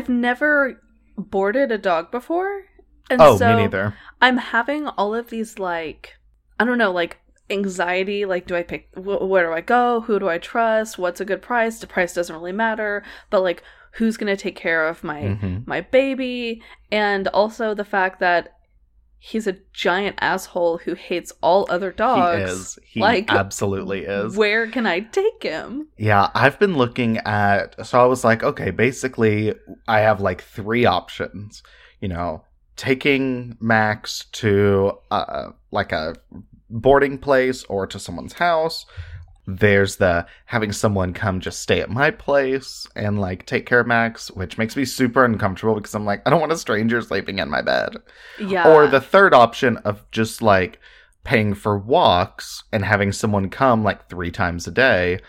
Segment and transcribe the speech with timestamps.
[0.00, 0.80] I've never
[1.18, 2.62] boarded a dog before.
[3.10, 3.94] And oh, so me neither.
[4.22, 6.14] I'm having all of these like
[6.58, 7.18] I don't know, like
[7.50, 10.00] anxiety, like do I pick wh- where do I go?
[10.02, 10.98] Who do I trust?
[10.98, 11.80] What's a good price?
[11.80, 15.66] The price doesn't really matter, but like who's going to take care of my Mhm.
[15.66, 18.54] my baby and also the fact that
[19.22, 22.38] he's a giant asshole who hates all other dogs.
[22.38, 22.78] He is.
[22.84, 24.34] He Like, absolutely is.
[24.34, 25.88] Where can I take him?
[25.98, 27.86] Yeah, I've been looking at.
[27.86, 29.54] So I was like, okay, basically,
[29.86, 31.62] I have like three options.
[32.00, 32.44] You know,
[32.76, 36.16] taking Max to uh, like a
[36.70, 38.86] boarding place or to someone's house.
[39.58, 43.86] There's the having someone come just stay at my place and like take care of
[43.86, 47.38] Max, which makes me super uncomfortable because I'm like, I don't want a stranger sleeping
[47.38, 47.96] in my bed.
[48.38, 48.68] Yeah.
[48.68, 50.78] Or the third option of just like
[51.24, 55.20] paying for walks and having someone come like three times a day,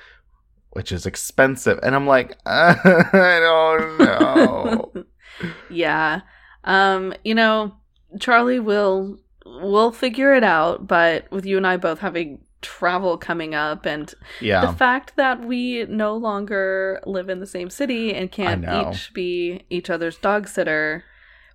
[0.71, 1.79] which is expensive.
[1.83, 4.91] And I'm like, I don't know.
[5.69, 6.21] yeah.
[6.63, 7.75] Um, you know,
[8.19, 13.55] Charlie will will figure it out, but with you and I both having travel coming
[13.55, 14.65] up and yeah.
[14.65, 19.63] the fact that we no longer live in the same city and can't each be
[19.69, 21.03] each other's dog sitter.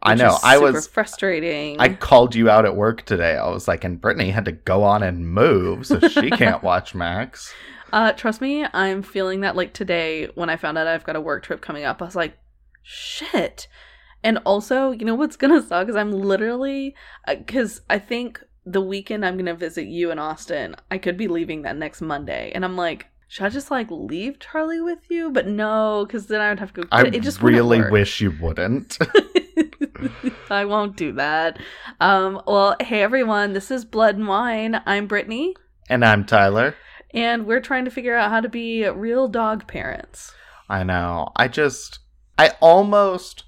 [0.03, 0.37] I know.
[0.43, 1.81] I was frustrating.
[1.81, 3.37] I called you out at work today.
[3.37, 6.95] I was like, and Brittany had to go on and move, so she can't watch
[6.95, 7.53] Max.
[7.93, 11.21] Uh, trust me, I'm feeling that like today when I found out I've got a
[11.21, 12.37] work trip coming up, I was like,
[12.83, 13.69] shit.
[14.23, 16.95] And also, you know what's gonna suck is I'm literally
[17.27, 21.63] because I think the weekend I'm gonna visit you in Austin, I could be leaving
[21.63, 25.31] that next Monday, and I'm like, should I just like leave Charlie with you?
[25.31, 26.89] But no, because then I would have to go.
[26.91, 28.99] I it just really wish you wouldn't.
[30.51, 31.59] I won't do that.
[32.01, 34.83] Um, well, hey everyone, this is Blood and Wine.
[34.85, 35.55] I'm Brittany,
[35.89, 36.75] and I'm Tyler.
[37.13, 40.35] and we're trying to figure out how to be real dog parents.
[40.69, 41.31] I know.
[41.37, 42.01] I just,
[42.37, 43.45] I almost,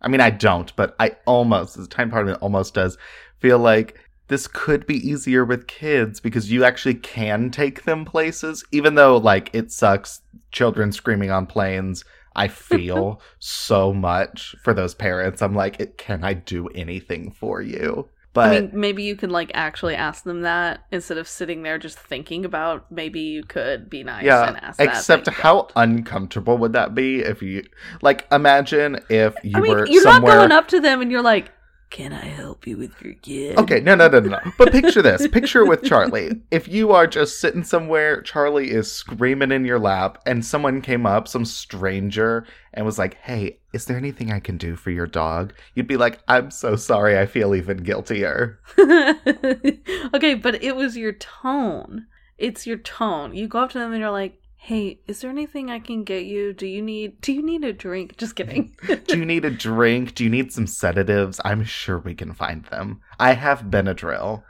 [0.00, 2.96] I mean, I don't, but I almost, this time part of it almost does
[3.38, 3.98] feel like
[4.32, 9.16] this could be easier with kids because you actually can take them places, even though,
[9.16, 10.22] like, it sucks.
[10.50, 12.04] Children screaming on planes.
[12.34, 15.42] I feel so much for those parents.
[15.42, 18.08] I'm like, can I do anything for you?
[18.34, 21.78] But I mean, maybe you can like actually ask them that instead of sitting there
[21.78, 22.90] just thinking about.
[22.90, 25.72] Maybe you could be nice Yeah, and ask except how don't.
[25.76, 27.64] uncomfortable would that be if you,
[28.00, 30.34] like, imagine if you I mean, were you're somewhere.
[30.34, 31.52] not going up to them and you're like,
[31.92, 34.40] "Can I help you with your kid?" Okay, no, no, no, no.
[34.58, 35.28] But picture this.
[35.28, 36.42] Picture with Charlie.
[36.50, 41.06] If you are just sitting somewhere, Charlie is screaming in your lap, and someone came
[41.06, 45.06] up, some stranger, and was like, hey, is there anything I can do for your
[45.06, 45.52] dog?
[45.74, 48.58] You'd be like, I'm so sorry, I feel even guiltier.
[48.78, 52.06] okay, but it was your tone.
[52.38, 53.34] It's your tone.
[53.34, 56.24] You go up to them and you're like, "Hey, is there anything I can get
[56.24, 56.52] you?
[56.52, 58.76] Do you need Do you need a drink?" Just kidding.
[59.08, 60.14] Do you need a drink?
[60.14, 61.40] Do you need some sedatives?
[61.44, 63.00] I'm sure we can find them.
[63.18, 64.44] I have Benadryl.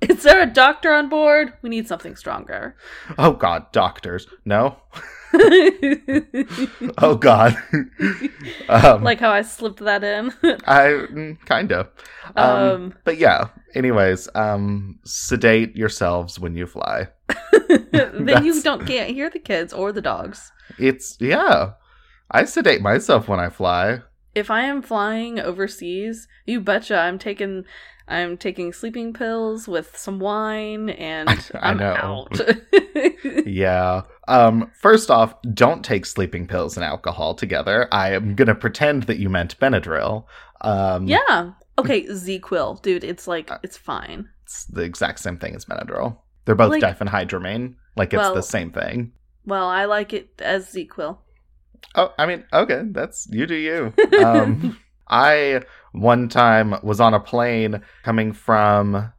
[0.00, 1.52] is there a doctor on board?
[1.60, 2.74] We need something stronger.
[3.18, 4.26] Oh god, doctors.
[4.46, 4.78] No?
[6.98, 7.56] Oh god.
[8.68, 10.32] um, like how I slipped that in.
[10.66, 11.88] I mm, kind of.
[12.36, 13.48] Um, Um, but yeah.
[13.74, 17.08] Anyways, um, sedate yourselves when you fly.
[17.92, 20.52] then you don't can't hear the kids or the dogs.
[20.78, 21.72] It's yeah.
[22.30, 24.00] I sedate myself when I fly.
[24.34, 27.64] If I am flying overseas, you betcha I'm taking
[28.08, 31.94] I'm taking sleeping pills with some wine and I I'm know.
[31.94, 32.40] out.
[33.46, 34.02] Yeah.
[34.30, 34.70] Um.
[34.80, 37.88] First off, don't take sleeping pills and alcohol together.
[37.92, 40.24] I am gonna pretend that you meant Benadryl.
[40.60, 41.06] Um.
[41.06, 41.52] yeah.
[41.78, 44.28] Okay, ZzzQuil, dude, it's like it's fine.
[44.44, 46.18] It's the exact same thing as Benadryl.
[46.44, 47.74] They're both Like- diphenhydramine.
[47.96, 49.12] Like it's Well- the same thing.
[49.46, 51.16] Well, I like it as ZzzQuil.
[51.94, 53.92] Oh, I mean, okay, that's you do you.
[54.24, 54.78] Um,
[55.08, 55.62] I
[55.92, 59.12] one time was on a plane coming from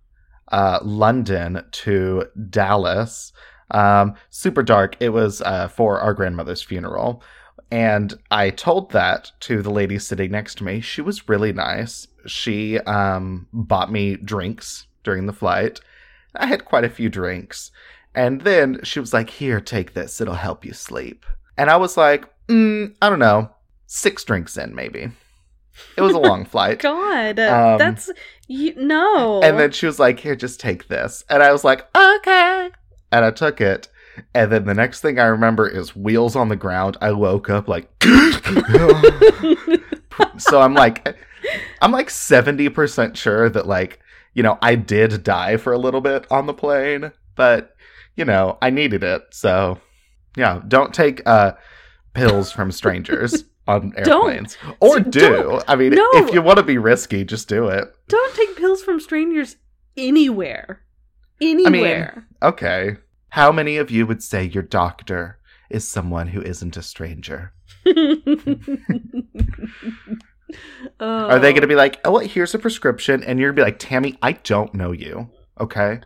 [0.51, 3.33] uh, London to Dallas.
[3.71, 4.95] Um, super dark.
[4.99, 7.23] It was uh, for our grandmother's funeral.
[7.71, 10.81] And I told that to the lady sitting next to me.
[10.81, 12.07] She was really nice.
[12.27, 15.79] She um, bought me drinks during the flight.
[16.35, 17.71] I had quite a few drinks.
[18.13, 20.19] And then she was like, Here, take this.
[20.19, 21.25] It'll help you sleep.
[21.57, 23.49] And I was like, mm, I don't know,
[23.87, 25.09] six drinks in, maybe.
[25.95, 26.79] It was a long flight.
[26.79, 28.09] God, Um, that's
[28.47, 29.41] you, no.
[29.41, 31.23] And then she was like, Here, just take this.
[31.29, 32.69] And I was like, Okay.
[33.11, 33.87] And I took it.
[34.33, 36.97] And then the next thing I remember is wheels on the ground.
[37.01, 37.89] I woke up like,
[40.37, 41.15] so I'm like,
[41.81, 43.99] I'm like 70% sure that, like,
[44.33, 47.75] you know, I did die for a little bit on the plane, but,
[48.15, 49.23] you know, I needed it.
[49.31, 49.79] So,
[50.35, 51.53] yeah, don't take uh,
[52.13, 54.29] pills from strangers on Don't.
[54.29, 54.57] airplanes.
[54.79, 55.11] Or Don't.
[55.11, 55.61] do.
[55.67, 56.07] I mean, No.
[56.13, 57.93] if you want to be risky, just do it.
[58.07, 59.55] Don't take pills from strangers
[59.97, 60.81] anywhere.
[61.41, 62.27] Anywhere.
[62.41, 62.97] Okay.
[63.29, 65.39] How many of you would say your doctor
[65.69, 67.53] is someone who isn't a stranger?
[70.99, 71.77] Are they going to be oh.
[71.77, 73.23] like, oh, well, here's a prescription?
[73.23, 75.29] And you're going to be like, Tammy, I don't know you.
[75.59, 76.01] Okay?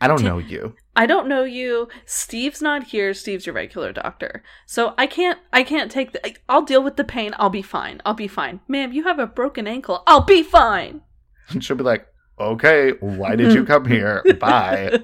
[0.00, 0.74] I don't Ta- know you.
[0.94, 1.88] I don't know you.
[2.04, 3.14] Steve's not here.
[3.14, 4.42] Steve's your regular doctor.
[4.66, 7.34] So I can't I can't take the I'll deal with the pain.
[7.38, 8.00] I'll be fine.
[8.04, 8.60] I'll be fine.
[8.68, 10.02] Ma'am, you have a broken ankle.
[10.06, 11.02] I'll be fine.
[11.48, 12.06] And she'll be like,
[12.38, 14.22] okay, why did you come here?
[14.40, 14.98] Bye.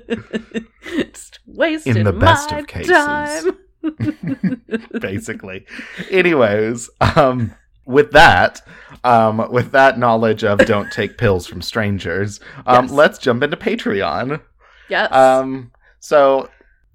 [0.84, 2.92] Just wasted In the best my of cases.
[2.92, 3.58] time.
[5.00, 5.66] basically.
[6.10, 8.62] Anyways, um, with that,
[9.04, 12.92] um, with that knowledge of don't take pills from strangers, um, Yes.
[12.92, 14.40] let's jump into Patreon.
[14.88, 15.12] yes.
[15.12, 16.48] Um, so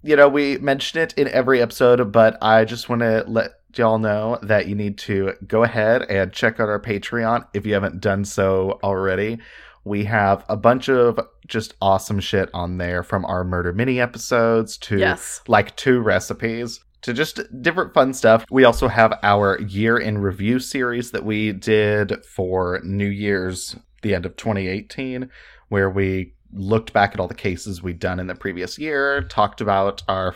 [0.04, 4.00] you know we mention it in every episode, but I just want to let y'all
[4.00, 8.00] know that you need to go ahead and check out our Patreon if you haven't
[8.02, 9.40] done so already.
[9.88, 14.78] We have a bunch of just awesome shit on there from our murder mini episodes
[14.80, 15.42] to yes.
[15.48, 18.44] like two recipes to just different fun stuff.
[18.52, 24.14] We also have our year in review series that we did for New Year's, the
[24.14, 25.30] end of 2018,
[25.70, 29.62] where we looked back at all the cases we'd done in the previous year, talked
[29.62, 30.36] about our,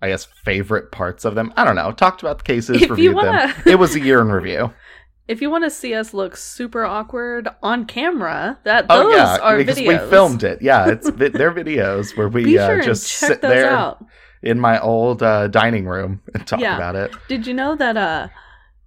[0.00, 1.52] I guess, favorite parts of them.
[1.56, 3.54] I don't know, talked about the cases, If you reviewed them.
[3.66, 4.72] It was a year in review.
[5.28, 9.38] if you want to see us look super awkward on camera, that Oh those yeah,
[9.38, 9.86] are because videos.
[9.86, 10.62] we filmed it.
[10.62, 14.04] Yeah, it's they're videos where we Be uh, just check sit those there out.
[14.42, 16.76] in my old uh, dining room and talk Yeah.
[16.76, 17.16] about it.
[17.28, 18.28] Did you know that uh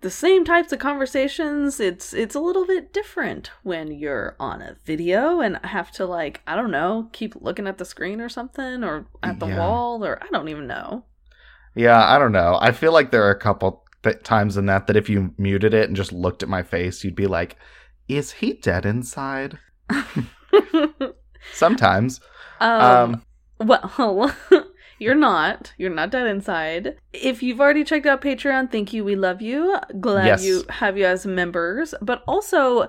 [0.01, 4.77] the same types of conversations it's it's a little bit different when you're on a
[4.85, 8.83] video and have to like I don't know, keep looking at the screen or something
[8.83, 9.59] or at the Yeah.
[9.59, 11.05] wall or I don't even know.
[11.75, 12.57] Yeah, I don't know.
[12.59, 15.73] I feel like there are a couple th- times in that that if you muted
[15.73, 17.57] it and just looked at my face, you'd be like,
[18.07, 19.57] "Is he dead inside?"
[21.53, 22.19] Sometimes.
[22.59, 23.21] um,
[23.59, 24.35] Um, well,
[24.99, 25.73] you're not.
[25.77, 26.95] You're not dead inside.
[27.13, 29.03] If you've already checked out Patreon, thank you.
[29.03, 29.77] We love you.
[29.99, 30.45] Glad Yes.
[30.45, 31.93] you have you as members.
[32.01, 32.87] But also,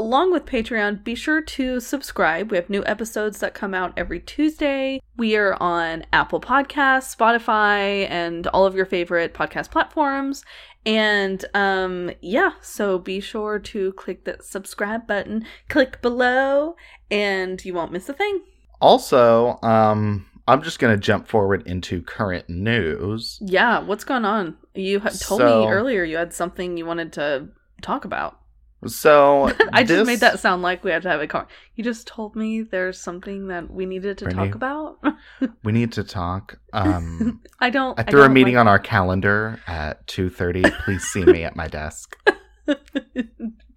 [0.00, 2.50] along with Patreon, be sure to subscribe.
[2.50, 5.00] We have new episodes that come out every Tuesday.
[5.16, 10.42] We are on Apple Podcasts, Spotify, and all of your favorite podcast platforms.
[10.86, 16.74] And um yeah, so be sure to click that subscribe button, click below,
[17.10, 18.40] and you won't miss a thing.
[18.80, 23.38] also, um, I'm just gonna jump forward into current news.
[23.42, 24.56] Yeah, what's going on?
[24.74, 25.12] You told
[25.42, 27.48] So- me earlier you had something you wanted to
[27.82, 28.38] talk about.
[28.86, 31.46] So I just made that sound like we had to have a car.
[31.76, 34.46] You just told me there's something that we needed to Brittany.
[34.48, 34.98] talk about.
[35.62, 36.58] We need to talk.
[36.72, 37.98] Um, I don't.
[37.98, 40.62] I threw a don't meeting like- on our calendar at two thirty.
[40.84, 42.16] Please see me at my desk.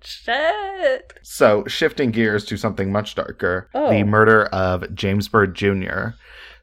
[0.01, 1.13] Shit.
[1.21, 3.89] So, shifting gears to something much darker Oh.
[3.89, 6.09] the murder of James Byrd Jr.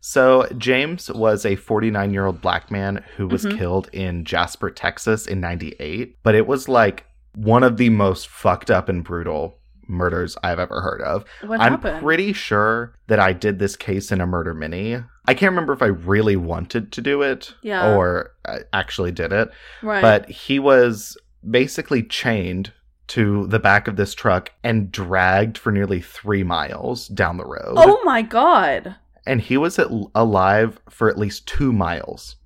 [0.01, 3.59] So, James was a 49 year old black man who was Mhm.
[3.59, 6.17] killed in Jasper, Texas in 98.
[6.23, 9.57] But it was like one of the most fucked up and brutal
[9.87, 11.25] murders I've ever heard of.
[11.45, 12.01] What I'm happened?
[12.03, 14.97] pretty sure that I did this case in a murder mini.
[15.27, 17.95] I can't remember if I really wanted to do it Yeah.
[17.95, 19.51] or I actually did it
[19.83, 20.01] right.
[20.03, 21.17] but he was
[21.49, 22.73] basically chained
[23.09, 27.75] to the back of this truck and dragged for nearly three miles down the road.
[27.77, 28.95] oh my god.
[29.27, 32.37] And he was at, alive for at least two miles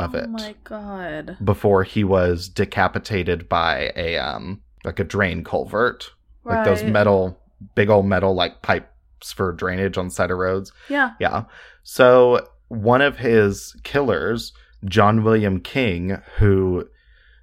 [0.00, 1.36] of oh it my god.
[1.42, 6.10] before he was decapitated by a um like a drain culvert,
[6.44, 7.38] like those metal,
[7.74, 10.72] big old metal like pipes for drainage on the side of roads.
[10.88, 11.12] Yeah.
[11.20, 11.44] Yeah.
[11.82, 14.52] So one of his killers,
[14.84, 16.88] John William King, who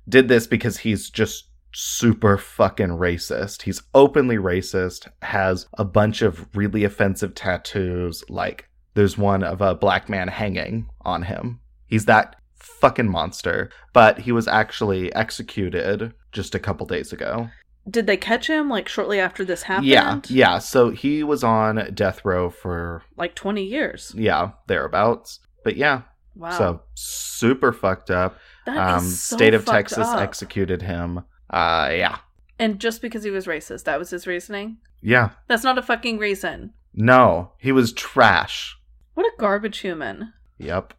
[0.09, 3.63] did this because he's just super fucking racist.
[3.63, 8.23] He's openly racist, has a bunch of really offensive tattoos.
[8.29, 11.59] Like there's one of a black man hanging on him.
[11.85, 12.35] He's that
[12.79, 13.69] fucking monster.
[13.93, 17.49] But he was actually executed just a couple days ago.
[17.89, 19.87] Did they catch him like shortly after this happened?
[19.87, 20.59] Yeah, yeah.
[20.59, 24.13] So he was on death row for Like 20 years.
[24.15, 25.39] yeah, thereabouts.
[25.63, 26.01] But yeah,
[26.35, 26.51] Wow.
[26.51, 28.37] so super fucked up.
[28.65, 30.19] That Um, so state of Texas up.
[30.19, 31.19] executed him.
[31.49, 32.17] Uh, yeah,
[32.59, 34.77] And just because he was racist, that was his reasoning?
[35.01, 35.29] yeah.
[35.47, 36.73] That's not a fucking reason.
[36.93, 38.77] No, he was trash.
[39.13, 40.33] What a garbage human.
[40.57, 40.93] Yep.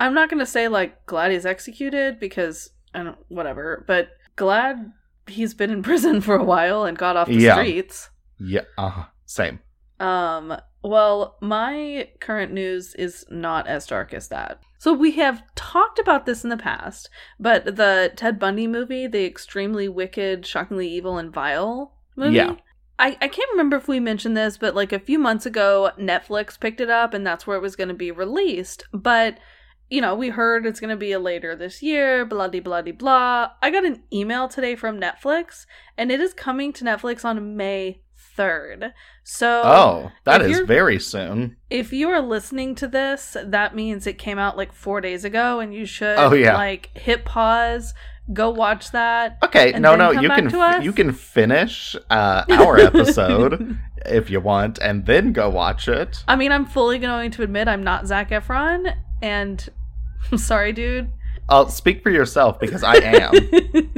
[0.00, 4.92] I'm not gonna say like glad he's executed because I don't whatever, but glad
[5.26, 7.54] he's been in prison for a while and got off the Yeah.
[7.56, 8.10] streets.
[8.38, 8.62] Yeah.
[8.76, 9.04] Uh, huh.
[9.26, 9.60] same.
[10.00, 14.60] Um Well, my current news is not as dark as that.
[14.78, 19.24] So we have talked about this in the past, but the Ted Bundy movie, the
[19.26, 22.36] extremely wicked, shockingly evil, and vile movie.
[22.36, 22.54] Yeah.
[23.00, 26.58] I, I can't remember if we mentioned this, but like a few months ago, Netflix
[26.58, 28.84] picked it up and that's where it was going to be released.
[28.92, 29.38] But,
[29.90, 32.82] you know, we heard it's going to be a later this year, blah, de, blah,
[32.82, 33.50] de, blah.
[33.62, 35.66] I got an email today from Netflix
[35.96, 38.00] and it is coming to Netflix on May
[38.36, 38.92] 3rd.
[39.24, 41.56] So, Oh, that is very soon.
[41.70, 45.60] if you are listening to this, that means it came out like four days ago,
[45.60, 46.54] and you should Oh, yeah.
[46.54, 47.94] like hit pause,
[48.32, 49.38] go watch that.
[49.42, 53.76] Okay, no, no, you can you can finish uh, our episode
[54.06, 56.22] if you want, and then go watch it.
[56.28, 59.68] I mean, I'm fully going to admit I'm not Zac Efron, and
[60.32, 61.10] I'm sorry, dude.
[61.48, 63.94] I'll speak for yourself because I am.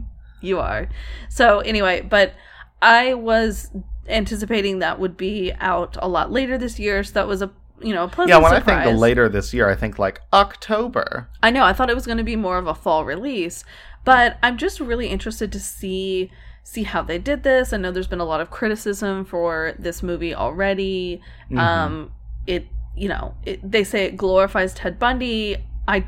[0.40, 0.88] you are.
[1.28, 2.34] So anyway, but
[2.82, 3.70] I was
[4.08, 7.92] anticipating that would be out a lot later this year, so that was a you
[7.94, 8.86] know a pleasant yeah, when I surprise.
[8.86, 11.28] think later this year, I think like October.
[11.42, 11.64] I know.
[11.64, 13.64] I thought it was going to be more of a fall release,
[14.04, 16.30] but I'm just really interested to see
[16.62, 17.72] see how they did this.
[17.72, 21.20] I know there's been a lot of criticism for this movie already.
[21.50, 21.58] Mhm.
[21.58, 22.12] Um,
[22.46, 25.56] it you know it, they say it glorifies Ted Bundy.
[25.86, 26.06] I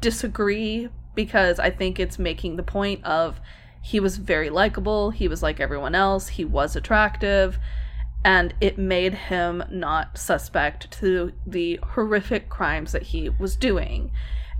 [0.00, 3.40] disagree because I think it's making the point of
[3.82, 5.10] he was very likable.
[5.10, 6.28] He was like everyone else.
[6.28, 7.58] He was attractive.
[8.24, 14.10] And it made him not suspect to the horrific crimes that he was doing.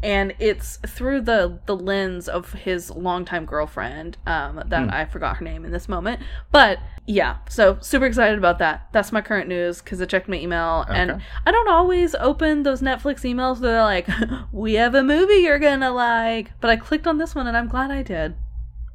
[0.03, 4.91] And it's through the the lens of his longtime girlfriend, um, that Hmm.
[4.95, 6.21] I forgot her name in this moment.
[6.53, 8.87] But yeah, so super excited about that.
[8.93, 12.81] That's my current news because I checked my email and I don't always open those
[12.81, 14.09] Netflix emails Where they're like,
[14.53, 17.67] "We have a movie you're gonna like," but I clicked on this one and I'm
[17.69, 18.37] glad I did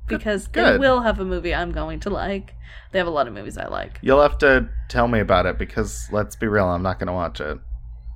[0.08, 0.80] because they good.
[0.80, 2.56] will have a movie I'm going to like.
[2.92, 4.00] They have a lot of movies I like.
[4.02, 7.14] You'll have to tell me about it because let's be real, I'm not going to
[7.14, 7.58] watch it.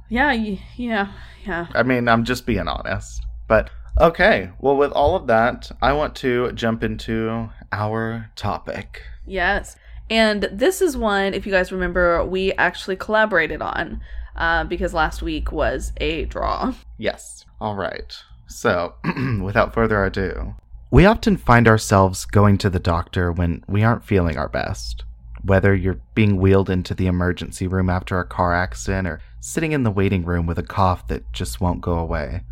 [0.09, 1.11] Yeah, yeah,
[1.45, 1.67] yeah.
[1.73, 3.21] I mean, I'm just being honest.
[3.47, 9.01] But okay, well, with all of that, I want to jump into our topic.
[9.25, 9.75] Yes.
[10.09, 14.01] And this is one, if you guys remember, we actually collaborated on
[14.35, 16.73] uh, because last week was a draw.
[16.97, 17.45] Yes.
[17.59, 18.15] All right.
[18.47, 18.95] So,
[19.41, 20.55] without further ado,
[20.89, 25.03] we often find ourselves going to the doctor when we aren't feeling our best.
[25.47, 29.83] Whether you're being wheeled into the emergency room after a car accident or sitting in
[29.83, 32.43] the waiting room with a cough that just won't go away,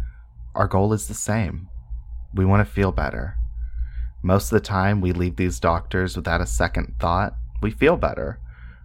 [0.56, 1.68] our goal is the same.
[2.34, 3.36] We want to feel better.
[4.24, 7.36] Most of the time, we leave these doctors without a second thought.
[7.62, 8.40] We feel better.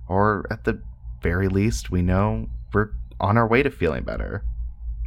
[0.08, 0.82] Or at the
[1.22, 2.90] very least, we know we're
[3.20, 4.44] on our way to feeling better.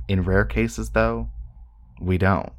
[0.08, 1.30] In rare cases, though,
[2.00, 2.54] we don't.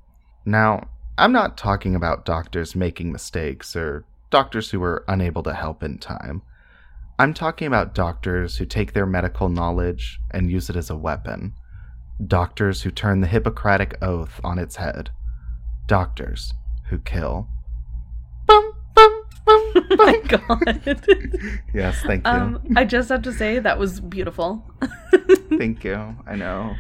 [0.45, 5.81] Now, I'm not talking about doctors making mistakes or doctors who were unable to help
[5.85, 6.43] in time.
[7.21, 11.55] I'm talking about doctors who take their medical knowledge and use it as a weapon.
[12.27, 15.11] Doctors who turn the Hippocratic Oath on its head.
[15.87, 16.53] Doctors
[16.89, 17.47] who kill.
[18.47, 20.99] Bum, bum, bum, oh my god.
[21.73, 22.33] yes, thank you.
[22.33, 24.69] um, I just have to say that was beautiful.
[25.59, 26.17] thank you.
[26.27, 26.75] I know.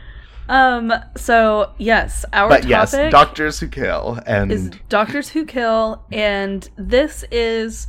[0.48, 6.68] Um, so yes, our But yes, doctors who kill and is Doctors Who Kill, and
[6.76, 7.86] this is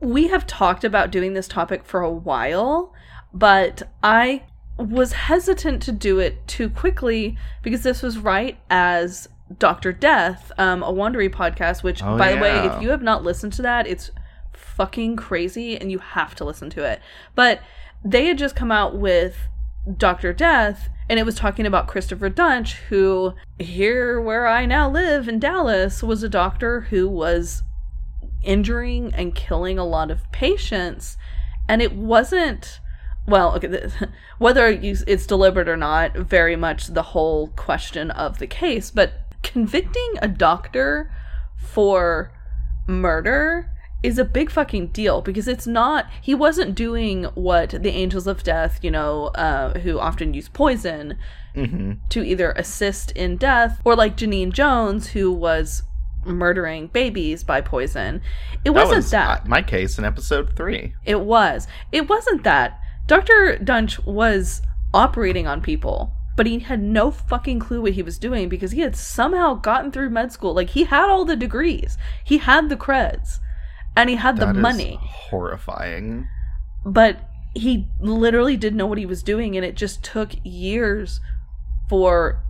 [0.00, 2.92] we have talked about doing this topic for a while,
[3.32, 4.44] but I
[4.76, 10.82] was hesitant to do it too quickly because this was right as Doctor Death, um,
[10.82, 11.82] a Wondery podcast.
[11.82, 14.10] Which, Oh, by the way, if you have not listened to that, it's
[14.52, 17.00] fucking crazy, and you have to listen to it.
[17.34, 17.60] But
[18.04, 19.36] they had just come out with
[19.96, 25.28] Doctor Death, and it was talking about Christopher Duntsch, who here where I now live
[25.28, 27.62] in Dallas was a doctor who was
[28.42, 31.18] injuring and killing a lot of patients,
[31.68, 32.80] and it wasn't.
[33.26, 33.92] Well, okay, th-
[34.38, 38.90] whether it's deliberate or not, very much the whole question of the case.
[38.90, 41.14] But convicting a doctor
[41.58, 42.32] for
[42.86, 43.70] murder
[44.02, 48.42] is a big fucking deal because it's not he wasn't doing what the angels of
[48.42, 51.16] death you know uh, who often use poison
[51.54, 51.98] Mhm.
[52.08, 55.82] to either assist in death or like Genene Jones who was
[56.24, 58.22] murdering babies by poison.
[58.64, 59.40] It that wasn't was that.
[59.42, 60.94] uh, my case in episode three.
[61.04, 61.66] it was.
[61.92, 62.80] It wasn't that.
[63.06, 64.62] Dr Duntsch was
[64.94, 68.80] operating on people but he had no fucking clue what he was doing because he
[68.80, 70.54] had somehow gotten through med school.
[70.54, 71.98] Like he had all the degrees.
[72.24, 73.38] He had the creds
[73.96, 76.28] and he had the That is money horrifying.
[76.84, 81.20] but he literally didn't know what he was doing and it just took years
[81.88, 82.42] for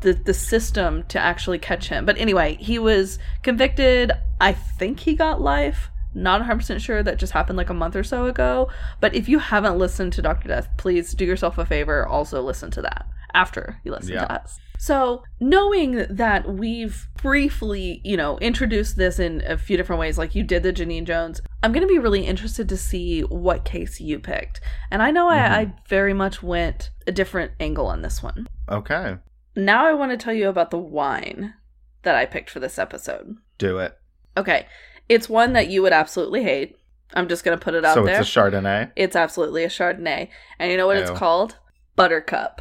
[0.00, 4.10] the the system to actually catch him but anyway he was convicted
[4.40, 8.02] i think he got life not 100% sure that just happened like a month or
[8.02, 8.70] so ago.
[9.02, 10.48] But if you haven't listened to Dr.
[10.48, 12.06] Death, please do yourself a favor.
[12.06, 13.04] Also, listen to that
[13.36, 14.24] after you listen Yeah.
[14.24, 14.58] to us.
[14.78, 20.34] So, knowing that we've briefly, you know, introduced this in a few different ways, like
[20.34, 24.00] you did the Genene Jones, I'm going to be really interested to see what case
[24.00, 24.60] you picked.
[24.90, 25.32] And I know Mhm.
[25.50, 28.46] I, I very much went a different angle on this one.
[28.70, 29.16] Okay.
[29.54, 31.54] Now I want to tell you about the wine
[32.02, 33.36] that I picked for this episode.
[33.58, 33.96] Do it.
[34.36, 34.66] Okay.
[35.08, 36.76] It's one that you would absolutely hate.
[37.14, 38.20] I'm just going to put it out so there.
[38.20, 38.90] it's a Chardonnay.
[38.96, 40.28] it's absolutely a Chardonnay.
[40.58, 41.02] And you know what Ew.
[41.02, 41.56] it's called?
[41.94, 42.60] Buttercup.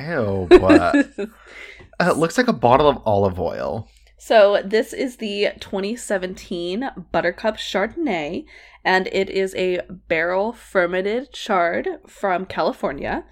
[0.00, 0.46] Ew.
[0.48, 1.10] but
[2.00, 3.86] Uh, it looks like a bottle of olive oil.
[4.16, 8.46] so this is the 2017 Buttercup Chardonnay,
[8.84, 13.24] and it is a barrel fermented chard from California,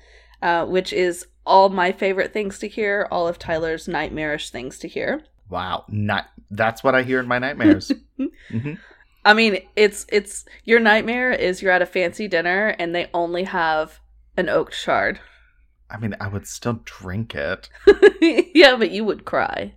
[0.43, 4.89] uh, which is all my favorite things to hear, all of Tyler's nightmarish things to
[4.89, 5.23] hear.
[5.49, 5.85] Wow.
[5.89, 7.91] Not that's what I hear in my nightmares.
[8.51, 8.75] hmm
[9.25, 13.45] I mean, it's it's your nightmare is you're at a fancy dinner and they only
[13.45, 13.99] have
[14.37, 15.21] an oak chard.
[15.90, 17.68] I mean, I would still drink it.
[18.54, 19.75] yeah, but you would cry.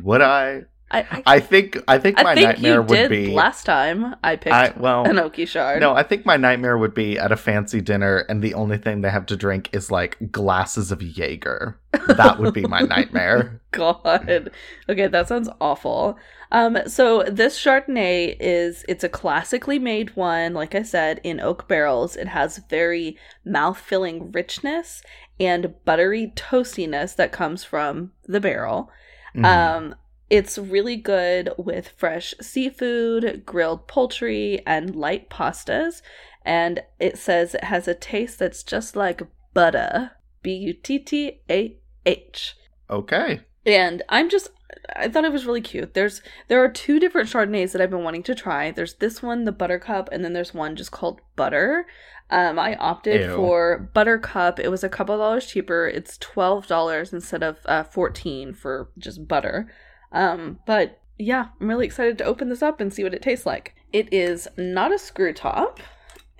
[0.00, 0.62] Would I?
[0.90, 4.14] I I, I think I think I my think nightmare would did be last time
[4.22, 5.80] I picked I well an oaky chard.
[5.80, 9.00] No, I think my nightmare would be at a fancy dinner and the only thing
[9.00, 11.80] they have to drink is like glasses of Jaeger.
[12.08, 13.60] That would be my nightmare.
[13.70, 14.50] God.
[14.88, 16.18] Okay, that sounds awful.
[16.50, 21.66] Um, so this Chardonnay is it's a classically made one, like I said, in oak
[21.66, 22.14] barrels.
[22.14, 25.02] It has very mouth-filling richness
[25.40, 28.90] and buttery toastiness that comes from the barrel.
[29.34, 29.44] Mhm.
[29.44, 29.94] Um,
[30.30, 36.02] it's really good with fresh seafood, grilled poultry, and light pastas.
[36.44, 39.22] And it says it has a taste that's just like
[39.54, 40.12] butter.
[40.42, 42.56] B U T T A H.
[42.90, 43.40] okay.
[43.64, 44.48] And I'm just
[44.96, 45.94] I thought it was really cute.
[45.94, 48.70] There's there are two different Chardonnays that I've been wanting to try.
[48.72, 51.86] There's this one, the Buttercup, and then there's one just called Butter.
[52.32, 53.36] Um, I opted Ew.
[53.36, 54.58] for Buttercup.
[54.58, 55.86] It was a couple dollars cheaper.
[55.86, 59.70] It's twelve dollars instead of uh, fourteen for just butter.
[60.12, 63.44] Um, but yeah, I'm really excited to open this up and see what it tastes
[63.46, 63.74] like.
[63.92, 65.78] It is not a screw top.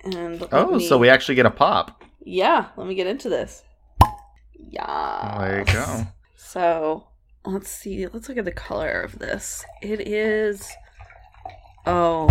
[0.03, 2.03] And Oh, me- so we actually get a pop.
[2.25, 3.63] yeah, let me get into this.
[4.57, 5.37] Yeah.
[5.39, 6.07] There you go.
[6.35, 7.07] So
[7.45, 8.07] let's see.
[8.07, 9.63] Let's look at the color of this.
[9.81, 10.71] It is.
[11.85, 12.29] Oh,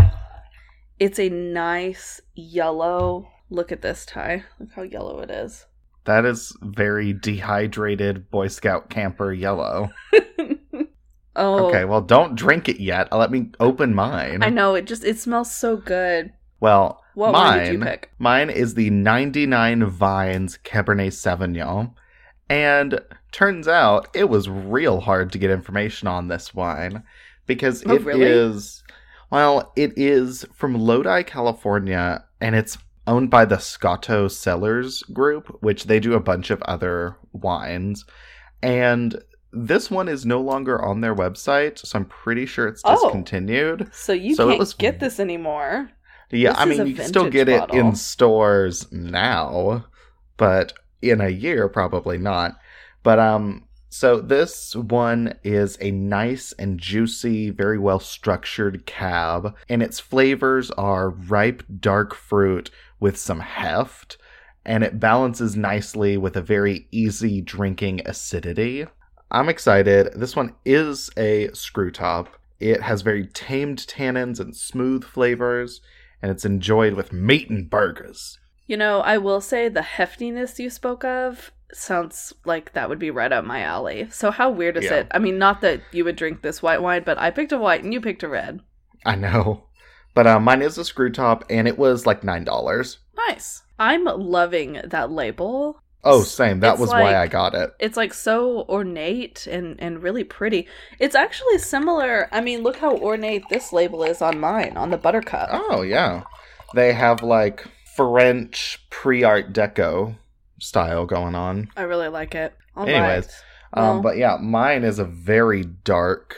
[0.99, 3.29] it's a nice yellow.
[3.53, 4.45] Look at this tie.
[4.59, 5.67] Look how yellow it is.
[6.05, 9.91] That is very dehydrated Boy Scout camper yellow.
[11.37, 13.13] oh, Okay, well, don't drink it yet.
[13.13, 14.43] Let me open mine.
[14.43, 16.33] I know it just it smells so good.
[16.61, 18.11] Well, What one mine, did you pick?
[18.19, 21.93] mine is the 99 Vines Cabernet Sauvignon.
[22.49, 23.01] And
[23.33, 27.03] turns out it was real hard to get information on this wine
[27.47, 28.97] because Oh, it is, really?
[29.31, 35.85] well, it is from Lodi, California, and it's owned by the Scotto Cellars Group, which
[35.85, 38.05] they do a bunch of other wines.
[38.63, 39.21] And
[39.53, 42.95] this one is no longer on their website, so I'm pretty sure it's Oh.
[42.95, 43.91] discontinued.
[43.93, 45.91] So you So can't was- get this anymore.
[46.31, 49.85] Yeah, This I mean, you can still get it in stores now,
[50.39, 52.57] but in a year, probably not.
[53.03, 59.83] But, um, so this one is a nice and juicy, very well structured cab, and
[59.83, 62.71] its flavors are ripe dark fruit
[63.03, 64.17] with some heft,
[64.65, 68.87] and it balances nicely with a very easy drinking acidity.
[69.31, 70.13] I'm excited.
[70.15, 72.29] This one is a screw top.
[72.61, 75.81] It has very tamed tannins and smooth flavors,
[76.23, 78.39] and it's enjoyed with meat and burgers.
[78.69, 83.11] You know, I will say the heftiness you spoke of sounds like that would be
[83.11, 84.07] right up my alley.
[84.11, 84.99] So how weird is Yeah.
[85.01, 85.07] it?
[85.11, 87.83] I mean, not that you would drink this white wine, but I picked a white
[87.83, 88.61] and you picked a red.
[89.05, 89.65] I know.
[90.15, 92.97] But uh, mine is a screw top, and it was like $9.
[93.29, 93.63] Nice.
[93.79, 95.81] I'm loving that label.
[96.05, 96.61] Oh, same.
[96.61, 97.71] That It's was why I got it.
[97.79, 100.67] It's like so ornate and and really pretty.
[100.99, 102.29] It's actually similar.
[102.33, 105.49] I mean, look how ornate this label is on mine, on the Buttercup.
[105.53, 106.25] Oh, yeah.
[106.75, 107.65] They have like
[107.97, 110.17] French pre Art Deco
[110.59, 111.69] style going on.
[111.77, 112.55] I really like it.
[112.77, 113.27] All Anyways,
[113.75, 113.81] right.
[113.81, 116.37] Um, Well- but yeah, mine is a very dark,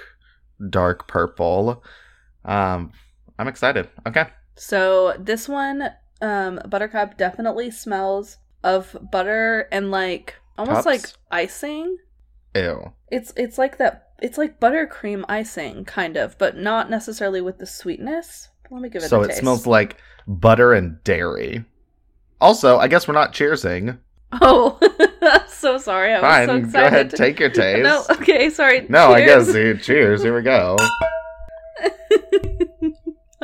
[0.70, 1.82] dark purple.
[2.44, 2.92] Um,
[3.38, 3.88] I'm excited.
[4.06, 4.26] Okay.
[4.56, 11.96] So this one, um, Buttercup definitely smells of butter and like almost like icing.
[12.54, 12.92] Ew.
[13.10, 14.08] It's it's like that.
[14.22, 18.48] It's like buttercream icing, kind of, but not necessarily with the sweetness.
[18.70, 19.10] Let me give it a taste.
[19.10, 19.40] So it taste.
[19.40, 21.64] smells like butter and dairy.
[22.40, 23.98] Also, I guess we're not cheersing.
[24.32, 24.78] Oh,
[25.22, 26.12] I'm so sorry.
[26.12, 26.86] I was Fine, so go excited.
[26.86, 27.82] ahead, to- take your taste.
[27.82, 28.86] No, okay, sorry.
[28.88, 29.52] No, I guess
[29.84, 30.22] cheers.
[30.22, 30.76] Here we go.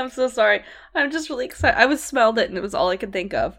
[0.01, 0.63] I'm so sorry.
[0.95, 1.79] I'm just really excited.
[1.79, 3.59] I was smelled it and it was all I could think of.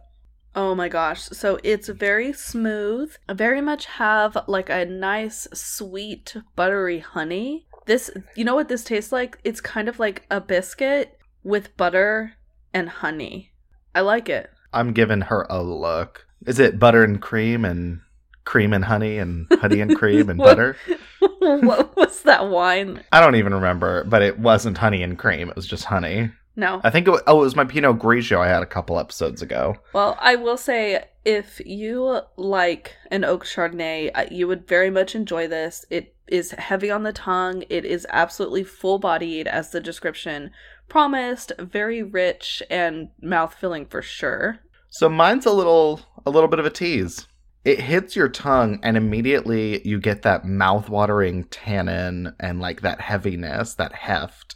[0.55, 1.21] Oh my gosh.
[1.23, 3.13] So it's very smooth.
[3.29, 7.67] I very much have like a nice sweet buttery honey.
[7.85, 9.39] This you know what this tastes like?
[9.43, 12.33] It's kind of like a biscuit with butter
[12.73, 13.51] and honey.
[13.95, 14.49] I like it.
[14.73, 16.27] I'm giving her a look.
[16.45, 18.01] Is it butter and cream and
[18.45, 20.45] cream and honey and honey and cream and What?
[20.45, 20.77] butter?
[21.39, 23.03] what was that wine?
[23.11, 25.49] I don't even remember, but it wasn't honey and cream.
[25.49, 26.31] It was just honey.
[26.55, 26.81] No.
[26.83, 29.41] I think it was, oh, it was my Pinot Grigio I had a couple episodes
[29.41, 29.77] ago.
[29.93, 35.15] Well, I will say if you like an oak chardonnay, uh, you would very much
[35.15, 35.85] enjoy this.
[35.89, 37.63] It is heavy on the tongue.
[37.69, 40.51] It is absolutely full-bodied as the description
[40.89, 44.59] promised, very rich and mouth-filling for sure.
[44.89, 47.27] So mine's a little a little bit of a tease.
[47.63, 53.75] It hits your tongue and immediately you get that mouth-watering tannin and like that heaviness,
[53.75, 54.55] that heft.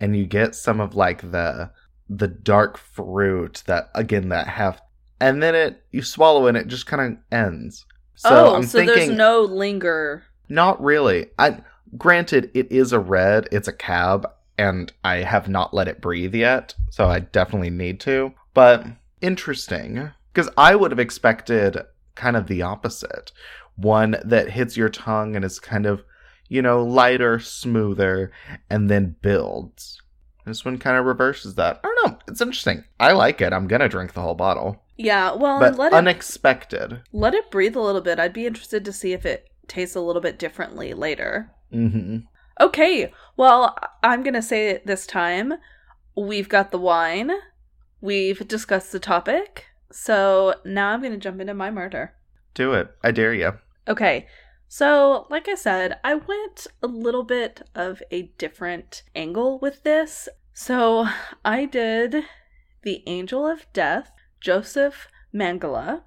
[0.00, 1.70] And you get some of like the
[2.08, 4.82] the dark fruit, that again that heft.
[5.20, 7.84] And then it you swallow and it just kind of ends.
[8.14, 10.24] So oh, I'm so thinking there's no linger.
[10.48, 11.26] Not really.
[11.38, 11.62] I
[11.96, 14.28] granted it is a red, it's a cab,
[14.58, 18.32] and I have not let it breathe yet, so I definitely need to.
[18.54, 18.86] But
[19.20, 20.10] interesting.
[20.32, 21.78] Because I would have expected
[22.16, 23.30] kind of the opposite.
[23.76, 26.02] One that hits your tongue and is kind of,
[26.48, 28.32] you know, lighter, smoother,
[28.70, 30.00] and then builds.
[30.46, 31.80] This one kind of reverses that.
[31.84, 32.18] I don't know.
[32.28, 32.84] It's interesting.
[33.00, 33.52] I like it.
[33.52, 34.82] I'm gonna drink the whole bottle.
[34.96, 37.02] Yeah, well, But let it unexpected.
[37.12, 38.18] let it breathe a little bit.
[38.18, 41.50] I'd be interested to see if it tastes a little bit differently later.
[41.70, 42.18] hmm
[42.58, 45.52] Okay, well, I'm going to say it this time.
[46.16, 47.30] We've got the wine.
[48.00, 49.66] We've discussed the topic.
[49.96, 52.12] So now I'm going to jump into my murder.
[52.52, 52.94] Do it.
[53.02, 53.54] I dare you.
[53.88, 54.26] Okay,
[54.68, 60.28] so like I said, I went a little bit of a different angle with this.
[60.52, 61.08] So
[61.46, 62.24] I did
[62.82, 66.02] the Angel of Death, Joseph Mengele,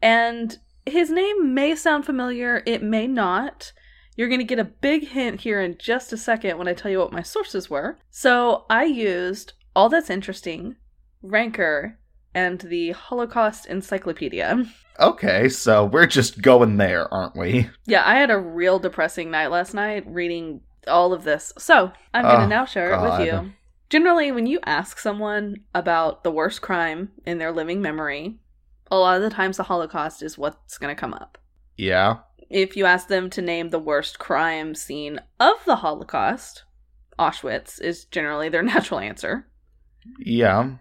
[0.00, 3.72] and his name may sound familiar, it may not.
[4.16, 6.90] You're going to get a big hint here in just a second when I tell
[6.90, 7.98] you what my sources were.
[8.10, 10.76] So I used All That's Interesting,
[11.20, 11.98] Ranker,
[12.34, 14.64] and the Holocaust Encyclopedia.
[15.00, 17.68] Okay, so we're just going there, aren't we?
[17.86, 21.52] Yeah, I had a real depressing night last night reading all of this.
[21.58, 23.52] So I'm going to Oh, now share it with you.
[23.90, 28.38] Generally, when you ask someone about the worst crime in their living memory,
[28.90, 31.38] a lot of the times the Holocaust is what's going to come up.
[31.76, 32.18] Yeah.
[32.50, 36.64] If you ask them to name the worst crime scene of the Holocaust,
[37.18, 39.48] Auschwitz is generally their natural answer.
[40.18, 40.76] Yeah.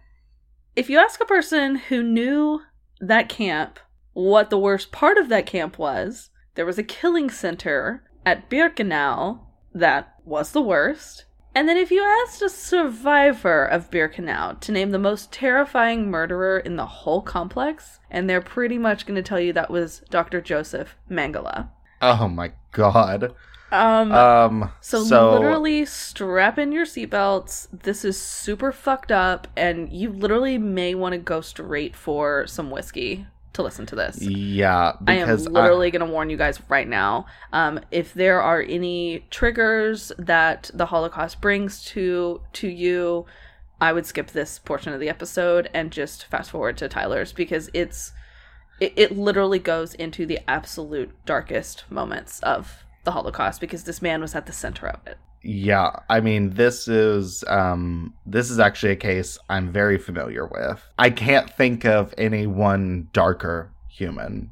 [0.76, 2.62] If you ask a person who knew
[3.00, 3.80] that camp
[4.14, 9.42] what the worst part of that camp was, there was a killing center at Birkenau
[9.74, 11.26] that was the worst.
[11.54, 16.58] And then if you asked a survivor of Birkenau to name the most terrifying murderer
[16.58, 20.42] in the whole complex, and they're pretty much going to tell you that was Dr.
[20.42, 21.70] Joseph Mengele.
[22.02, 23.36] Oh my god.
[23.74, 27.68] Um, Um so, so, literally strap in your seatbelts.
[27.72, 32.70] This is super fucked up, and you literally may want to go straight for some
[32.70, 34.22] whiskey to listen to this.
[34.22, 37.26] Yeah, I am because I- literally going to warn you guys right now.
[37.52, 43.26] Um, if there are any triggers that the Holocaust brings to to you,
[43.82, 47.70] I would skip this portion of the episode and just fast forward to Tyler's because
[47.74, 48.12] it's
[48.80, 54.22] it, it literally goes into the absolute darkest moments of the Holocaust because this man
[54.22, 55.18] was at the center of it.
[55.44, 60.82] yeah, I mean this is um this is actually a case I'm very familiar with.
[60.98, 64.52] I can't think of any one darker human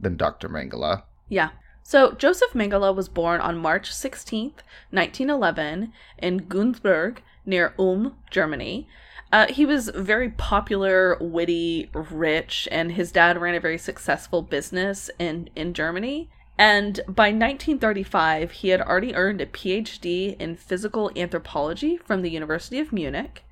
[0.00, 0.48] than Dr.
[0.48, 1.02] Mengele.
[1.28, 1.50] Yeah.
[1.82, 8.88] So Joseph Mengele was born on March 16th, 1911, in Günzburg, near Ulm, Germany.
[9.32, 15.10] Uh, he was very popular, witty, rich, and his dad ran a very successful business
[15.18, 16.30] in, in Germany.
[16.60, 22.78] And by 1935, he had already earned a PhD in physical anthropology from the University
[22.78, 23.44] of Munich.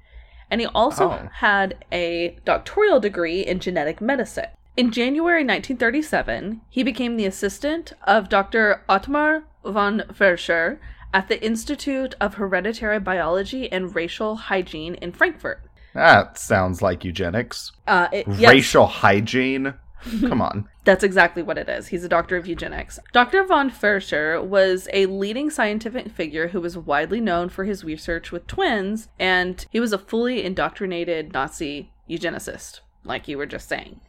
[0.50, 1.28] And he also Oh.
[1.36, 4.48] had a doctoral degree in genetic medicine.
[4.76, 8.82] In January 1937, he became the assistant of Dr.
[8.90, 10.78] Otmar von Verschuer
[11.14, 15.62] at the Institute of Hereditary Biology and Racial Hygiene in Frankfurt.
[15.94, 17.72] That sounds like eugenics.
[17.86, 19.72] Uh, it, yes, Racial hygiene.
[20.20, 20.68] Come on.
[20.88, 21.88] That's exactly what it is.
[21.88, 22.98] He's a doctor of eugenics.
[23.12, 23.44] Dr.
[23.44, 28.46] von Verschuer was a leading scientific figure who was widely known for his research with
[28.46, 34.00] twins, and he was a fully indoctrinated Nazi eugenicist, like you were just saying.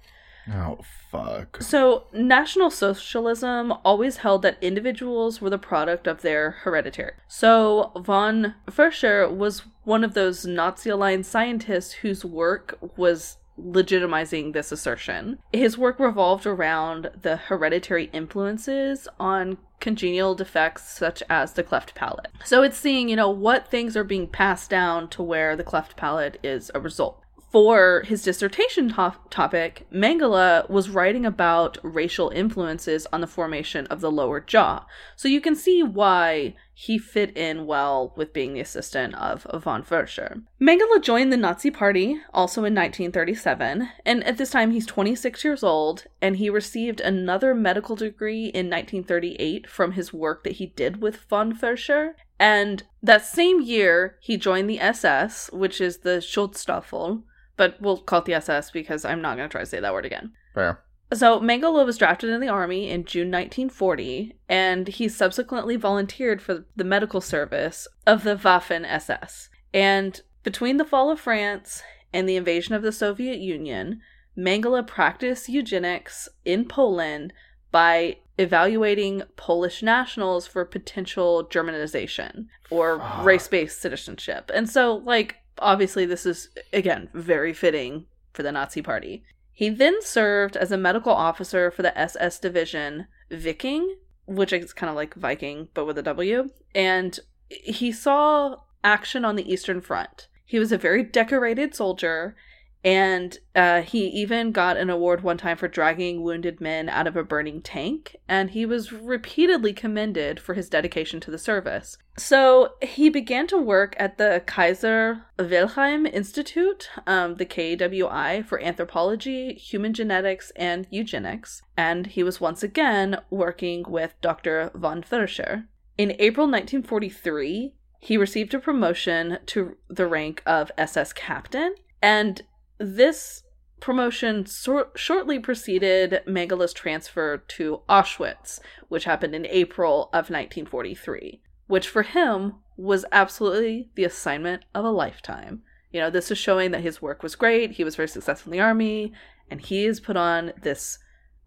[0.50, 0.80] Oh,
[1.12, 1.62] fuck.
[1.62, 7.16] So, National Socialism always held that individuals were the product of their hereditary.
[7.28, 14.72] So, von Verschuer was one of those Nazi aligned scientists whose work was legitimizing this
[14.72, 15.40] assertion.
[15.54, 22.28] His work revolved around the hereditary influences on congenial defects such as the cleft palate.
[22.44, 25.96] So it's seeing, you know, what things are being passed down to where the cleft
[25.96, 33.08] palate is a result for his dissertation to- topic, Mengele was writing about racial influences
[33.12, 34.86] on the formation of the lower jaw.
[35.16, 39.84] So you can see why he fit in well with being the assistant of von
[39.84, 40.42] Verschuer.
[40.62, 45.62] Mengele joined the Nazi Party also in 1937, and at this time he's 26 years
[45.62, 51.02] old, and he received another medical degree in 1938 from his work that he did
[51.02, 52.14] with von Verschuer.
[52.40, 57.24] And that same year, he joined the SS, which is the Schutzstaffel,
[57.58, 59.94] but we'll call it the SS because I'm not going to try to say that
[59.94, 60.32] word again.
[60.56, 60.82] Fair.
[61.12, 66.66] So Mengele was drafted in the army in June 1940, and he subsequently volunteered for
[66.76, 69.50] the medical service of the Waffen SS.
[69.74, 71.82] And between the fall of France
[72.14, 74.02] and the invasion of the Soviet Union,
[74.38, 77.34] Mengele practiced eugenics in Poland
[77.72, 83.26] by evaluating Polish nationals for potential Germanization or Fuck.
[83.26, 84.50] race-based citizenship.
[84.54, 89.24] And so, like, obviously, this is again very fitting for the Nazi Party.
[89.60, 94.90] He then served as a medical officer for the SS division Viking, which is kind
[94.90, 97.20] of like Viking but with a W, and
[97.50, 100.30] he saw action on the Eastern Front.
[100.46, 102.38] He was a very decorated soldier,
[102.84, 107.18] and uh, he even got an award one time for dragging wounded men out of
[107.18, 111.98] a burning tank, and he was repeatedly commended for his dedication to the service.
[112.18, 119.56] So he began to work at the Kaiser Wilhelm Institute, um, the KWI, for anthropology,
[119.56, 124.72] human genetics, and eugenics, and he was once again working with Dr.
[124.74, 125.66] von Verschuer.
[125.98, 132.42] In April 1943, he received a promotion to the rank of SS captain, and
[132.80, 133.44] this
[133.80, 141.88] promotion sor- shortly preceded Mengele's transfer to Auschwitz, which happened in April of 1943, which
[141.88, 145.62] for him was absolutely the assignment of a lifetime.
[145.92, 148.58] You know, this is showing that his work was great, he was very successful in
[148.58, 149.14] the army,
[149.50, 151.00] and he is put on this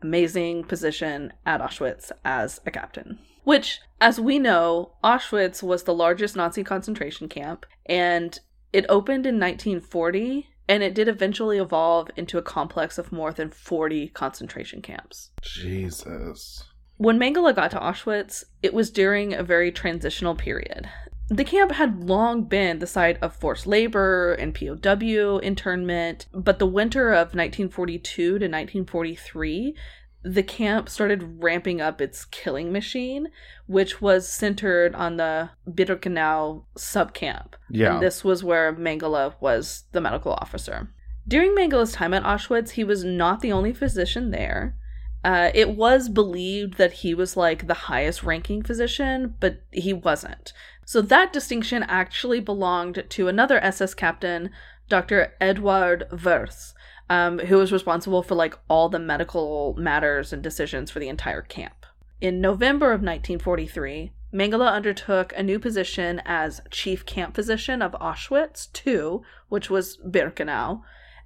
[0.03, 3.19] amazing position at Auschwitz as a captain.
[3.45, 8.39] Which, as we know, Auschwitz was the largest Nazi concentration camp, and
[8.73, 13.51] it opened in 1940 and it did eventually evolve into a complex of more than
[13.51, 15.31] 40 concentration camps.
[15.43, 16.65] Jesus.
[16.97, 20.89] When Mengele got to Auschwitz, it was during a very transitional period.
[21.29, 26.67] The camp had long been the site of forced labor and POW internment, but the
[26.67, 29.77] winter of 1942 to 1943,
[30.25, 33.29] the camp started ramping up its killing machine,
[33.67, 37.55] which was centered on the Birkenau subcamp.
[37.69, 37.95] Yeah.
[37.95, 40.91] And this was where Mengele was the medical officer.
[41.27, 44.77] During Mengele's time at Auschwitz, he was not the only physician there.
[45.25, 50.53] Uh, it was believed that he was like the highest ranking physician, but he wasn't.
[50.85, 54.51] So that distinction actually belonged to another SS captain,
[54.89, 55.33] Dr.
[55.41, 56.75] Eduard Wirth,
[57.13, 61.43] um, who was responsible for like all the medical matters and decisions for the entire
[61.43, 61.85] camp.
[62.23, 68.69] In November of 1943, Mengele undertook a new position as chief camp physician of Auschwitz
[68.87, 69.21] II,
[69.51, 70.81] which was Birkenau,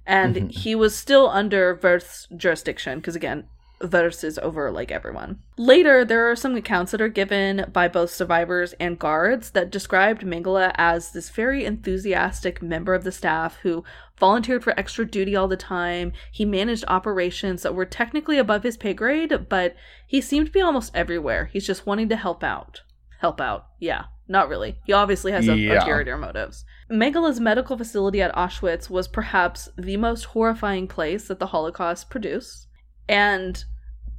[0.05, 3.45] and he was still under Wirth's jurisdiction because again,
[3.79, 5.39] Wirth is over like everyone.
[5.55, 10.23] Later, there are some accounts that are given by both survivors and guards that described
[10.23, 13.83] Mengele as this very enthusiastic member of the staff who
[14.19, 16.11] volunteered for extra duty all the time.
[16.31, 19.75] He managed operations that were technically above his pay grade, but
[20.05, 21.45] he seemed to be almost everywhere.
[21.45, 22.81] He's just wanting to help out.
[23.19, 23.67] Help out.
[23.79, 24.79] Yeah, not really.
[24.85, 25.79] He obviously has a, Yeah.
[25.79, 26.65] ulterior motives.
[26.89, 32.67] Mengele's medical facility at Auschwitz was perhaps the most horrifying place that the Holocaust produced.
[33.09, 33.63] And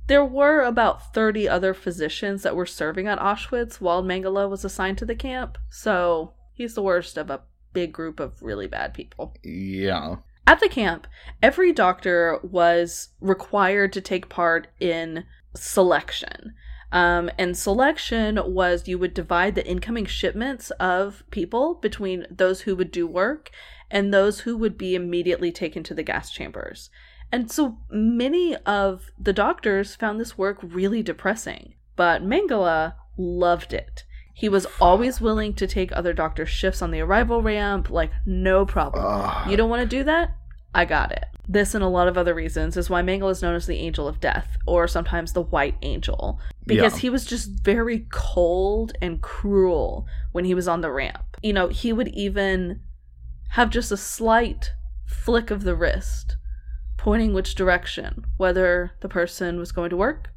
[0.07, 4.99] there were about 30 other physicians that were serving at Auschwitz while Mengele was assigned
[4.99, 5.59] to the camp.
[5.71, 7.43] So he's the worst of a
[7.79, 9.37] big group of really bad people.
[9.45, 10.17] Yeah.
[10.49, 11.07] At the camp,
[11.41, 16.55] every doctor was required to take part in selection.
[16.91, 22.75] Um, and selection was you would divide the incoming shipments of people between those who
[22.75, 23.51] would do work
[23.93, 26.91] and those who would be immediately taken to the gas chambers.
[27.31, 34.05] And so many of the doctors found this work really depressing, but Mengele loved it.
[34.39, 38.65] He was always willing to take other doctors' shifts on the arrival ramp, like, no
[38.65, 39.05] problem.
[39.05, 39.51] Ugh.
[39.51, 40.31] You don't want to do that?
[40.73, 41.25] I got it.
[41.51, 44.07] this and a lot of other reasons is why Mengele is known as the Angel
[44.07, 46.99] of Death, or sometimes the White Angel, because Yeah.
[47.01, 51.25] he was just very cold and cruel when he was on the ramp.
[51.43, 52.81] You know, he would even
[53.53, 54.73] have just a slight
[55.07, 56.37] flick of the wrist,
[56.99, 60.29] pointing which direction, whether the person was going to work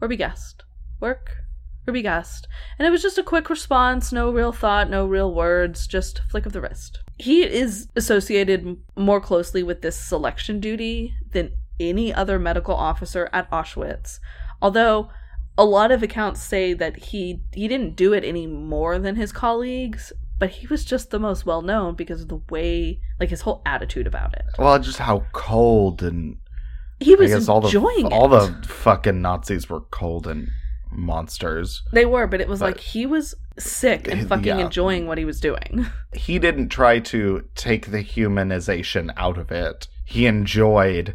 [0.00, 0.62] or be gassed.
[1.00, 1.39] Work
[1.86, 2.46] be gassed.
[2.78, 6.46] And it was just a quick response, no real thought, no real words, just flick
[6.46, 7.00] of the wrist.
[7.18, 13.50] He is associated more closely with this selection duty than any other medical officer at
[13.50, 14.18] Auschwitz.
[14.62, 15.08] Although
[15.58, 19.32] a lot of accounts say that he he didn't do it any more than his
[19.32, 23.42] colleagues, but he was just the most well known because of the way like his
[23.42, 24.44] whole attitude about it.
[24.58, 26.36] Well, just how cold and
[27.00, 28.12] He I was guess all the enjoying it.
[28.12, 30.48] all the fucking Nazis were cold and
[30.90, 31.82] monsters.
[31.92, 34.26] They were, but it was But- like he was sick and Yeah.
[34.26, 35.86] fucking enjoying what he was doing.
[36.12, 39.86] He didn't try to take the humanization out of it.
[40.04, 41.14] He enjoyed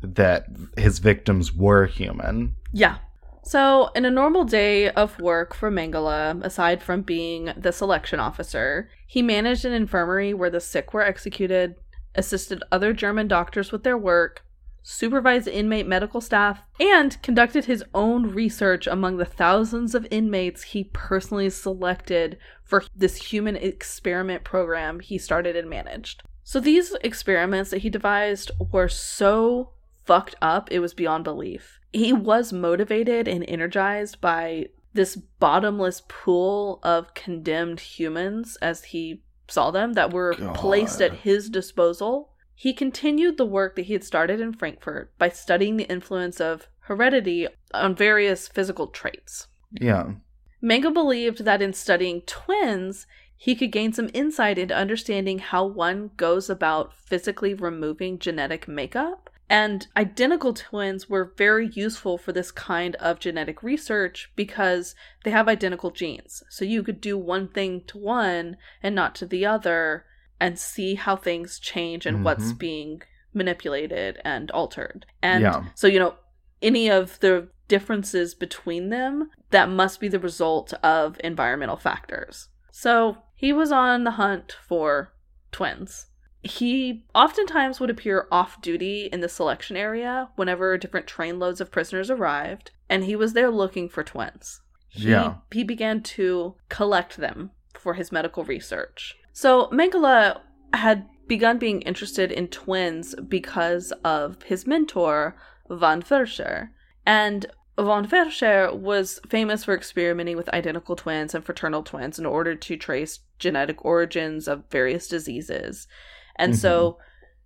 [0.00, 2.54] that his victims were human.
[2.72, 2.98] Yeah.
[3.42, 8.90] So, in a normal day of work for Mengele, aside from being the selection officer,
[9.06, 11.74] he managed an infirmary where the sick were executed,
[12.14, 14.44] assisted other German doctors with their work,
[14.88, 20.84] supervised inmate medical staff, and conducted his own research among the thousands of inmates he
[20.94, 26.22] personally selected for this human experiment program he started and managed.
[26.42, 29.72] So, these experiments that he devised were so
[30.06, 31.80] fucked up, it was beyond belief.
[31.92, 39.70] He was motivated and energized by this bottomless pool of condemned humans as he saw
[39.70, 42.30] them that were placed at his disposal.
[42.60, 46.66] He continued the work that he had started in Frankfurt by studying the influence of
[46.80, 49.46] heredity on various physical traits.
[49.70, 50.14] Yeah.
[50.60, 56.10] Mengele believed that in studying twins, he could gain some insight into understanding how one
[56.16, 59.30] goes about physically removing genetic makeup.
[59.48, 65.46] And identical twins were very useful for this kind of genetic research because they have
[65.46, 66.42] identical genes.
[66.50, 70.06] So you could do one thing to one and not to the other
[70.40, 72.58] and see how things change and what's Mhm.
[72.58, 73.02] being
[73.34, 75.06] manipulated and altered.
[75.22, 75.64] And Yeah.
[75.74, 76.16] so, you know,
[76.62, 82.48] any of the differences between them, that must be the result of environmental factors.
[82.70, 85.12] So he was on the hunt for
[85.52, 86.06] twins.
[86.42, 92.10] He oftentimes would appear off duty in the selection area whenever different trainloads of prisoners
[92.10, 94.62] arrived, and he was there looking for twins.
[94.88, 95.34] He, Yeah.
[95.52, 99.16] He began to collect them for his medical research.
[99.38, 100.40] So Mengele
[100.74, 105.36] had begun being interested in twins because of his mentor,
[105.70, 106.70] von Verschuer.
[107.06, 107.46] And
[107.78, 112.76] von Verschuer was famous for experimenting with identical twins and fraternal twins in order to
[112.76, 115.86] trace genetic origins of various diseases.
[116.34, 116.98] And so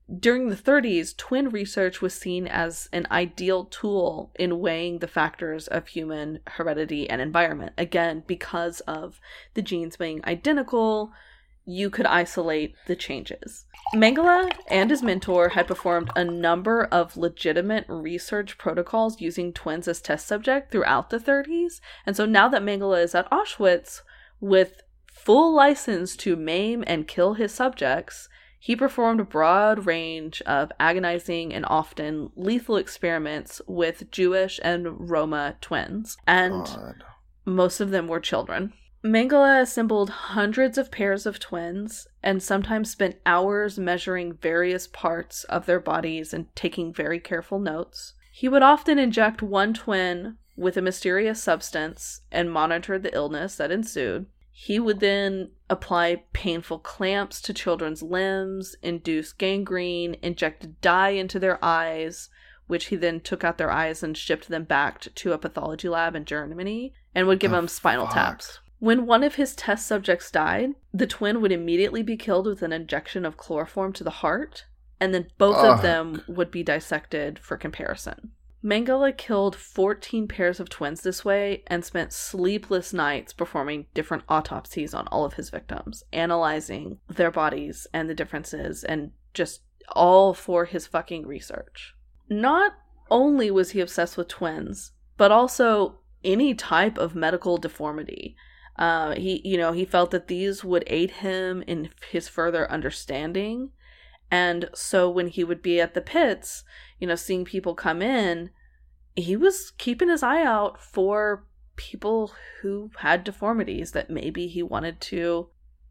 [0.09, 0.17] mm-hmm.
[0.19, 5.69] during the 30s, twin research was seen as an ideal tool in weighing the factors
[5.69, 7.75] of human heredity and environment.
[7.77, 9.21] Again, because of
[9.53, 11.13] the genes being identical,
[11.65, 13.67] you could isolate the changes.
[13.95, 20.01] Mengele and his mentor had performed a number of legitimate research protocols using twins as
[20.01, 21.81] test subject throughout the 30s.
[22.07, 24.03] And so now that Mengele is at Auschwitz
[24.41, 24.81] with
[25.13, 31.53] full license to maim and kill his subjects, he performed a broad range of agonizing
[31.53, 36.17] and often lethal experiments with Jewish and Roma twins.
[36.27, 37.05] And God.
[37.45, 38.73] most of them were children.
[39.05, 45.67] Mengele assembled hundreds of pairs of twins and sometimes spent hours measuring various parts of
[45.67, 48.15] their bodies and taking very careful notes.
[48.31, 53.73] He would often inject one twin with a mysterious substance and monitor the illness that
[53.73, 54.27] ensued.
[54.53, 61.63] He would then apply painful clamps to children's limbs, induce gangrene, inject dye into their
[61.65, 62.29] eyes,
[62.69, 66.15] which he then took out their eyes and shipped them back to a pathology lab
[66.15, 68.15] in Germany, and would give The them spinal fuck?
[68.15, 68.61] taps.
[68.83, 72.73] When one of his test subjects died, the twin would immediately be killed with an
[72.73, 74.67] injection of chloroform to the heart,
[74.99, 78.33] and then both of them would be dissected for comparison.
[78.61, 84.95] Mengele killed 14 pairs of twins this way and spent sleepless nights performing different autopsies
[84.95, 89.61] on all of his victims, analyzing their bodies and the differences, and just
[89.91, 91.95] all for his fucking research.
[92.29, 92.73] Not
[93.13, 98.35] only was he obsessed with twins, but also any type of medical deformity.
[98.77, 103.71] Uh, he, you know, he felt that these would aid him in his further understanding.
[104.31, 106.65] And so when he would be at the pits,
[106.99, 108.51] you know, seeing people come in,
[109.15, 111.45] he was keeping his eye out for
[111.77, 115.49] people who had deformities that maybe he wanted to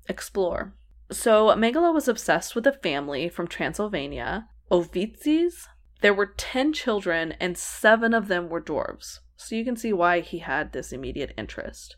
[0.07, 0.73] explore.
[1.11, 5.67] So Mengele was obsessed with a family from Transylvania Ovitzes.
[6.01, 9.19] There were 10 children, and seven of them were dwarves.
[9.35, 11.95] So you can see why he had this immediate interest.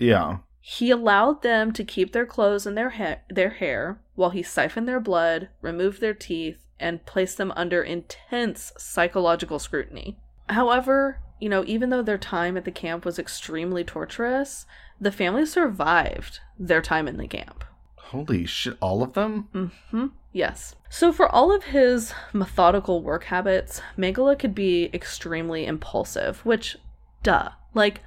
[0.00, 0.38] Yeah.
[0.60, 4.88] He allowed them to keep their clothes and their, ha- their hair while he siphoned
[4.88, 10.18] their blood, removed their teeth, and placed them under intense psychological scrutiny.
[10.48, 14.66] However, you know, even though their time at the camp was extremely torturous,
[15.00, 17.64] the family survived their time in the camp.
[17.96, 19.48] Holy shit, all of them?
[19.54, 20.06] Mm-hmm.
[20.32, 20.74] Yes.
[20.88, 26.76] So for all of his methodical work habits, Mengele could be extremely impulsive, which,
[27.22, 27.50] duh.
[27.72, 28.02] Like,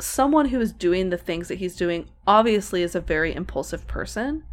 [0.00, 4.44] someone who is doing the things that he's doing obviously is a very impulsive person.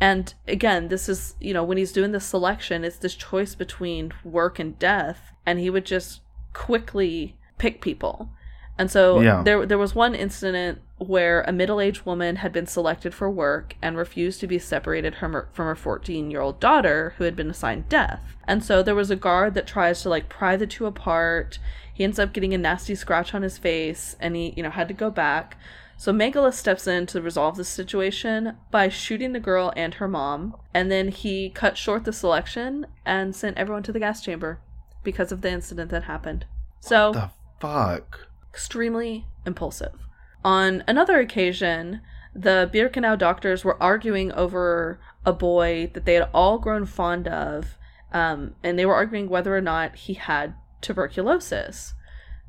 [0.00, 4.12] And again, this is, you know, when he's doing the selection, it's this choice between
[4.24, 6.20] work and death, and he would just
[6.52, 8.30] quickly pick people.
[8.78, 9.42] And so Yeah.
[9.42, 13.96] there there was one incident where a middle-aged woman had been selected for work and
[13.96, 18.36] refused to be separated from her, from her 14-year-old daughter who had been assigned death.
[18.46, 21.58] And so there was a guard that tries to like pry the two apart.
[21.98, 24.86] He ends up getting a nasty scratch on his face and he, you know, had
[24.86, 25.56] to go back.
[25.96, 30.56] So Megala steps in to resolve the situation by shooting the girl and her mom,
[30.72, 34.60] and then he cut short the selection and sent everyone to the gas chamber
[35.02, 36.46] because of the incident that happened.
[36.78, 38.28] So The fuck?
[38.48, 40.06] extremely impulsive.
[40.44, 42.00] On another occasion,
[42.32, 47.76] the Birkenau doctors were arguing over a boy that they had all grown fond of,
[48.12, 51.94] um, and they were arguing whether or not he had tuberculosis.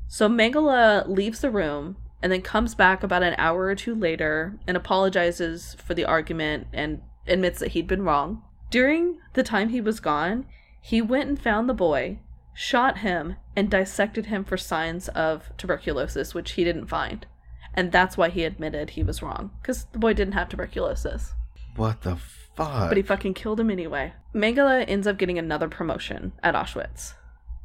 [0.08, 4.58] So Mangala leaves the room and then comes back about an hour or two later
[4.66, 8.42] and apologizes for the argument and admits that he'd been wrong.
[8.70, 10.46] During the time he was gone,
[10.80, 12.18] he went and found the boy,
[12.54, 17.26] shot him, and dissected him for signs of tuberculosis, which he didn't find.
[17.74, 21.34] And that's why he admitted he was wrong, because the boy didn't have tuberculosis.
[21.76, 22.88] What the fuck?
[22.88, 24.12] But he fucking killed him anyway.
[24.34, 27.14] Mangala ends up getting another promotion at Auschwitz.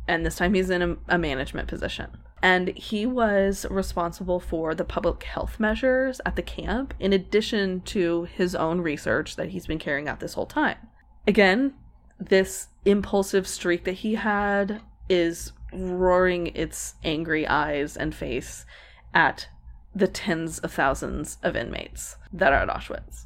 [0.07, 2.17] And this time he's in a, a management position.
[2.41, 8.25] And he was responsible for the public health measures at the camp, in addition to
[8.25, 10.77] his own research that he's been carrying out this whole time.
[11.25, 11.73] Again,
[12.19, 18.65] this impulsive streak that he had is roaring its angry eyes and face
[19.13, 19.49] at
[19.93, 23.25] the tens of thousands of inmates that are at Auschwitz.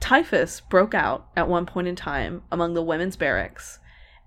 [0.00, 3.78] Typhus broke out at one point in time among the women's barracks,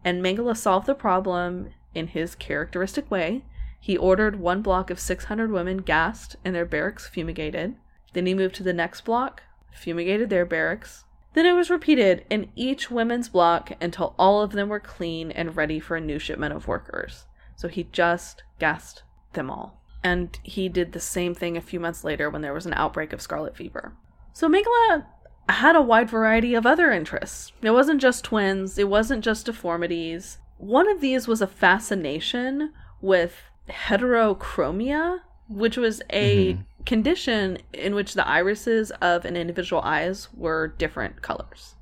[0.04, 3.44] and Mengele solved the problem in his characteristic way.
[3.80, 7.76] He ordered one block of 600 women gassed and their barracks fumigated.
[8.14, 11.06] Then he moved to the next block, fumigated their barracks.
[11.34, 15.56] Then it was repeated in each women's block until all of them were clean and
[15.56, 17.26] ready for a new shipment of workers.
[17.56, 19.82] So he just gassed them all.
[20.04, 23.14] And he did the same thing a few months later when there was an outbreak
[23.14, 23.94] of scarlet fever.
[24.34, 25.06] So Mengele
[25.50, 27.52] had a wide variety of other interests.
[27.62, 30.40] It wasn't just twins, it wasn't just deformities.
[30.62, 33.36] One of these was a fascination with
[33.68, 41.22] heterochromia, which was a condition in which the irises of an individual eyes were different
[41.22, 41.76] colors.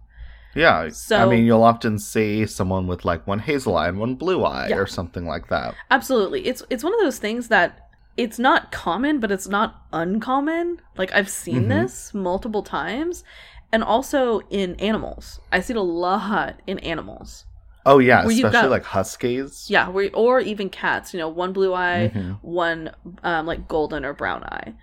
[0.56, 0.90] yeah.
[0.90, 4.44] So I mean, you'll often see someone with like one hazel eye and one blue
[4.44, 4.78] eye Yeah.
[4.78, 5.76] or something like that.
[5.92, 6.48] Absolutely.
[6.48, 10.82] It's it's one of those things that it's not common, but it's not uncommon.
[10.98, 11.70] Like I've seen Mhm.
[11.70, 13.24] this multiple times
[13.72, 15.40] and also in animals.
[15.52, 17.46] I see it a lot in animals.
[17.86, 19.68] Oh yeah, Where especially got- like huskies.
[19.70, 22.40] Yeah, where, or even cats, you know, one blue eye, Mhm.
[22.42, 22.92] one
[23.24, 24.74] um, like golden or brown eye.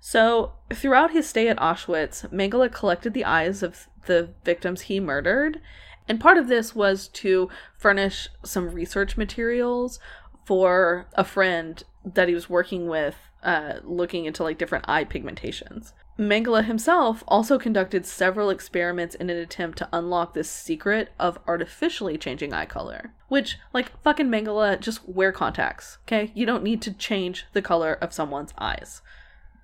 [0.00, 5.60] So, throughout his stay at Auschwitz, Mengele collected the eyes of the victims he murdered,
[6.08, 9.98] and part of this was to furnish some research materials
[10.46, 15.92] for a friend that he was working with, uh, looking into like different eye pigmentations.
[16.18, 22.18] Mengele himself also conducted several experiments in an attempt to unlock this secret of artificially
[22.18, 23.12] changing eye color.
[23.28, 26.32] Which, like, fucking Mengele, just wear contacts, okay?
[26.34, 29.00] You don't need to change the color of someone's eyes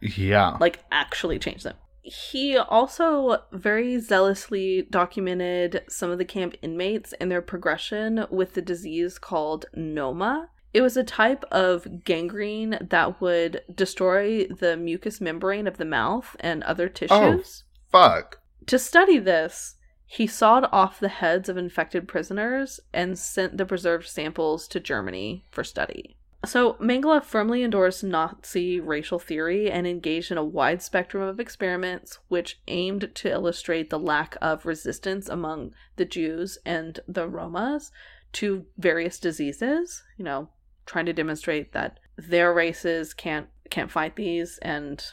[0.01, 0.57] Yeah.
[0.61, 1.75] like actually change them.
[2.03, 8.61] He also very zealously documented some of the camp inmates and their progression with the
[8.63, 10.51] disease called noma.
[10.75, 16.35] It was a type of gangrene that would destroy the mucous membrane of the mouth
[16.41, 17.65] and other oh, tissues.
[17.65, 18.41] Oh, Fuck.
[18.67, 24.09] To study this, he sawed off the heads of infected prisoners and sent the preserved
[24.09, 26.17] samples to Germany for study.
[26.45, 32.19] So, Mengele firmly endorsed Nazi racial theory and engaged in a wide spectrum of experiments
[32.27, 37.93] which aimed to illustrate the lack of resistance among the Jews and the Romas
[38.33, 40.51] to various diseases, you know,
[40.87, 45.05] trying to demonstrate that their races can't can't fight these and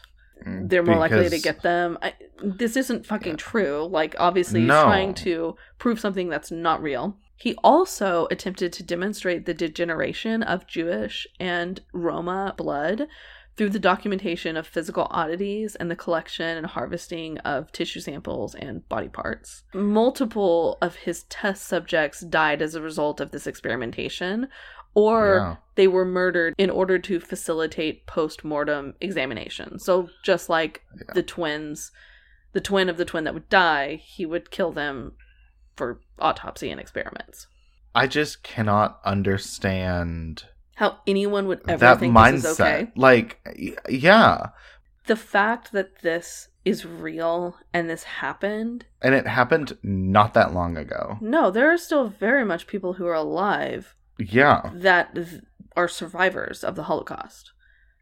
[0.45, 1.97] mm, they're more likely to get them.
[2.01, 2.13] I,
[2.43, 3.88] this isn't fucking true.
[3.89, 7.17] Like, obviously, he's trying to prove something that's not real.
[7.36, 13.07] He also attempted to demonstrate the degeneration of Jewish and Roma blood
[13.57, 18.88] through the documentation of physical oddities and the collection and harvesting of tissue samples and
[18.88, 19.63] body parts.
[19.74, 24.47] Multiple of his test subjects died as a result of this experimentation,
[24.93, 25.55] or Yeah.
[25.75, 29.79] they were murdered in order to facilitate post mortem examination.
[29.79, 31.13] So, just like Yeah.
[31.13, 31.91] the twins,
[32.53, 35.13] the twin of the twin that would die, he would kill them
[35.75, 37.47] for autopsy and experiments.
[37.95, 42.31] I just cannot understand How anyone would ever that think mindset.
[42.31, 42.91] this is okay.
[42.95, 43.39] Like,
[43.89, 44.47] yeah.
[45.07, 50.77] The fact that this is real and this happened, And it happened not that long
[50.77, 51.17] ago.
[51.21, 54.72] no, there are still very much people who are alive Yeah.
[54.74, 55.41] that th-
[55.76, 57.51] are survivors of the Holocaust.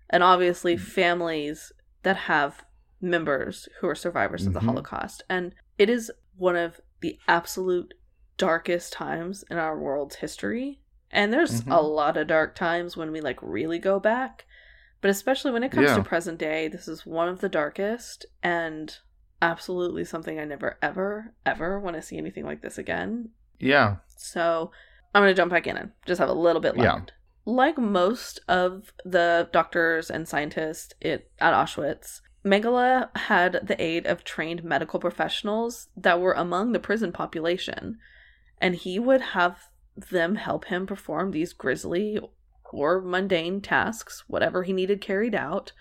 [0.09, 0.79] And obviously, Mm.
[0.79, 1.71] families
[2.03, 2.65] that have
[3.01, 4.65] members who are survivors of the Mhm.
[4.65, 5.23] Holocaust.
[5.29, 7.93] And it is one of the absolute
[8.37, 10.81] darkest times in our world's history.
[11.11, 11.73] And there's Mhm.
[11.75, 14.45] a lot of dark times when we like really go back.
[15.01, 15.95] But especially when it comes Yeah.
[15.95, 18.97] to present day, this is one of the darkest and
[19.41, 23.29] absolutely something I never, ever, ever want to see anything like this again.
[23.59, 23.97] Yeah.
[24.17, 24.71] So
[25.13, 27.11] I'm going to jump back in and just have a little bit left.
[27.11, 27.15] Yeah.
[27.45, 34.23] Like most of the doctors and scientists it, at Auschwitz, Mengele had the aid of
[34.23, 37.97] trained medical professionals that were among the prison population,
[38.61, 42.19] and he would have them help him perform these grisly
[42.71, 45.71] or mundane tasks, whatever he needed carried out,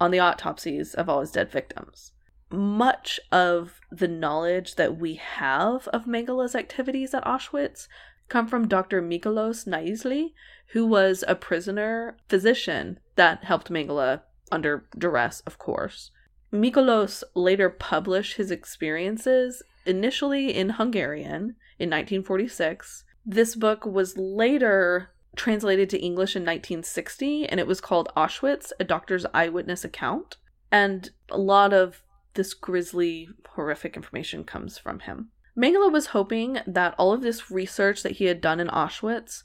[0.00, 2.12] on the autopsies of all his dead victims.
[2.50, 7.86] Much of the knowledge that we have of Mengele's activities at Auschwitz
[8.28, 9.02] come from Dr.
[9.02, 10.32] Miklós Nyiszli,
[10.68, 16.10] who was a prisoner physician that helped Mengele under duress, of course.
[16.52, 23.04] Mikolos later published his experiences initially in Hungarian in 1946.
[23.24, 28.84] This book was later translated to English in 1960 and it was called Auschwitz, a
[28.84, 30.36] doctor's eyewitness account.
[30.70, 32.02] And a lot of
[32.34, 35.30] this grisly, horrific information comes from him.
[35.56, 39.42] Mengele was hoping that all of this research that he had done in Auschwitz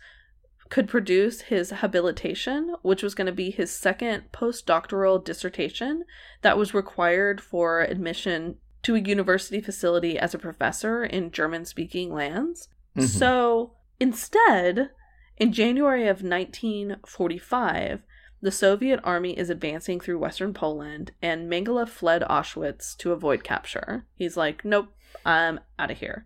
[0.69, 6.03] could produce his habilitation, which was going to be his second postdoctoral dissertation
[6.41, 12.13] that was required for admission to a university facility as a professor in German speaking
[12.13, 12.69] lands.
[12.95, 13.07] Mhm.
[13.07, 14.91] So instead,
[15.37, 18.01] in January of 1945,
[18.41, 24.05] the Soviet army is advancing through western Poland, and Mengele fled Auschwitz to avoid capture.
[24.15, 24.89] He's like, nope,
[25.25, 26.25] I'm out of here.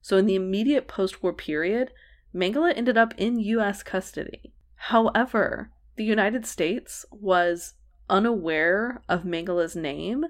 [0.00, 1.92] So, in the immediate post war period,
[2.34, 4.52] Mangala ended up in US custody.
[4.74, 7.74] However, the United States was
[8.10, 10.26] unaware of Mangala's name,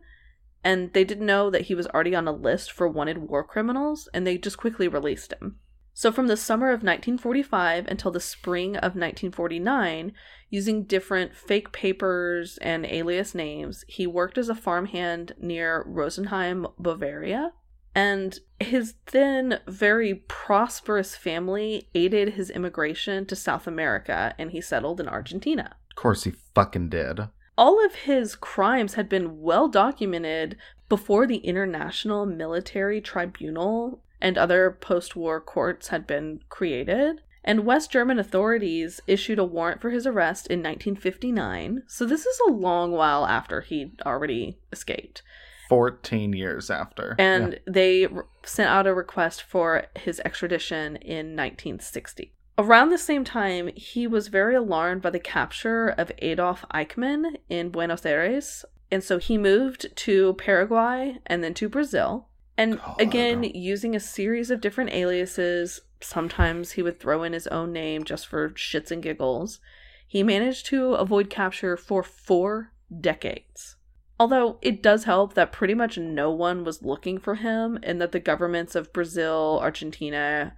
[0.63, 4.09] and they didn't know that he was already on a list for wanted war criminals,
[4.15, 5.59] and they just quickly released him.
[5.97, 10.13] So, from the summer of 1945 until the spring of 1949,
[10.51, 17.53] using different fake papers and alias names, he worked as a farmhand near Rosenheim, Bavaria.
[17.95, 25.01] And his then very prosperous family aided his immigration to South America, and he settled
[25.01, 25.77] in Argentina.
[25.91, 27.21] Of course he fucking did.
[27.57, 30.57] All of his crimes had been well documented
[30.89, 37.21] before the International Military Tribunal and other post war courts had been created.
[37.45, 41.83] And West German authorities issued a warrant for his arrest in 1959.
[41.87, 45.23] So this is a long while after he'd already escaped.
[45.69, 47.15] 14 years after.
[47.19, 52.33] And they r- sent out a request for his extradition in 1960.
[52.57, 57.71] Around the same time, he was very alarmed by the capture of Adolf Eichmann in
[57.71, 58.65] Buenos Aires.
[58.91, 62.29] And so he moved to Paraguay and then to Brazil.
[62.57, 63.01] And God.
[63.01, 68.05] again, using a series of different aliases, sometimes he would throw in his own name
[68.05, 69.59] just for shits and giggles.
[70.07, 73.77] He managed to avoid capture for four decades.
[74.19, 78.13] Although it does help that pretty much no one was looking for him and that
[78.13, 80.55] the governments of Brazil, Argentina,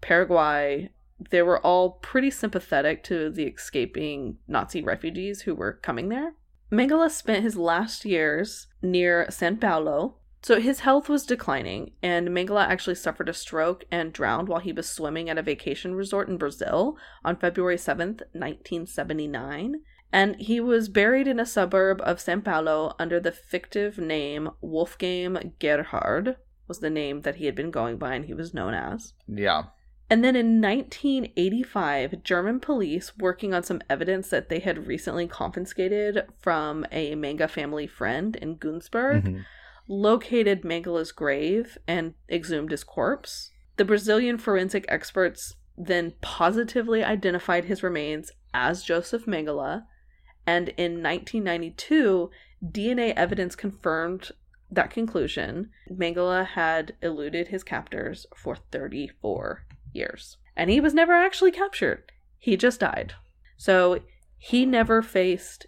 [0.00, 0.90] Paraguay,
[1.30, 6.34] they were all pretty sympathetic to the escaping Nazi refugees who were coming there.
[6.70, 12.64] Mengele spent his last years near San Paulo, so his health was declining, and Mengele
[12.64, 16.36] actually suffered a stroke and drowned while he was swimming at a vacation resort in
[16.36, 19.80] Brazil on February 7th, 1979
[20.12, 25.52] and he was buried in a suburb of Sao Paulo under the fictive name Wolfgang
[25.58, 26.36] Gerhard
[26.68, 29.14] was the name that he had been going by and he was known as.
[29.28, 29.64] Yeah.
[30.08, 36.24] And then in 1985, German police, working on some evidence that they had recently confiscated
[36.38, 39.44] from a Manga family friend in Günzburg, Mhm.
[39.88, 43.50] located Mengele's grave and exhumed his corpse.
[43.76, 49.84] The Brazilian forensic experts then positively identified his remains as Josef Mengele,
[50.46, 52.30] and in 1992,
[52.64, 54.30] DNA evidence confirmed
[54.70, 55.70] that conclusion.
[55.90, 62.10] Mangala had eluded his captors for 34 years, and he was never actually captured.
[62.38, 63.14] He just died.
[63.56, 64.00] So
[64.38, 65.66] he never faced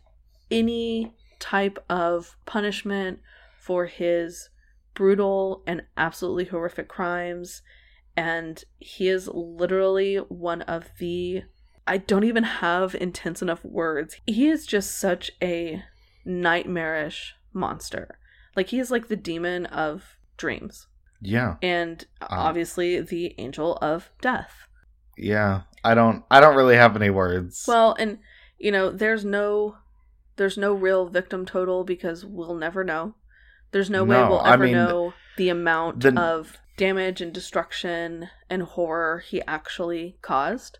[0.50, 3.20] any type of punishment
[3.58, 4.50] for his
[4.94, 7.62] brutal and absolutely horrific crimes.
[8.16, 11.44] And he is literally one of the.
[11.88, 14.16] I don't even have intense enough words.
[14.26, 15.82] He is just such a
[16.24, 18.18] nightmarish monster.
[18.54, 20.86] Like, he is like the demon of dreams.
[21.20, 21.56] Yeah.
[21.62, 24.68] And Um, obviously the angel of death.
[25.16, 25.62] Yeah.
[25.82, 27.64] I don't I don't really have any words.
[27.66, 28.18] Well, and
[28.58, 29.76] you know, there's no
[30.36, 33.14] there's no real victim total because we'll never know.
[33.72, 38.28] There's no, way we'll I ever mean, know the amount the- of damage and destruction
[38.48, 40.78] and horror he actually caused.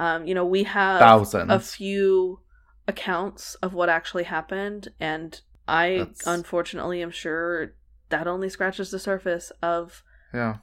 [0.00, 1.52] Um, you know, we have thousands.
[1.52, 2.40] a few
[2.88, 5.38] accounts of what actually happened, and
[5.68, 7.74] I That's- unfortunately am sure
[8.08, 10.56] that only scratches the surface of yeah.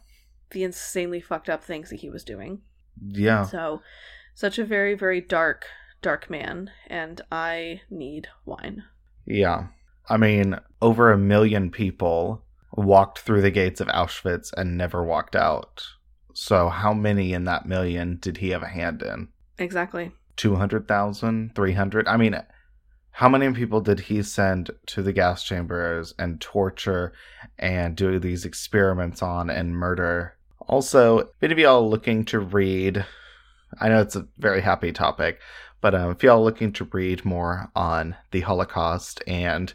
[0.49, 2.61] the insanely fucked up things that he was doing.
[2.99, 3.43] Yeah.
[3.43, 3.83] So,
[4.33, 5.67] such a very, very dark,
[6.01, 8.85] dark man, and I need wine.
[9.27, 9.67] Yeah.
[10.09, 12.43] I mean, over a million people
[12.75, 15.83] walked through the gates of Auschwitz and never walked out.
[16.39, 19.29] So, how many in that million did he have a hand in?
[19.57, 20.11] Exactly.
[20.35, 21.55] 200,000?
[21.55, 22.07] 300?
[22.07, 22.39] I mean,
[23.09, 27.11] how many people did he send to the gas chambers and torture
[27.57, 30.37] and do these experiments on and murder?
[30.67, 33.03] Also, if any of y'all looking to read,
[33.81, 35.39] I know it's a very happy topic,
[35.81, 39.73] but um, if y'all looking to read more on the Holocaust and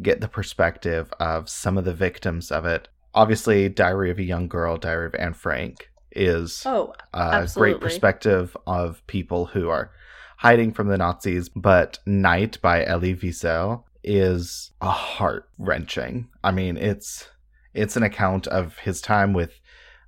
[0.00, 4.46] get the perspective of some of the victims of it, obviously, Diary of a Young
[4.46, 9.90] Girl, Diary of Anne Frank is Oh, a great perspective of people who are
[10.38, 11.48] hiding from the Nazis.
[11.48, 16.28] But Night by Elie Wiesel is a heart wrenching.
[16.42, 17.28] I mean, it's
[17.74, 19.60] it's an account of his time with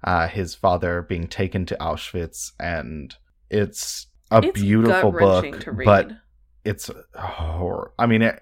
[0.04, 3.14] uh, his father being taken to Auschwitz, and
[3.50, 5.60] it's a it's beautiful book.
[5.60, 5.84] to read.
[5.84, 6.10] But
[6.64, 7.92] it's horror.
[7.98, 8.40] I mean, it,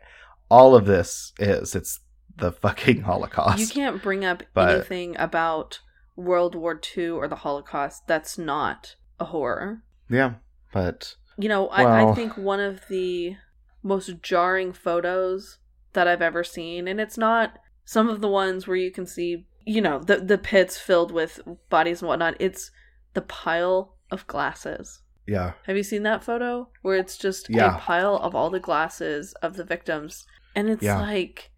[0.50, 2.00] all of this is it's
[2.36, 3.58] the fucking Holocaust.
[3.58, 5.80] you can't bring up But- anything about
[6.16, 9.82] World War II or the Holocaust that's not a horror.
[10.08, 10.34] Yeah,
[10.72, 13.36] but You know, I, I think one of the
[13.82, 15.58] most jarring photos
[15.92, 19.46] that I've ever seen, and it's not some of the ones where you can see,
[19.64, 21.40] you know, the the pits filled with
[21.70, 22.36] bodies and whatnot.
[22.40, 22.70] It's
[23.14, 25.00] the pile of glasses.
[25.26, 27.76] yeah, Have you seen that photo where it's just Yeah.
[27.76, 31.00] a pile of all the glasses of the victims, and it's Yeah.
[31.00, 31.50] like,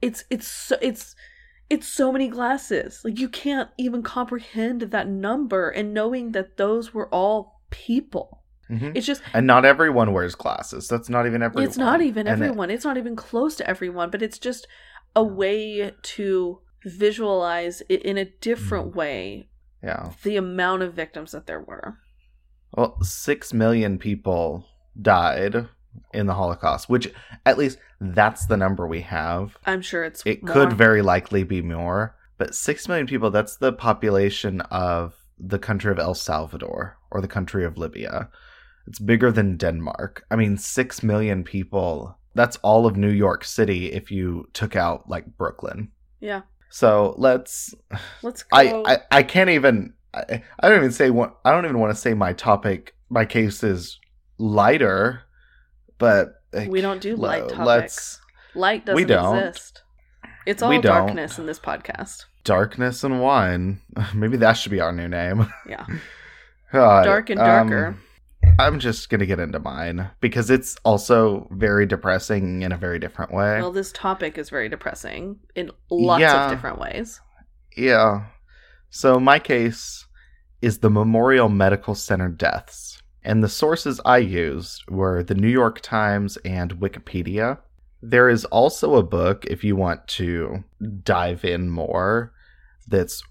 [0.00, 1.16] it's it's so it's
[1.70, 3.02] it's so many glasses.
[3.04, 8.42] Like you can't even comprehend that number, and knowing that those were all people.
[8.68, 10.88] hmm It's just and not everyone wears glasses.
[10.88, 11.66] That's not even everyone.
[11.68, 12.70] it's not even And it- everyone.
[12.70, 14.66] it's not even close to everyone, but it's just
[15.16, 18.40] a way to visualize it in a Mm.
[18.40, 19.48] different way
[19.82, 20.12] yeah.
[20.22, 21.98] the amount of victims that there were.
[22.76, 24.66] Well, six million people
[25.00, 25.68] died
[26.12, 27.12] in the Holocaust, which
[27.46, 29.56] at least that's the number we have.
[29.66, 30.52] I'm sure it's It more.
[30.52, 35.90] could very likely be more, but six million people, that's the population of the country
[35.92, 38.28] of El Salvador or the country of Libya.
[38.86, 40.24] It's bigger than Denmark.
[40.30, 45.08] I mean, six million people, that's all of New York City if you took out
[45.08, 45.90] like Brooklyn.
[46.20, 46.42] yeah.
[46.70, 47.74] So let's
[48.22, 48.84] Let's go.
[48.84, 51.94] I, I I can't even I, I don't even say what I don't even want
[51.94, 53.98] to say my topic my case is
[54.36, 55.22] lighter,
[55.98, 57.58] but like, We don't do light topics.
[57.66, 58.20] Let's
[58.54, 59.36] Light doesn't We don't.
[59.36, 59.82] exist.
[60.46, 61.06] It's all We don't.
[61.06, 62.24] darkness in this podcast.
[62.44, 63.80] darkness and wine.
[64.14, 65.52] Maybe that should be our new name.
[65.68, 65.84] Yeah.
[66.72, 67.96] God, Dark and um, darker.
[68.58, 73.32] I'm just gonna get into mine because it's also very depressing in a very different
[73.32, 73.60] way.
[73.60, 76.44] Well, this topic is very depressing in lots Yeah.
[76.46, 77.20] of different ways.
[77.76, 78.26] Yeah.
[78.90, 80.06] So my case
[80.62, 82.87] is the Memorial Medical Center deaths.
[83.24, 87.58] And the sources I used were the New York Times and Wikipedia.
[88.00, 90.62] There is also a book, if you want to
[91.02, 92.32] dive in more,
[92.86, 93.22] that's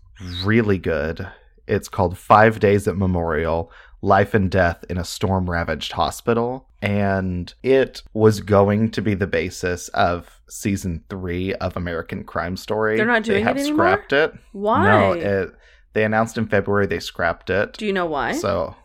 [0.43, 1.27] really good.
[1.67, 3.71] It's called Five Days at Memorial
[4.01, 6.67] Life and Death in a Storm Ravaged Hospital.
[6.81, 12.97] And it was going to be the basis of season three of American Crime Story.
[12.97, 13.77] They're not doing they have it anymore?
[13.77, 14.33] scrapped it.
[14.51, 14.83] Why?
[14.85, 15.55] No, it,
[15.93, 17.73] they announced in February they scrapped it.
[17.73, 18.33] Do you know why?
[18.33, 18.75] So,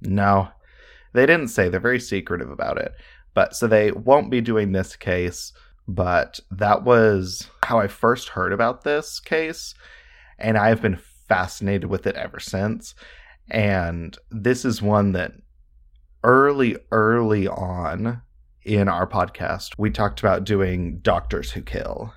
[0.00, 0.48] no,
[1.12, 1.68] they didn't say.
[1.68, 2.92] They're very secretive about it.
[3.34, 5.52] But so they won't be doing this case.
[5.86, 9.74] But that was how I first heard about this case,
[10.38, 12.94] and I have been fascinated with it ever since.
[13.50, 15.32] And this is one that
[16.22, 18.20] early, early on
[18.64, 22.12] in our podcast, we talked about doing Doctors Who Kill.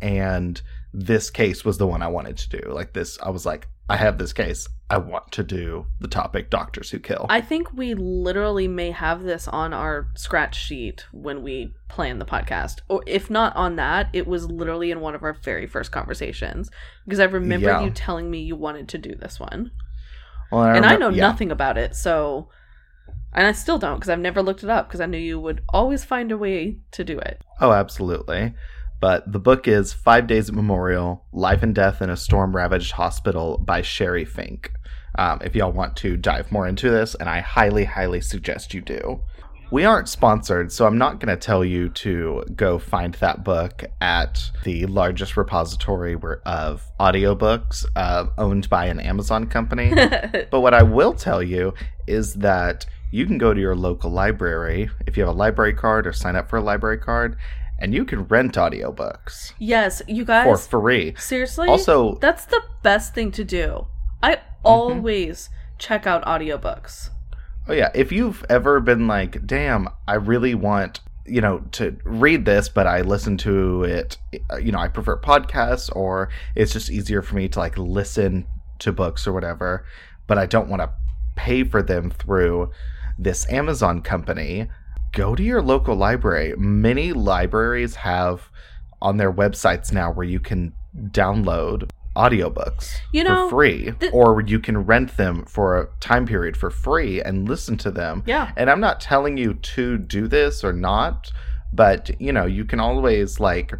[0.00, 0.60] And
[0.92, 2.72] this case was the one I wanted to do.
[2.72, 4.66] Like this, I was like, I have this case.
[4.88, 7.26] I want to do the topic Doctors Who Kill.
[7.28, 12.24] I think we literally may have this on our scratch sheet when we plan the
[12.24, 12.80] podcast.
[12.88, 16.70] Or if not on that, it was literally in one of our very first conversations.
[17.04, 17.82] Because I remember Yeah.
[17.82, 19.70] you telling me you wanted to do this one.
[20.50, 21.26] well, and I know yeah.
[21.26, 22.48] nothing about it, so.
[23.32, 25.62] And I still don't because I've never looked it up because I knew you would
[25.70, 27.42] always find a way to do it.
[27.60, 28.54] Oh, absolutely.
[29.04, 32.92] But the book is Five Days at Memorial Life and Death in a Storm Ravaged
[32.92, 34.72] Hospital by Sheri Fink.
[35.18, 38.80] Um, if y'all want to dive more into this, and I highly, highly suggest you
[38.80, 39.20] do.
[39.70, 43.84] We aren't sponsored, so I'm not going to tell you to go find that book
[44.00, 49.92] at the largest repository of audiobooks uh, owned by an Amazon company.
[50.50, 51.74] But what I will tell you
[52.06, 56.06] is that you can go to your local library if you have a library card
[56.06, 57.36] or sign up for a library card,
[57.84, 61.14] and you can rent audiobooks yes, you guys for free.
[61.18, 61.68] seriously?
[61.68, 63.86] Also, That's the best thing to do.
[64.22, 67.10] I always check out audiobooks.
[67.68, 72.46] oh yeah, if you've ever been like, damn, I really want, you know, to read
[72.46, 74.16] this, but I listen to it,
[74.50, 78.46] uh, you know, I prefer podcasts, or it's just easier for me to like listen
[78.78, 79.84] to books or whatever,
[80.26, 80.90] but I don't want to
[81.36, 82.70] pay for them through
[83.18, 84.68] this Amazon company.
[85.14, 86.54] Go to your local library.
[86.56, 88.50] Many libraries have
[89.00, 90.72] on their websites now where you can
[91.10, 96.26] download audiobooks You know, for free th- or you can rent them for a time
[96.26, 98.22] period for free and listen to them.
[98.24, 98.52] Yeah.
[98.56, 101.32] and i'm not telling you to do this or not
[101.72, 103.74] but you know you can always like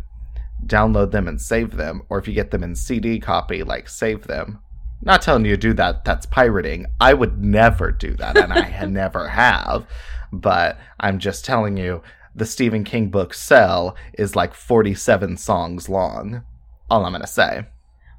[0.67, 4.27] download them and save them or if you get them in cd copy like save
[4.27, 4.59] them.
[5.03, 6.05] Not telling you to do that.
[6.07, 6.87] That's pirating.
[6.99, 9.87] I would never do that and i never have
[10.33, 12.03] but i'm just telling you
[12.35, 16.43] the stephen king book cell is like 47 songs long
[16.91, 17.67] all i'm gonna say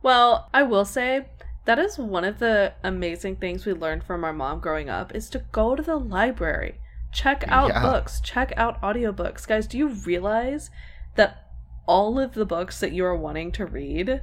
[0.03, 1.25] Well, I will say
[1.65, 5.29] that is one of the amazing things we learned from our mom growing up is
[5.31, 6.75] to go to the library.
[7.11, 7.81] Check out Yeah.
[7.81, 9.47] books, check out audiobooks.
[9.47, 10.69] Guys, do you realize
[11.15, 11.49] that
[11.87, 14.21] all of the books that you are wanting to read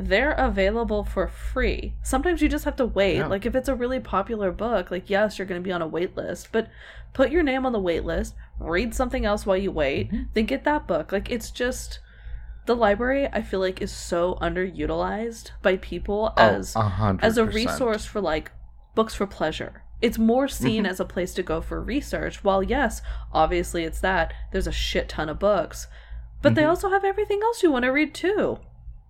[0.00, 1.94] they're available for free.
[2.02, 3.16] Sometimes you just have to wait.
[3.16, 3.26] Yeah.
[3.26, 5.88] Like if it's a really popular book, like yes, you're going to be on a
[5.88, 6.68] wait list, but
[7.12, 10.28] put your name on the wait list, read something else while you wait, Mhm.
[10.34, 11.10] then get that book.
[11.10, 11.98] Like it's just
[12.66, 17.36] the library I feel like is so underutilized by people as oh, a hundred as
[17.38, 18.52] a resource for like
[18.94, 19.82] books for pleasure.
[20.00, 20.88] It's more seen Mhm.
[20.90, 22.44] as a place to go for research.
[22.44, 25.88] While yes, obviously it's that there's a shit ton of books,
[26.40, 26.68] but they Mhm.
[26.68, 28.58] also have everything else you want to read too.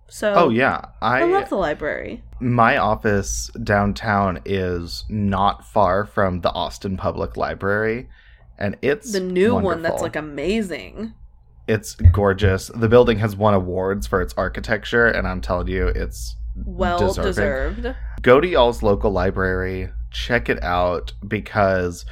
[0.09, 2.23] So Oh yeah, I, I, love the library.
[2.39, 8.09] my office downtown is not far from the Austin Public Library,
[8.57, 11.13] and it's The new one that's like amazing.
[11.67, 12.67] it's gorgeous.
[12.73, 17.23] The building has won awards for its architecture, and I'm telling you, it's Well Deserving.
[17.83, 17.95] deserved.
[18.21, 22.05] go to y'all's local library, check it out because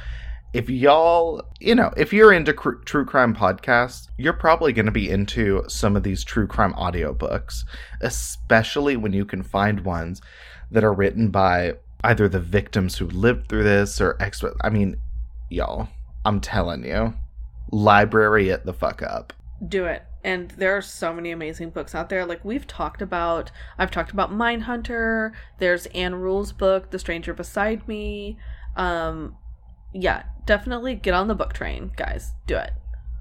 [0.52, 4.92] if y'all, you know, if you're into cr- true crime podcasts, you're probably going to
[4.92, 7.64] be into some of these true crime audiobooks,
[8.00, 10.22] especially when you can find ones
[10.70, 11.74] that are written by
[12.04, 14.56] either the victims who lived through this or experts.
[14.62, 14.96] I mean,
[15.50, 15.88] y'all,
[16.24, 17.14] I'm telling you,
[17.70, 19.32] library it the fuck up.
[19.66, 20.04] Do it.
[20.24, 22.24] And there are so many amazing books out there.
[22.24, 25.32] Like we've talked about, I've talked about Mindhunter.
[25.58, 28.38] There's Ann Rule's book, The Stranger Beside Me.
[28.76, 29.36] Um,
[29.92, 32.32] yeah, definitely get on the book train, guys.
[32.46, 32.72] Do it.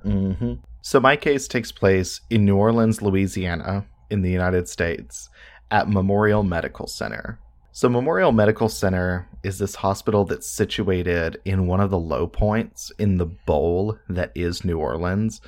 [0.03, 5.30] hmm So my case takes place in New Orleans, Louisiana, in the United States,
[5.72, 7.39] at Memorial Medical Center.
[7.72, 12.91] So Memorial Medical Center is this hospital that's situated in one of the low points
[12.97, 15.41] in the bowl that is New Orleans,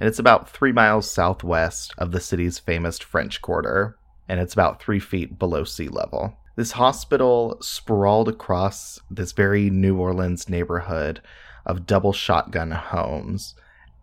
[0.00, 3.96] and it's about three miles southwest of the city's famous French Quarter,
[4.28, 6.36] and it's about three feet below sea level.
[6.56, 11.20] This hospital sprawled across this very New Orleans neighborhood
[11.66, 13.54] of double shotgun homes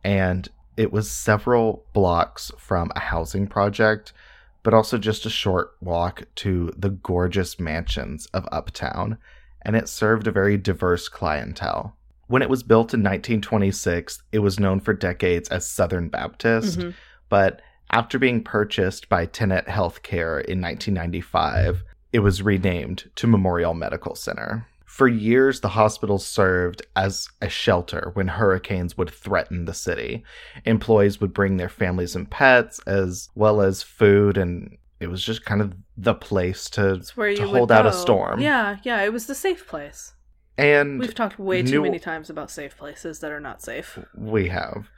[0.03, 0.47] and
[0.77, 4.11] it was several blocks from a housing project,
[4.63, 9.17] but also just a short walk to the gorgeous mansions of Uptown,
[9.61, 11.95] and it served a very diverse clientele.
[12.27, 16.93] When it was built in 1926, it was known for decades as Southern Baptist, Mhm.
[17.29, 21.83] but after being purchased by Tenet Healthcare in 1995,
[22.13, 24.65] it was renamed to Memorial Medical Center.
[24.85, 30.23] For years, the hospital served as a shelter when hurricanes would threaten the city.
[30.65, 35.43] Employees would bring their families and pets, as well as food and it was just
[35.43, 38.39] kind of the place to to hold out a storm.
[38.39, 40.13] Yeah, yeah, it was the safe place.
[40.57, 43.97] and We've talked way too New- many times about safe places that are not safe.
[44.15, 44.89] we have.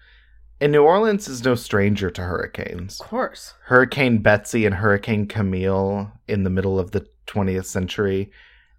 [0.62, 3.00] And New Orleans is no stranger to hurricanes.
[3.02, 3.54] Of course.
[3.66, 8.32] Hurricane Betsy and Hurricane Camille in the middle of the 20th century,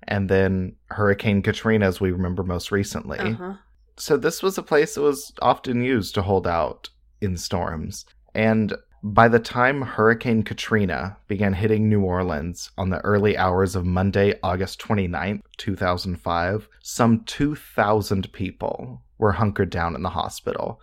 [0.05, 3.19] and then Hurricane Katrina, as we remember most recently.
[3.19, 3.55] Uh-huh.
[3.99, 6.89] So, this was a place that was often used to hold out
[7.21, 8.05] in storms.
[8.35, 13.87] And by the time Hurricane Katrina began hitting New Orleans on the early hours of
[13.87, 20.81] Monday, August 29th, 2005, some 2,000 people were hunkered down in the hospital,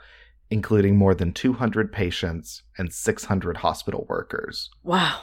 [0.53, 4.69] including more than 200 patients and 600 hospital workers.
[4.83, 5.21] Wow.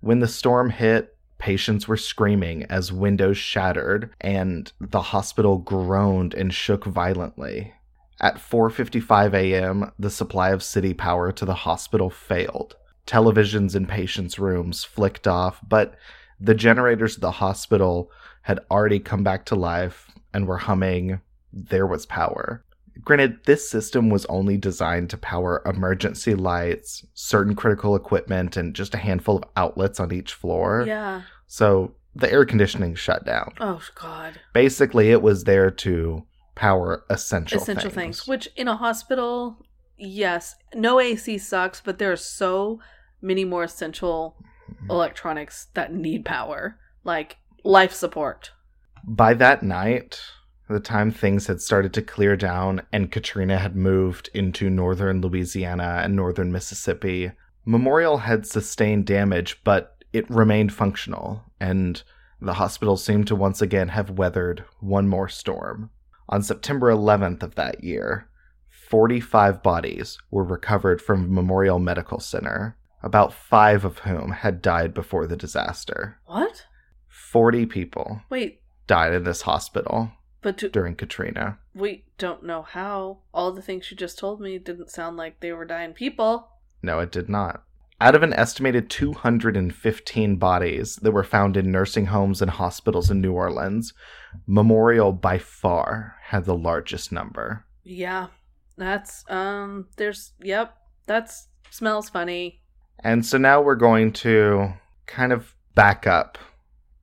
[0.00, 6.52] When the storm hit, patients were screaming as windows shattered and the hospital groaned and
[6.54, 7.74] shook violently.
[8.22, 12.76] At 4:55 a.m., the supply of city power to the hospital failed.
[13.06, 15.94] Televisions in patients' rooms flicked off, but
[16.40, 18.10] the generators of the hospital
[18.42, 21.20] had already come back to life and were humming
[21.52, 22.64] There Was Power.
[23.04, 28.94] Granted, this system was only designed to power emergency lights, certain critical equipment, and just
[28.94, 30.84] a handful of outlets on each floor.
[30.86, 31.22] Yeah.
[31.46, 33.52] So the air conditioning shut down.
[33.60, 34.40] Oh God.
[34.52, 36.24] Basically, it was there to
[36.54, 38.18] power essential, Essential things.
[38.20, 38.26] things.
[38.28, 39.64] Which in a hospital,
[39.96, 42.80] yes, no AC sucks, but there are so
[43.22, 44.36] many more essential
[44.70, 44.90] Mm-hmm.
[44.92, 48.52] electronics that need power, like life support.
[49.04, 50.20] By that night,
[50.70, 56.00] the time things had started to clear down and Katrina had moved into northern Louisiana
[56.04, 57.32] and northern Mississippi,
[57.64, 62.02] Memorial had sustained damage, but it remained functional, and
[62.40, 65.90] the hospital seemed to once again have weathered one more storm.
[66.28, 68.28] On September 11th of that year,
[68.68, 75.26] 45 bodies were recovered from Memorial Medical Center, about five of whom had died before
[75.26, 76.18] the disaster.
[76.26, 76.66] What?
[77.08, 80.12] 40 people Wait, died in this hospital
[80.42, 81.58] but do, during Katrina.
[81.74, 83.18] we don't know how.
[83.32, 86.48] All the things you just told me didn't sound like they were dying people.
[86.82, 87.62] No, it did not.
[88.00, 93.20] Out of an estimated 215 bodies that were found in nursing homes and hospitals in
[93.20, 93.92] New Orleans,
[94.46, 97.66] Memorial by far had the largest number.
[97.84, 98.28] Yeah.
[98.78, 100.74] That's um there's yep,
[101.06, 102.60] that's smells funny.
[103.00, 104.72] And so now we're going to
[105.06, 106.38] kind of back up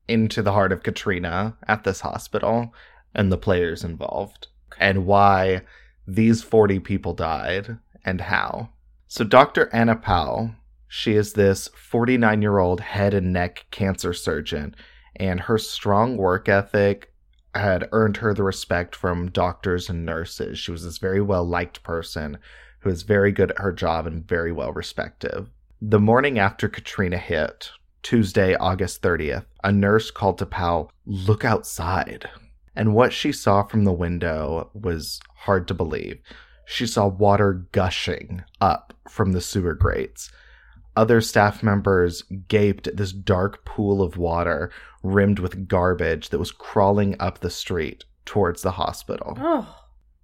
[0.08, 2.72] into the heart of Katrina at this hospital
[3.14, 4.48] and the players involved
[4.78, 5.62] and why
[6.06, 8.70] these 40 people died and how.
[9.06, 9.68] So, Dr.
[9.72, 10.50] Anna Pou,
[10.86, 14.74] she is this 49 year old head and neck cancer surgeon,
[15.16, 17.12] and her strong work ethic
[17.54, 20.58] had earned her the respect from doctors and nurses.
[20.58, 22.38] She was this very well liked person
[22.80, 25.48] who was very good at her job and very well respected.
[25.80, 27.70] The morning after Katrina hit,
[28.02, 32.28] Tuesday, August 30th, a nurse called to Pou, Look outside.
[32.78, 36.20] And what she saw from the window was hard to believe.
[36.64, 40.30] She saw water gushing up from the sewer grates.
[40.96, 44.70] Other staff members gaped at this dark pool of water
[45.02, 49.36] rimmed with garbage that was crawling up the street towards the hospital.
[49.40, 49.76] Oh.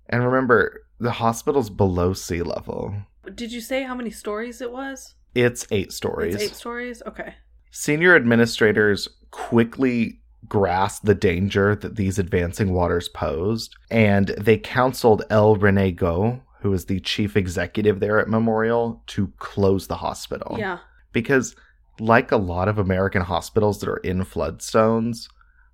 [0.09, 2.94] And remember, the hospital's below sea level.
[3.34, 5.16] Did you say how many stories it was?
[5.34, 6.36] It's eight stories.
[6.36, 7.02] It's eight stories?
[7.05, 7.34] Okay.
[7.72, 15.57] Senior administrators quickly grasped the danger that these advancing waters posed, and they counseled L.
[15.57, 20.57] René Goux, who is the chief executive there at Memorial, to close the hospital.
[20.59, 20.78] Yeah.
[21.12, 21.55] Because,
[22.01, 25.28] like a lot of American hospitals that are in flood zones,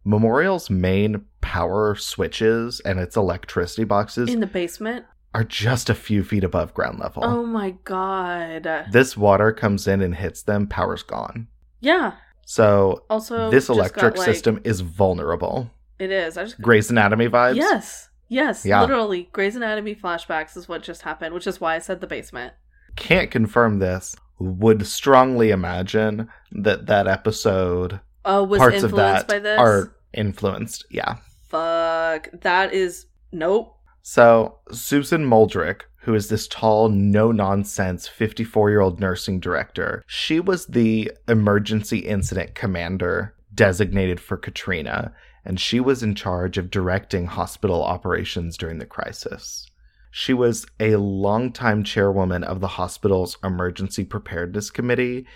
[0.04, 5.04] Memorial's main power switches and its electricity boxes In the basement?
[5.34, 7.22] are just a few feet above ground level.
[7.24, 8.86] Oh my god.
[8.90, 11.46] This water comes in and hits them, power's gone.
[11.80, 12.14] Yeah.
[12.50, 15.70] So Also this electric got, like- system is vulnerable.
[16.00, 16.36] It is.
[16.36, 17.54] I just Grey's Anatomy vibes.
[17.54, 18.08] Yes.
[18.28, 18.66] Yes.
[18.66, 18.80] Yeah.
[18.80, 22.54] Literally, Grey's Anatomy flashbacks is what just happened, which is why I said the basement.
[22.96, 24.16] Can't confirm this.
[24.40, 30.86] Would strongly imagine that that episode Oh, was parts of that are influenced.
[30.90, 31.18] Yeah.
[31.46, 32.30] Fuck.
[32.40, 33.76] That is nope.
[34.02, 40.40] So Susan Mulderick, who is this tall, no nonsense 54 year old nursing director, she
[40.40, 45.12] was the emergency incident commander designated for Katrina,
[45.44, 49.70] and she was in charge of directing hospital operations during the crisis.
[50.10, 55.26] She was a longtime chairwoman of the hospital's emergency preparedness committee,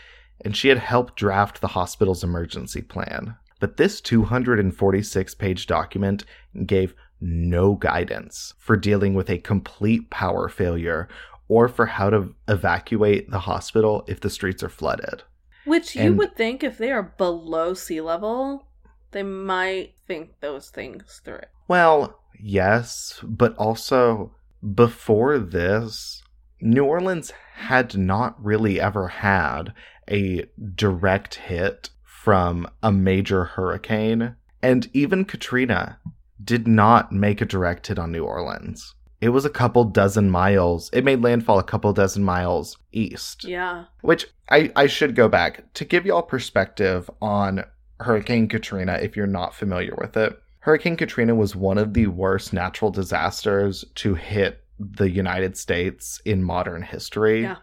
[0.44, 3.36] and she had helped draft the hospital's emergency plan.
[3.60, 6.24] But this 246 page document
[6.66, 6.94] gave
[7.24, 11.08] no guidance for dealing with a complete power failure
[11.48, 15.22] or for how to evacuate the hospital if the streets are flooded.
[15.64, 18.66] Which you And- would think if they are below sea level,
[19.12, 21.40] they might think those things through.
[21.66, 24.32] Well, yes, but also
[24.74, 26.22] before this,
[26.60, 29.72] New Orleans had not really ever had
[30.10, 30.44] a
[30.74, 35.98] direct hit from a major hurricane, and even Katrina
[36.44, 38.94] did not make a direct hit on New Orleans.
[39.20, 40.90] It was a couple dozen miles.
[40.92, 43.44] It made landfall a couple dozen miles east.
[43.44, 43.84] Yeah.
[44.02, 47.64] Which I, I should go back to give y'all perspective on
[48.00, 50.38] Hurricane Katrina if you're not familiar with it.
[50.60, 56.42] Hurricane Katrina was one of the worst natural disasters to hit the United States in
[56.42, 57.42] modern history.
[57.42, 57.56] Yeah.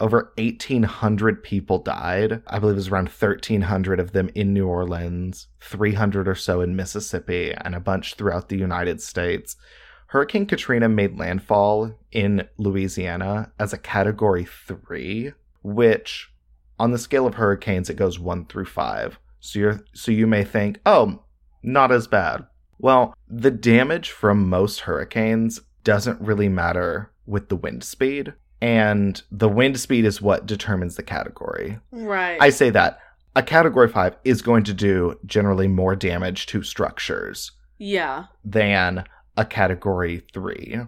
[0.00, 2.42] Over 1,800 people died.
[2.46, 6.74] I believe it was around 1,300 of them in New Orleans, 300 or so in
[6.74, 9.56] Mississippi, and a bunch throughout the United States.
[10.08, 15.32] Hurricane Katrina made landfall in Louisiana as a category three,
[15.62, 16.30] which
[16.78, 19.18] on the scale of hurricanes, it goes one through five.
[19.40, 21.22] So you're so you may think, oh,
[21.62, 22.46] not as bad.
[22.78, 28.34] Well, the damage from most hurricanes doesn't really matter with the wind speed.
[28.62, 31.80] And the wind speed is what determines the category.
[31.90, 32.40] Right.
[32.40, 33.00] I say that
[33.34, 38.26] a category five is going to do generally more damage to structures yeah.
[38.44, 39.04] than
[39.36, 40.82] a category 3.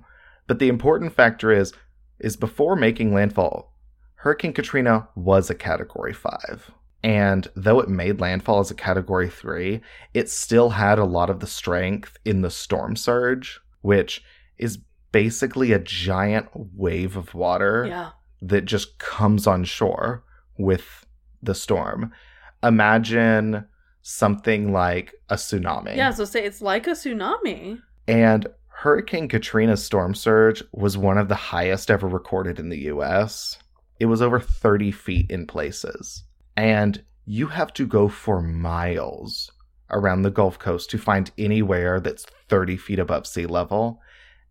[0.47, 1.73] But the important factor is
[2.21, 3.75] is before making landfall,
[4.17, 6.71] Hurricane Katrina was a category 5.
[7.03, 9.81] And though it made landfall as a category 3,
[10.15, 14.23] it still had a lot of the strength in the storm surge, which
[14.59, 14.79] is
[15.15, 18.11] basically a giant wave of water Yeah.
[18.43, 20.25] that just comes on shore
[20.59, 21.07] with
[21.41, 22.11] the storm.
[22.65, 23.65] Imagine
[24.03, 25.95] something like a tsunami.
[25.97, 26.11] Yeah.
[26.11, 27.81] So say it's like a tsunami.
[28.09, 33.57] And Hurricane Katrina's storm surge was one of the highest ever recorded in the US.
[34.01, 36.25] It was over 30 feet in places.
[36.57, 39.53] And you have to go for miles
[39.91, 44.01] around the Gulf Coast to find anywhere that's 30 feet above sea level.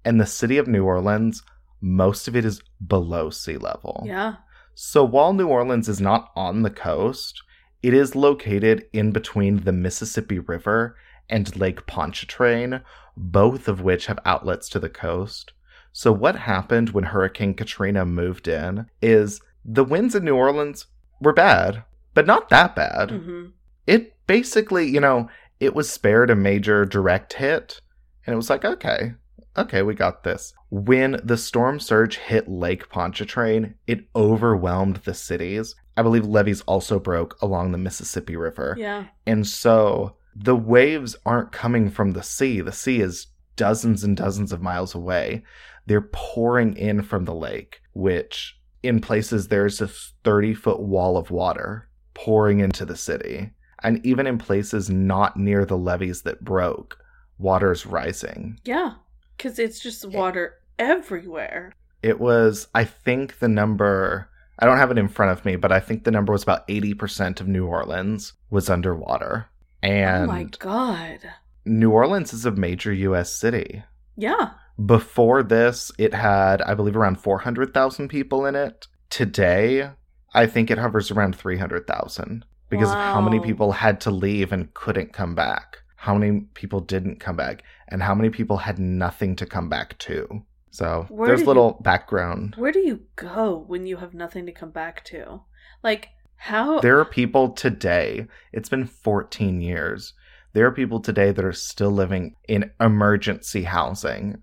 [0.06, 1.44] And the city of New Orleans,
[1.82, 4.04] most of it is below sea level.
[4.06, 4.36] Yeah.
[4.76, 7.42] So while New Orleans is not on the coast,
[7.82, 10.96] it is located in between the Mississippi River
[11.30, 12.82] and Lake Pontchartrain,
[13.16, 15.54] both of which have outlets to the coast.
[15.92, 20.88] So what happened when Hurricane Katrina moved in is the winds in New Orleans
[21.22, 21.84] were bad,
[22.14, 23.12] but not that bad.
[23.12, 23.46] hmm
[23.86, 25.30] It basically, you know,
[25.60, 27.80] it was spared a major direct hit,
[28.26, 29.14] and it was like, okay,
[29.58, 30.54] okay, we got this.
[30.70, 35.76] When the storm surge hit Lake Pontchartrain, it overwhelmed the cities.
[35.96, 38.76] I believe levees also broke along the Mississippi River.
[38.78, 39.06] Yeah.
[39.26, 42.62] And so the waves aren't coming from the sea.
[42.62, 45.44] The sea is dozens and dozens of miles away.
[45.86, 51.30] They're pouring in from the lake, which in places there's a 30 foot wall of
[51.30, 53.52] water pouring into the city.
[53.84, 56.98] And even in places not near the levees that broke,
[57.38, 58.60] water's rising.
[58.64, 58.94] Yeah.
[59.38, 60.10] Because it's just eh.
[60.10, 61.74] water everywhere.
[62.02, 64.30] It was, I think the number,
[64.60, 66.68] I don't have it in front of me, but I think the number was about
[66.68, 69.48] 80% of New Orleans was underwater.
[69.82, 71.20] And oh my god.
[71.66, 73.84] New Orleans is a major US city.
[74.18, 74.52] Yeah.
[74.84, 78.88] Before this, it had, I believe, around 400,000 people in it.
[79.10, 79.92] Today,
[80.34, 84.74] I think it hovers around 300,000 because of how many people had to leave and
[84.74, 87.64] couldn't come back, how many people didn't come back,
[87.94, 90.44] and how many people had nothing to come back to.
[90.72, 92.56] So Where there's little background.
[92.58, 95.42] Where do you go when you have nothing to come back to?
[95.84, 96.80] Like, how?
[96.80, 100.14] There are people today, it's been 14 years.
[100.54, 104.42] There are people today that are still living in emergency housing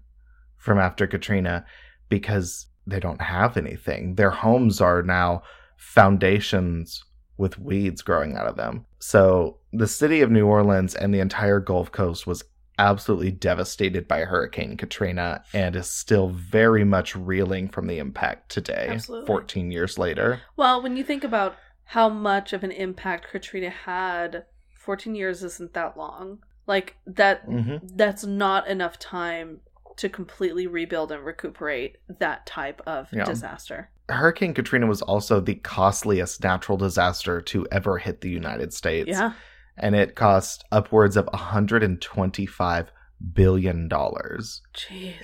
[0.57, 1.64] from after Katrina
[2.09, 4.14] because they don't have anything.
[4.14, 5.42] Their homes are now
[5.76, 7.05] foundations
[7.36, 8.86] with weeds growing out of them.
[9.01, 12.44] So the city of New Orleans and the entire Gulf Coast was
[12.81, 18.87] absolutely devastated by Hurricane Katrina and is still very much reeling from the impact today,
[18.91, 19.26] Absolutely.
[19.26, 20.41] 14 years later.
[20.57, 24.45] well, when you think about how much of an impact Katrina had,
[24.78, 26.39] 14 years isn't that long.
[26.66, 29.61] Like, that hmm that's not enough time
[29.97, 33.24] to completely rebuild and recuperate that type of Yeah.
[33.24, 33.91] disaster.
[34.09, 39.09] Hurricane Katrina was also the costliest natural disaster to ever hit the United States.
[39.11, 39.33] Yeah.
[39.81, 42.87] And it cost upwards of $125
[43.33, 43.89] billion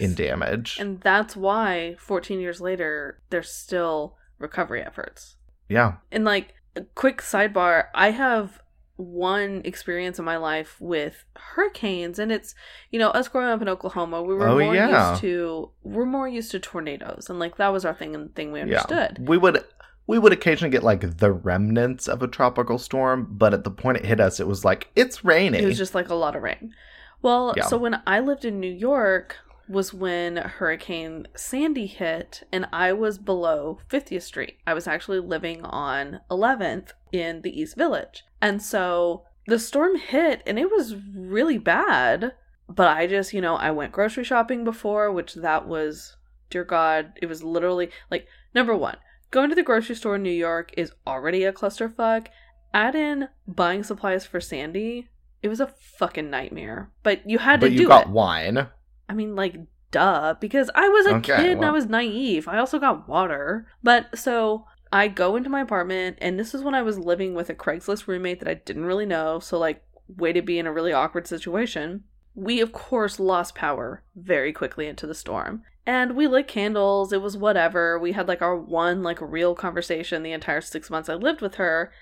[0.00, 0.78] in damage.
[0.80, 5.36] And that's why 14 years later, there's still recovery efforts.
[5.68, 5.94] yeah.
[6.12, 8.60] And like a quick sidebar, I have
[8.96, 12.54] one experience in my life with hurricanes and it's
[12.90, 15.10] you know us growing up in Oklahoma we were Oh, more yeah.
[15.10, 18.52] used to we're more used to tornadoes and like that was our thing and thing
[18.52, 18.64] we Yeah.
[18.64, 19.62] understood We would
[20.06, 23.98] we would occasionally get like the remnants of a tropical storm, but at the point
[23.98, 25.62] it hit us, it was like it's raining.
[25.62, 26.74] It was just like a lot of rain.
[27.22, 27.64] Well, Yeah.
[27.66, 29.36] so when I lived in New York
[29.68, 34.58] was when Hurricane Sandy hit and I was below 50th Street.
[34.64, 38.24] I was actually living on 11th in the East Village.
[38.40, 42.34] And so the storm hit and it was really bad,
[42.68, 46.16] but I just, you know, I went grocery shopping before, which that was
[46.48, 48.96] dear god, it was literally like number 1,
[49.36, 52.28] going to the grocery store in New York is already a clusterfuck.
[52.72, 55.10] Add in buying supplies for Sandy,
[55.42, 56.90] it was a fucking nightmare.
[57.02, 58.08] But you had to but you do got it.
[58.08, 58.68] wine.
[59.10, 59.56] I mean, like,
[59.90, 62.48] duh, because I was a Okay, kid and I was naive.
[62.48, 63.66] I also got water.
[63.82, 67.50] But so I go into my apartment, and this is when I was living with
[67.50, 69.38] a Craigslist roommate that I didn't really know.
[69.38, 72.04] So, like, way to be in a really awkward situation.
[72.34, 75.62] We, of course, lost power very quickly into the storm.
[75.86, 77.12] And we lit candles.
[77.12, 77.98] It was whatever.
[77.98, 81.54] We had like our one, like, real conversation the entire six months I lived with
[81.54, 81.92] her.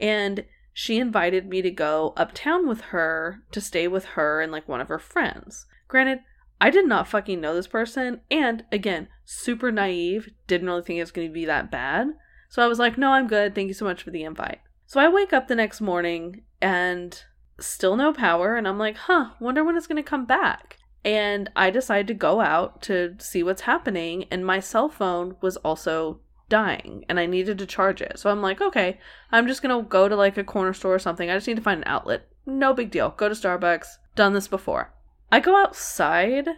[0.00, 4.68] And she invited me to go uptown with her to stay with her and like
[4.68, 5.66] one of her friends.
[5.88, 6.20] Granted,
[6.60, 11.02] I did not fucking know this person, and again, super naive, didn't really think it
[11.02, 12.08] was going to be that bad.
[12.48, 13.54] So I was like, no, I'm good.
[13.54, 14.60] Thank you so much for the invite.
[14.86, 17.22] So I wake up the next morning and
[17.60, 20.77] still no power, and I'm like, huh, wonder when it's going to come back.
[21.04, 25.56] And I decide to go out to see what's happening, and my cell phone was
[25.58, 28.18] also dying, and I needed to charge it.
[28.18, 28.98] So I'm like, okay,
[29.30, 31.30] I'm just to go to like a corner store or something.
[31.30, 32.28] I just need to find an outlet.
[32.46, 33.10] No big deal.
[33.10, 33.86] Go to Starbucks.
[34.16, 34.92] Done this before.
[35.30, 36.48] I go outside,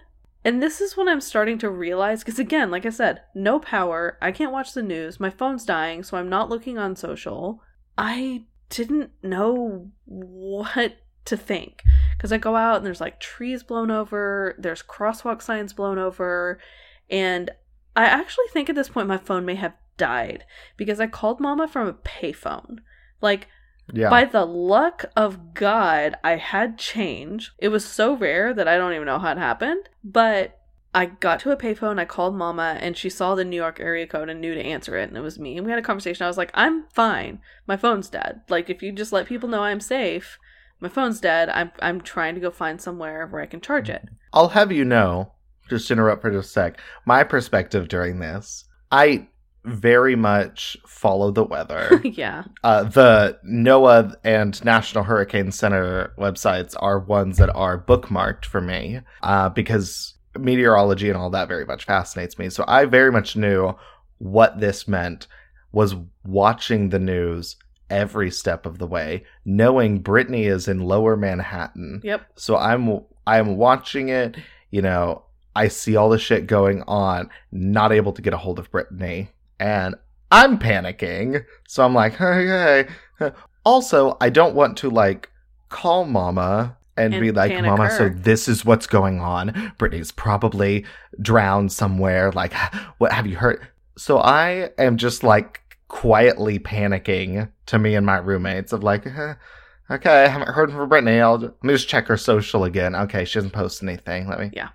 [0.44, 4.16] and this is when I'm starting to realize because, again, like I said, no power.
[4.22, 5.20] I can't watch the news.
[5.20, 7.60] My phone's dying, so I'm not looking on social.
[7.98, 10.94] I didn't know what
[11.26, 11.82] to think
[12.16, 16.58] because I go out and there's like trees blown over, there's crosswalk signs blown over,
[17.10, 17.50] and
[17.96, 20.44] I actually think at this point my phone may have died
[20.76, 22.78] because I called mama from a payphone.
[23.20, 23.48] Like,
[23.92, 24.08] Yeah.
[24.08, 27.52] by the luck of God, I had change.
[27.58, 29.88] It was so rare that I don't even know how it happened.
[30.04, 30.56] But
[30.94, 34.06] I got to a payphone, I called mama, and she saw the New York area
[34.06, 35.56] code and knew to answer it, and it was me.
[35.56, 36.24] And we had a conversation.
[36.24, 37.40] I was like, I'm fine.
[37.66, 38.40] My phone's dead.
[38.48, 40.38] Like, if you just let people know I'm safe,
[40.80, 41.48] my phone's dead.
[41.50, 44.08] I'm, I'm trying to go find somewhere where I can charge it.
[44.32, 45.32] I'll have you know,
[45.68, 49.28] just to interrupt for just a sec, my perspective during this, I
[49.64, 52.00] very much follow the weather.
[52.04, 52.44] yeah.
[52.64, 59.00] uh, the NOAA and National Hurricane Center websites are ones that are bookmarked for me
[59.22, 62.48] uh, because meteorology and all that very much fascinates me.
[62.48, 63.74] So I very much knew
[64.18, 65.26] what this meant
[65.72, 67.56] was watching the news
[67.90, 72.00] every step of the way, knowing Brittany is in lower Manhattan.
[72.04, 72.32] Yep.
[72.36, 74.36] So I'm I'm watching it,
[74.70, 75.24] you know,
[75.54, 79.30] I see all the shit going on, not able to get a hold of Brittany,
[79.58, 79.94] and
[80.30, 81.44] I'm panicking.
[81.66, 82.88] So I'm like, okay.
[83.64, 85.30] Also, I don't want to like
[85.68, 89.72] call mama and, And be like, Mama, so this is what's going on.
[89.78, 90.84] Brittany's probably
[91.20, 92.30] drowned somewhere.
[92.32, 92.52] Like,
[92.98, 93.66] what have you heard?
[93.96, 95.60] So I am just like
[95.90, 99.34] quietly panicking to me and my roommates of like, "Eh,
[99.90, 101.20] okay, I haven't heard from Brittany.
[101.20, 102.94] I'll let me just check her social again.
[102.94, 104.28] Okay, she doesn't post anything.
[104.28, 104.50] Let me.
[104.52, 104.68] Yeah.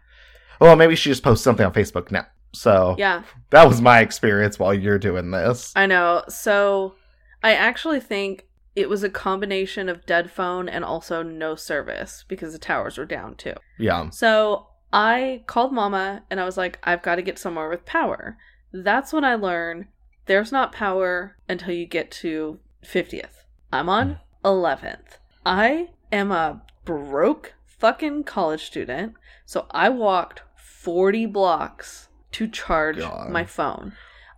[0.60, 2.28] Well, maybe she just posts something on Facebook now.
[2.54, 3.24] So Yeah.
[3.50, 5.74] that was my experience while you're doing this.
[5.76, 6.24] I know.
[6.30, 6.96] So
[7.44, 12.52] I actually think it was a combination of dead phone and also no service because
[12.54, 13.54] the towers were down too.
[13.80, 14.10] Yeah.
[14.10, 18.38] So I called mama and I was like, I've got to get somewhere with power.
[18.74, 19.86] That's when I learned
[20.26, 23.44] there's not power until you get to 50th.
[23.72, 25.18] I'm on 11th.
[25.46, 29.14] I am a broke fucking college student.
[29.46, 33.30] So I walked 40 blocks to charge God.
[33.30, 33.94] my phone.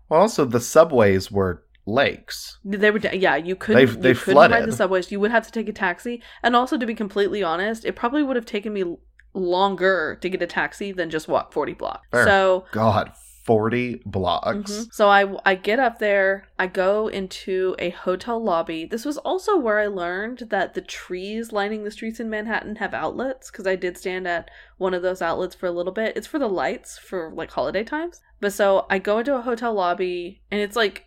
[0.09, 2.59] Well, also the subways were lakes.
[2.64, 3.35] They were, yeah.
[3.35, 5.11] You couldn't, They've- they you couldn't ride the subways.
[5.11, 8.23] You would have to take a taxi, and also to be completely honest, it probably
[8.23, 8.97] would have taken me
[9.34, 12.07] longer to get a taxi than just walk forty blocks.
[12.11, 12.26] Fair.
[12.26, 13.11] So, God,
[13.48, 14.72] forty blocks.
[14.72, 14.94] mhm.
[14.94, 16.48] so I I get up there.
[16.60, 18.86] I go into a hotel lobby.
[18.86, 22.94] This was also where I learned that the trees lining the streets in Manhattan have
[22.94, 26.15] outlets because I did stand at one of those outlets for a little bit.
[26.15, 28.22] It's for the lights for like holiday times.
[28.40, 31.06] But so I go into a hotel lobby and it's like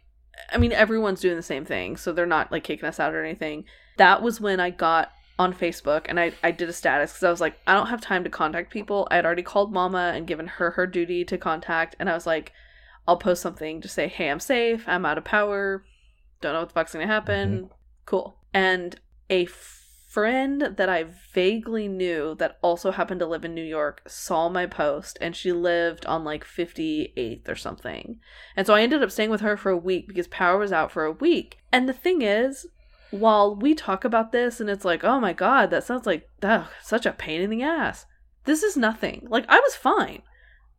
[0.51, 3.23] I mean everyone's doing the same thing, so they're not like kicking us out or
[3.23, 3.65] anything.
[3.99, 7.31] That was when I got on Facebook and I, I did a status because I
[7.31, 9.09] was like, I don't have time to contact people.
[9.11, 12.27] I had already called mama and given her her duty to contact, and I was
[12.27, 12.53] like,
[13.09, 15.83] I'll post something to say, hey, I'm safe, I'm out of power,
[16.43, 17.67] don't know what the fuck's gonna happen, mm-hmm.
[18.05, 18.37] cool.
[18.53, 19.01] And
[19.31, 24.51] a friend that I vaguely knew that also happened to live in New York saw
[24.51, 28.21] my post and she lived on like 58th or something.
[28.57, 30.93] And so I ended up staying with her for a week because power was out
[30.93, 31.59] for a week.
[31.73, 32.67] And the thing is,
[33.11, 36.66] while we talk about this and it's like, oh my god, that sounds like ugh,
[36.82, 38.07] such a pain in the ass.
[38.45, 39.27] This is nothing.
[39.28, 40.23] Like, I was fine.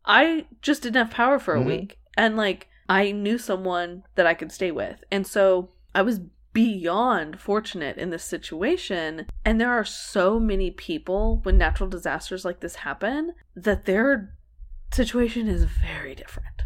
[0.04, 1.66] I just didn't have power for a Mhm.
[1.66, 1.98] week.
[2.16, 5.04] And like, I knew someone that I could stay with.
[5.10, 6.20] And so I was
[6.52, 9.26] beyond fortunate in this situation.
[9.44, 14.34] And there are so many people when natural disasters like this happen that their
[14.92, 16.62] situation is very different.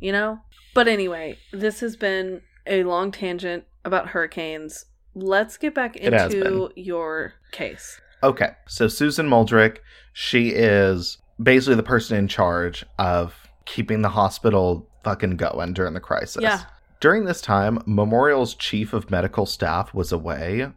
[0.00, 0.40] You know?
[0.74, 4.84] But anyway, this has been a long tangent about hurricanes.
[5.14, 8.00] Let's get back It into your case.
[8.22, 9.82] Okay, so Susan Mulderick,
[10.12, 13.34] she is basically the person in charge of
[13.64, 16.42] keeping the hospital fucking going during the crisis.
[16.42, 16.62] Yeah.
[17.00, 20.68] During this time, Memorial's chief of medical staff was away.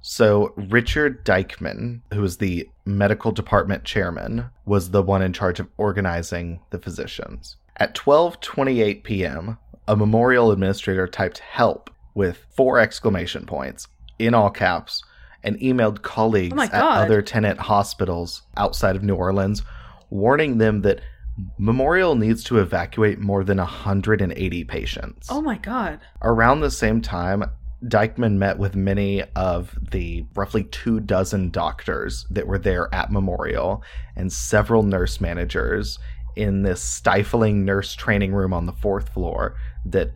[0.00, 5.68] So Richard Deichmann, who was the medical department chairman, was the one in charge of
[5.76, 7.56] organizing the physicians.
[7.76, 13.86] At 12:28 p.m., a memorial administrator typed help with four exclamation points
[14.18, 15.04] in all caps
[15.44, 19.62] and emailed colleagues Oh at other tenant hospitals outside of New Orleans
[20.10, 21.00] warning them that
[21.58, 25.28] Memorial needs to evacuate more than 180 patients.
[25.30, 26.00] Oh my god.
[26.20, 27.44] Around the same time,
[27.84, 33.84] Deichmann met with many of the roughly two dozen doctors that were there at Memorial
[34.16, 36.00] and several nurse managers
[36.34, 39.54] in this stifling nurse training room on the fourth floor
[39.84, 40.10] that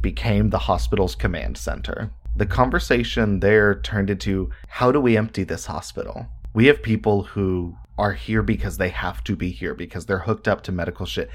[0.00, 2.10] became the hospital's command center.
[2.36, 6.26] The conversation there turned into how do we empty this hospital?
[6.54, 10.46] We have people who are here because they have to be here because they're hooked
[10.46, 11.30] up to medical shit.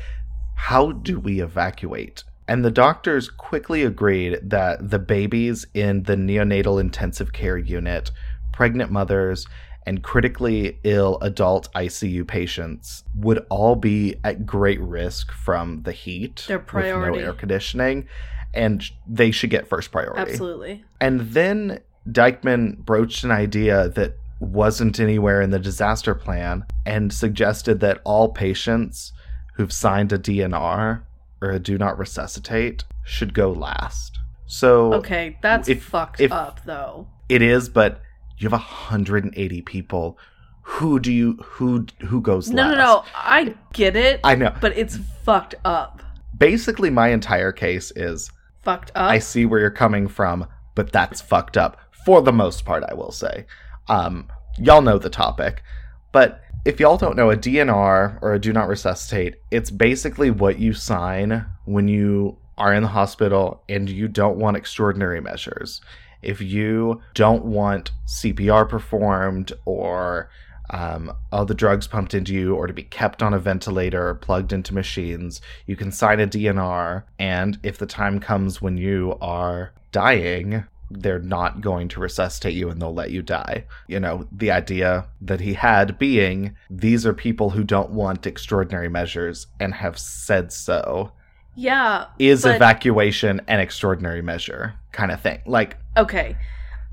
[0.56, 2.24] How do we evacuate?
[2.48, 8.12] And the doctors quickly agreed that the babies in the neonatal intensive care unit,
[8.52, 9.46] pregnant mothers,
[9.86, 16.46] and critically ill adult ICU patients would all be at great risk from the heat
[16.48, 17.20] Their with priority.
[17.20, 18.08] no air conditioning,
[18.54, 20.32] and they should get first priority.
[20.32, 20.84] Absolutely.
[21.02, 27.80] And then Deichmann broached an idea that wasn't anywhere in the disaster plan and suggested
[27.80, 29.14] that all patients
[29.56, 31.02] who've signed a DNR
[31.42, 34.18] or a do not resuscitate should go last.
[34.46, 37.08] So Okay, that's if- fucked if- up though.
[37.30, 38.02] it is, but
[38.38, 40.18] you have 180 people.
[40.64, 42.72] Who do you who who goes No, last?
[42.72, 42.84] no, no.
[42.84, 43.04] No.
[43.16, 44.54] I get it, I know.
[44.62, 46.02] but it's fucked up.
[46.38, 48.32] Basically, my entire case is
[48.64, 49.12] Fucked up.
[49.12, 52.94] I see where you're coming from, but that's fucked up for the most part, I
[52.94, 53.46] will say.
[53.88, 55.64] Um, y'all know the topic,
[56.12, 60.60] but if y'all don't know, a DNR or a do not resuscitate, it's basically what
[60.60, 65.82] you sign when you are in the hospital and you don't want extraordinary measures.
[66.22, 70.30] If you don't want CPR performed or
[70.74, 74.16] um, all the drugs pumped into you or to be kept on a ventilator or
[74.16, 77.04] plugged into machines, you can sign a DNR.
[77.20, 82.70] And if the time comes when you are dying, they're not going to resuscitate you
[82.70, 83.66] and they'll let you die.
[83.88, 88.90] You know, the idea that he had being these are people who don't want extraordinary
[88.90, 91.12] measures and have said so.
[91.56, 92.06] yeah.
[92.20, 95.40] Is But- evacuation an extraordinary measure kind of thing?
[95.46, 96.36] Like, Okay.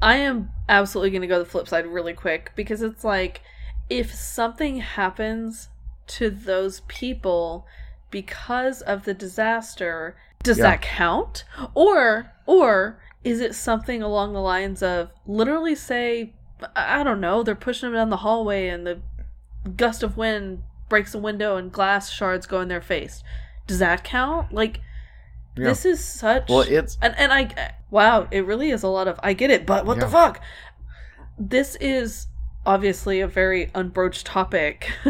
[0.03, 3.43] I am absolutely going to go the flip side really quick because it's like
[3.91, 5.69] if something happens
[6.07, 7.67] to those people
[8.11, 10.71] because of the disaster, does Yeah.
[10.71, 11.45] that count?
[11.75, 16.33] Or or is it something along the lines of literally say
[16.77, 19.01] I don't know, they're pushing them down the hallway and the
[19.77, 23.23] gust of wind breaks a window and glass shards go in their face.
[23.67, 24.53] Does that count?
[24.53, 24.81] Like
[25.57, 25.65] Yeah.
[25.69, 29.19] this is such well, it's and and I wow, it really is a lot of
[29.23, 30.41] I get it, but what the fuck?
[31.39, 32.27] This is
[32.67, 34.91] obviously a very unbroached topic.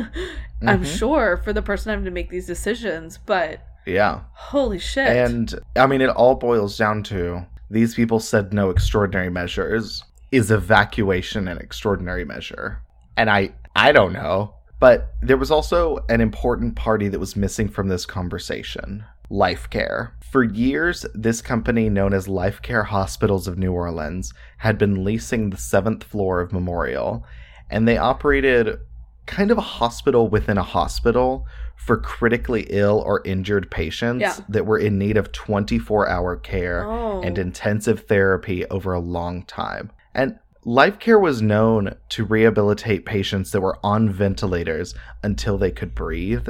[0.62, 0.98] I'm Mhm.
[0.98, 4.20] sure for the person having to make these decisions, but yeah.
[4.32, 5.06] holy shit.
[5.08, 10.04] And I mean, it all boils down to these people said no extraordinary measures.
[10.32, 12.80] Is evacuation an extraordinary measure?
[13.16, 14.54] And I, I don't know.
[14.78, 20.14] But there was also an important party that was missing from this conversation Life Care.
[20.30, 25.50] For years, this company, known as Life Care Hospitals of New Orleans, had been leasing
[25.50, 27.24] the seventh floor of Memorial,
[27.70, 28.78] and they operated
[29.26, 31.46] kind of a hospital within a hospital
[31.76, 34.34] for critically ill or injured patients Yeah.
[34.48, 37.22] that were in need of 24 hour care oh.
[37.22, 39.92] and intensive therapy over a long time.
[40.12, 45.94] And Life Care was known to rehabilitate patients that were on ventilators until they could
[45.94, 46.48] breathe.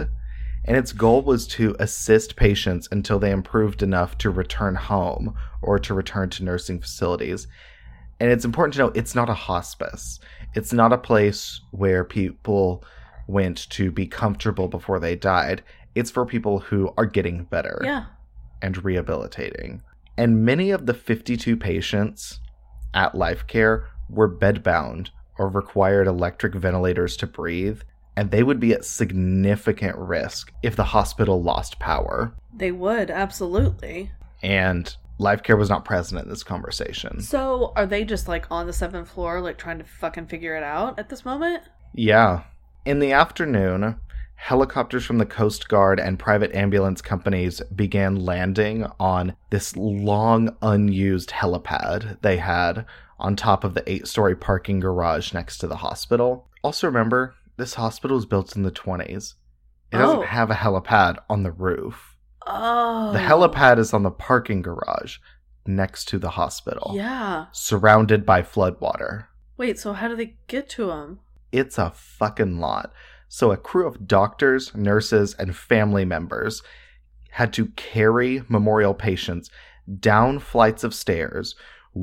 [0.65, 5.78] And its goal was to assist patients until they improved enough to return home or
[5.78, 7.47] to return to nursing facilities.
[8.20, 10.20] And it's important to know it's not a hospice.
[10.55, 12.85] It's not a place where people
[13.27, 15.62] went to be comfortable before they died.
[15.95, 18.05] It's for people who are getting better Yeah.
[18.61, 19.82] and rehabilitating.
[20.19, 22.41] And many of the 52 patients
[22.93, 25.09] at Life Care were bedbound
[25.39, 27.81] or required electric ventilators to breathe,
[28.21, 32.35] and they would be at significant risk if the hospital lost power.
[32.55, 34.11] They would, absolutely.
[34.43, 37.23] And Life Care was not present in this conversation.
[37.23, 40.63] So, are they just like on the seventh floor, like trying to fucking figure it
[40.63, 41.63] out at this moment?
[41.95, 42.43] Yeah.
[42.85, 43.99] In the afternoon,
[44.35, 51.31] helicopters from the Coast Guard and private ambulance companies began landing on this long unused
[51.31, 52.85] helipad they had
[53.19, 56.47] on top of the eight story parking garage next to the hospital.
[56.63, 59.35] Also, remember, this hospital was built in the 20s.
[59.93, 60.23] It doesn't Oh.
[60.23, 62.16] have a helipad on the roof.
[62.47, 63.12] Oh.
[63.12, 65.19] The helipad is on the parking garage
[65.66, 67.47] next to the hospital, Yeah.
[67.53, 69.27] surrounded by floodwater.
[69.57, 71.20] Wait, so how do they get to him?
[71.53, 72.93] It's a fucking lot.
[73.28, 76.62] So, a crew of doctors, nurses, and family members
[77.32, 79.51] had to carry memorial patients
[80.01, 81.55] down flights of stairs,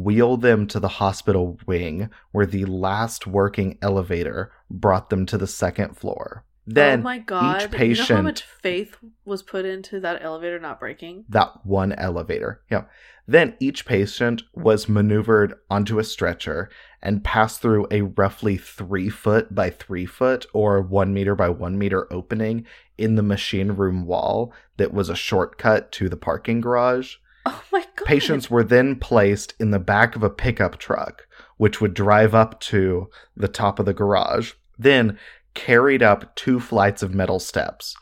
[0.04, 5.48] wheel them to the hospital wing, where the last working elevator brought them to the
[5.48, 6.44] second floor.
[6.70, 7.74] Then oh my god.
[7.74, 11.24] each You know how much faith was put into that elevator not breaking?
[11.30, 12.62] that one elevator.
[12.70, 12.84] Yeah.
[13.26, 16.70] Then each patient was maneuvered onto a stretcher
[17.02, 21.78] and passed through a roughly three foot by three foot or one meter by one
[21.78, 22.66] meter opening
[22.98, 27.16] in the machine room wall that was a shortcut to the parking garage.
[27.54, 28.06] Oh my god.
[28.06, 32.60] Patients were then placed in the back of a pickup truck, which would drive up
[32.62, 35.18] to the top of the garage, then
[35.54, 37.96] carried up two flights of metal steps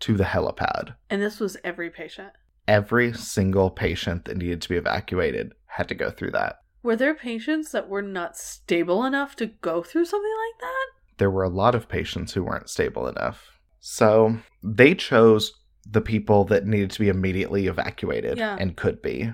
[0.00, 2.30] to the helipad And this was every patient.
[2.68, 6.56] every single patient that needed to be evacuated had to go through that.
[6.82, 10.86] Were there patients that were not stable enough to go through something like that?
[11.18, 13.58] There were a lot of patients who weren't stable enough.
[13.80, 15.52] So they chose
[15.90, 18.56] the people that needed to be immediately evacuated Yeah.
[18.58, 19.32] and could be.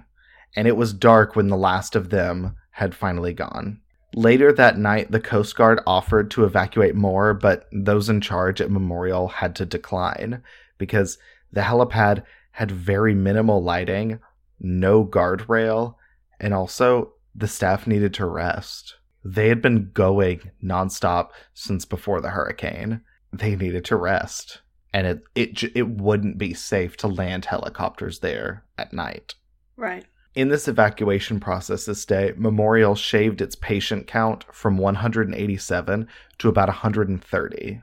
[0.57, 3.81] And it was dark when the last of them had finally gone.
[4.15, 8.71] Later that night, the Coast Guard offered to evacuate more, but those in charge at
[8.71, 10.43] Memorial had to decline
[10.79, 11.19] because
[11.53, 12.23] the helipad
[12.53, 14.19] had very minimal lighting,
[14.59, 15.95] no guardrail,
[16.41, 18.97] and also the staff needed to rest.
[19.25, 23.03] They had been going nonstop since before the hurricane.
[23.33, 24.63] They needed to rest,
[24.93, 29.35] and it it it wouldn't be safe to land helicopters there at night.
[29.77, 30.07] Right.
[30.35, 36.09] In this evacuation process this day, Memorial shaved its patient count from 187
[36.39, 37.83] to about 130.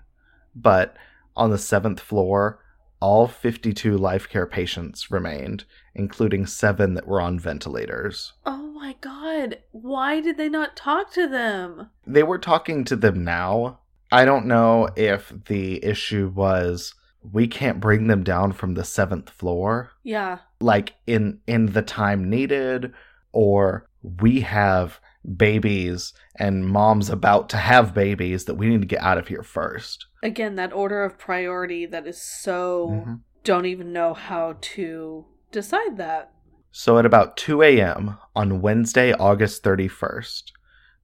[0.56, 0.96] But
[1.36, 2.60] on the seventh floor,
[3.02, 8.34] all 52 life care patients remained, including seven that were on ventilators.
[8.46, 9.58] Oh my god.
[9.72, 11.90] Why did they not talk to them?
[12.08, 13.80] They were talking to them now.
[14.12, 16.94] I don't know if the issue was
[17.32, 19.92] we can't bring them down from the seventh floor.
[20.04, 20.40] Yeah.
[20.62, 22.94] like in in the time needed
[23.32, 23.88] or
[24.22, 25.00] we have
[25.38, 29.44] babies and moms about to have babies that we need to get out of here
[29.44, 33.20] first Again, that order of priority that is so Mhm.
[33.44, 36.32] don't even know how to decide that.
[36.72, 40.52] so at about 2 a.m on wednesday august 31st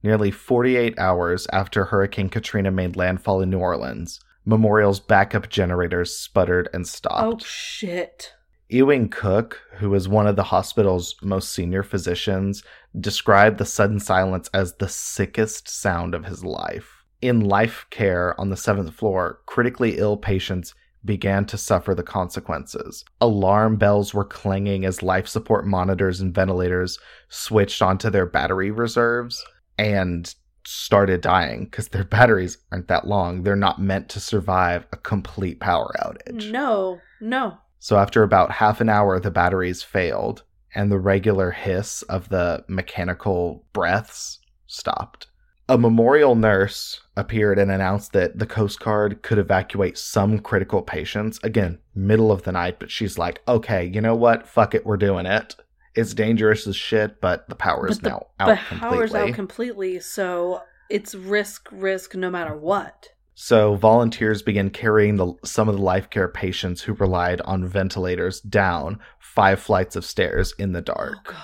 [0.02, 6.68] nearly 48 hours after hurricane katrina made landfall in new orleans memorial's backup generators sputtered
[6.72, 7.42] and stopped.
[7.42, 8.34] Oh shit.
[8.68, 12.62] Ewing Cook, who was one of the hospital's most senior physicians,
[12.98, 17.04] described the sudden silence as the sickest sound of his life.
[17.20, 20.74] In life care on the seventh floor, critically ill patients
[21.04, 23.04] began to suffer the consequences.
[23.20, 26.98] Alarm bells were clanging as life support monitors and ventilators
[27.28, 29.44] switched onto their battery reserves
[29.78, 30.34] and
[30.64, 33.42] started dying because their batteries aren't that long.
[33.42, 36.50] They're not meant to survive a complete power outage.
[36.50, 37.00] No.
[37.20, 37.58] No.
[37.78, 40.44] So after about half an hour, the batteries failed,
[40.74, 45.26] and the regular hiss of the mechanical breaths stopped.
[45.68, 51.40] A memorial nurse appeared and announced that the Coast Guard could evacuate some critical patients.
[51.42, 54.46] Again, middle of the night, but she's like, okay, you know what?
[54.46, 55.56] Fuck it, we're doing it.
[55.94, 58.78] It's dangerous as shit, but the power is But the- now out But completely.
[58.96, 63.10] power's out completely, so it's risk, risk no matter what.
[63.34, 68.40] So volunteers began carrying the, some of the life care patients who relied on ventilators
[68.40, 71.16] down five flights of stairs in the oh, dark.
[71.26, 71.38] Oh god.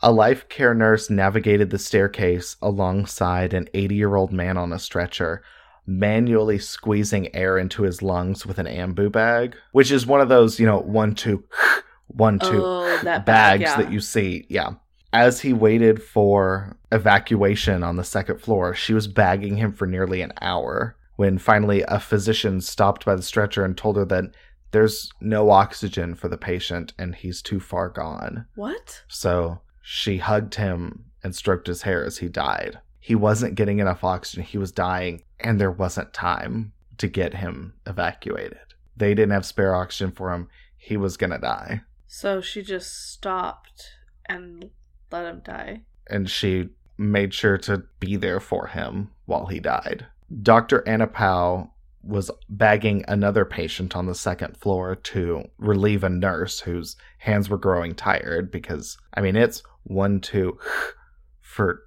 [0.00, 4.78] A life care nurse navigated the staircase alongside an 80 year old man on a
[4.78, 5.42] stretcher,
[5.88, 10.60] manually squeezing air into his lungs with an ambu bag, which is one of those,
[10.60, 11.42] you know, one, two,
[12.08, 13.76] one, two Oh, that bag, bags yeah.
[13.76, 14.46] that you see.
[14.48, 14.70] Yeah.
[15.12, 20.20] as he waited for evacuation on the second floor, she was bagging him for nearly
[20.22, 24.24] an hour when finally a physician stopped by the stretcher and told her that
[24.70, 28.46] there's no oxygen for the patient and he's too far gone.
[28.54, 29.02] What?
[29.08, 32.78] So she hugged him and stroked his hair as he died.
[33.00, 37.72] He wasn't getting enough oxygen, he was dying, and there wasn't time to get him
[37.86, 38.58] evacuated.
[38.96, 40.48] They didn't have spare oxygen for him.
[40.76, 41.80] He was gonna die.
[42.08, 43.84] So she just stopped
[44.26, 44.70] and
[45.12, 45.82] let him die.
[46.10, 50.06] and she made sure to be there for him while he died.
[50.42, 50.82] Dr.
[50.88, 51.68] Anna Pou
[52.02, 57.58] was bagging another patient on the second floor to relieve a nurse whose hands were
[57.58, 60.58] growing tired because, I mean, it's one, two
[61.40, 61.82] for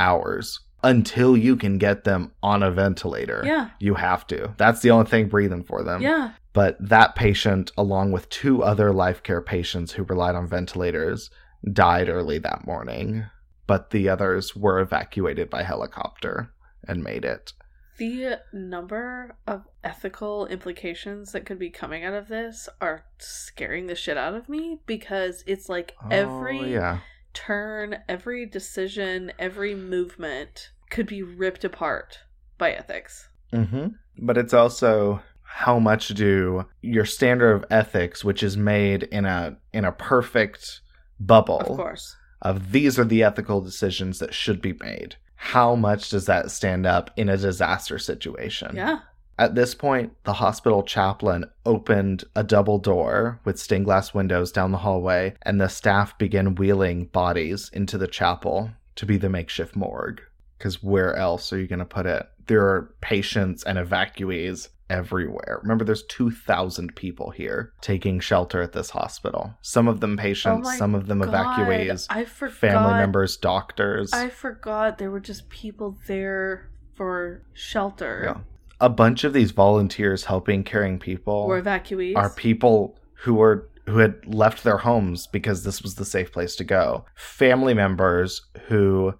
[0.00, 3.42] hours until you can get them on a ventilator.
[3.44, 3.70] Yeah.
[3.78, 4.54] You have to.
[4.56, 6.00] That's the only thing breathing for them.
[6.00, 6.32] Yeah.
[6.56, 11.28] But that patient, along with two other life care patients who relied on ventilators,
[11.70, 13.26] died early that morning.
[13.66, 16.48] But the others were evacuated by helicopter
[16.88, 17.52] and made it.
[17.98, 23.94] The number of ethical implications that could be coming out of this are scaring the
[23.94, 26.98] shit out of me because it's like every Oh, yeah.
[27.34, 32.20] turn, every decision, every movement could be ripped apart
[32.56, 33.28] by ethics.
[33.52, 39.24] hmm But it's also how much do your standard of ethics, which is made in
[39.24, 40.80] a in a perfect
[41.18, 42.16] bubble Of course.
[42.42, 45.16] of these are the ethical decisions that should be made.
[45.36, 48.74] How much does that stand up in a disaster situation?
[48.76, 49.00] Yeah.
[49.38, 54.72] At this point, the hospital chaplain opened a double door with stained glass windows down
[54.72, 59.76] the hallway, and the staff began wheeling bodies into the chapel to be the makeshift
[59.76, 60.22] morgue.
[60.56, 62.26] Because where else are you going to put it?
[62.46, 65.60] There are patients and evacuees everywhere.
[65.62, 69.54] Remember, there's 2,000 people here taking shelter at this hospital.
[69.62, 72.54] Some of them patients, Oh some of them God, evacuees, I forgot.
[72.56, 74.12] family members, doctors.
[74.12, 78.22] I forgot there were just people there for shelter.
[78.24, 78.40] Yeah.
[78.80, 82.14] A bunch of these volunteers helping carrying people Or evacuees.
[82.16, 86.56] are people who were who had left their homes because this was the safe place
[86.56, 87.04] to go.
[87.14, 89.14] Family members who,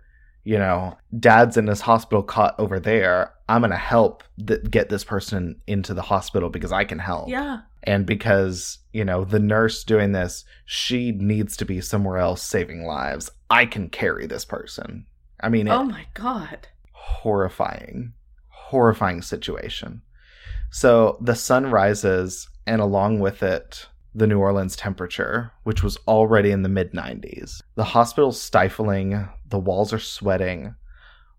[0.46, 3.32] you know, dad's in this hospital cot over there.
[3.48, 7.28] I'm gonna help th- get this person into the hospital because I can help.
[7.28, 7.60] yeah.
[7.82, 12.84] And because you know the nurse doing this, she needs to be somewhere else saving
[12.84, 13.30] lives.
[13.50, 15.06] I can carry this person.
[15.40, 16.68] I mean, it, Oh my god.
[16.92, 18.12] horrifying,
[18.48, 20.02] horrifying situation.
[20.70, 26.50] So the sun rises, and along with it, the New Orleans temperature, which was already
[26.50, 27.62] in the mid 90s.
[27.76, 30.74] The hospital's stifling, the walls are sweating,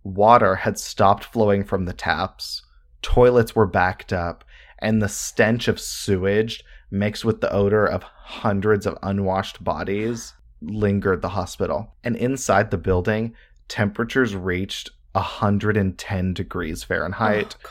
[0.03, 2.63] water had stopped flowing from the taps,
[3.01, 4.43] toilets were backed up,
[4.79, 11.21] and the stench of sewage mixed with the odor of hundreds of unwashed bodies lingered
[11.21, 11.93] the hospital.
[12.03, 13.33] And inside the building,
[13.67, 17.69] temperatures reached 110 degrees Fahrenheit Oh,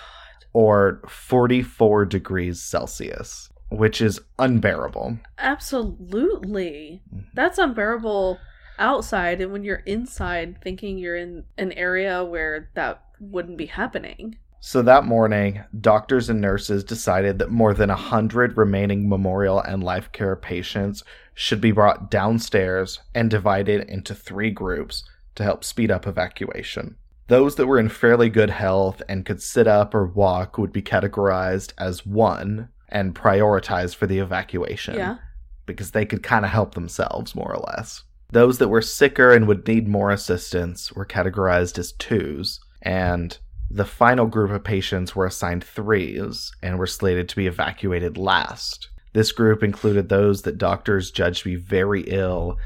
[0.53, 5.19] or 44 degrees Celsius, which is unbearable.
[5.39, 7.03] Absolutely.
[7.15, 7.29] Mm-hmm.
[7.35, 8.39] That's unbearable
[8.79, 14.37] outside and when you're inside thinking you're in an area where that wouldn't be happening.
[14.61, 20.11] So that morning, doctors and nurses decided that more than 100 remaining memorial and life
[20.13, 21.05] care patients
[21.35, 25.05] should be brought downstairs and divided into three groups
[25.37, 26.97] to help speed up evacuation.
[27.29, 30.83] Those that were in fairly good health and could sit up or walk would be
[30.83, 34.95] categorized as one and prioritized for the evacuation.
[34.95, 35.19] Yeah.
[35.67, 38.05] because they could kind of help themselves, more or less.
[38.31, 43.39] Those that were sicker and would need more assistance were categorized as twos, and
[43.71, 48.89] the final group of patients were assigned threes and were slated to be evacuated last.
[49.13, 52.59] This group included those that doctors judged to be very ill,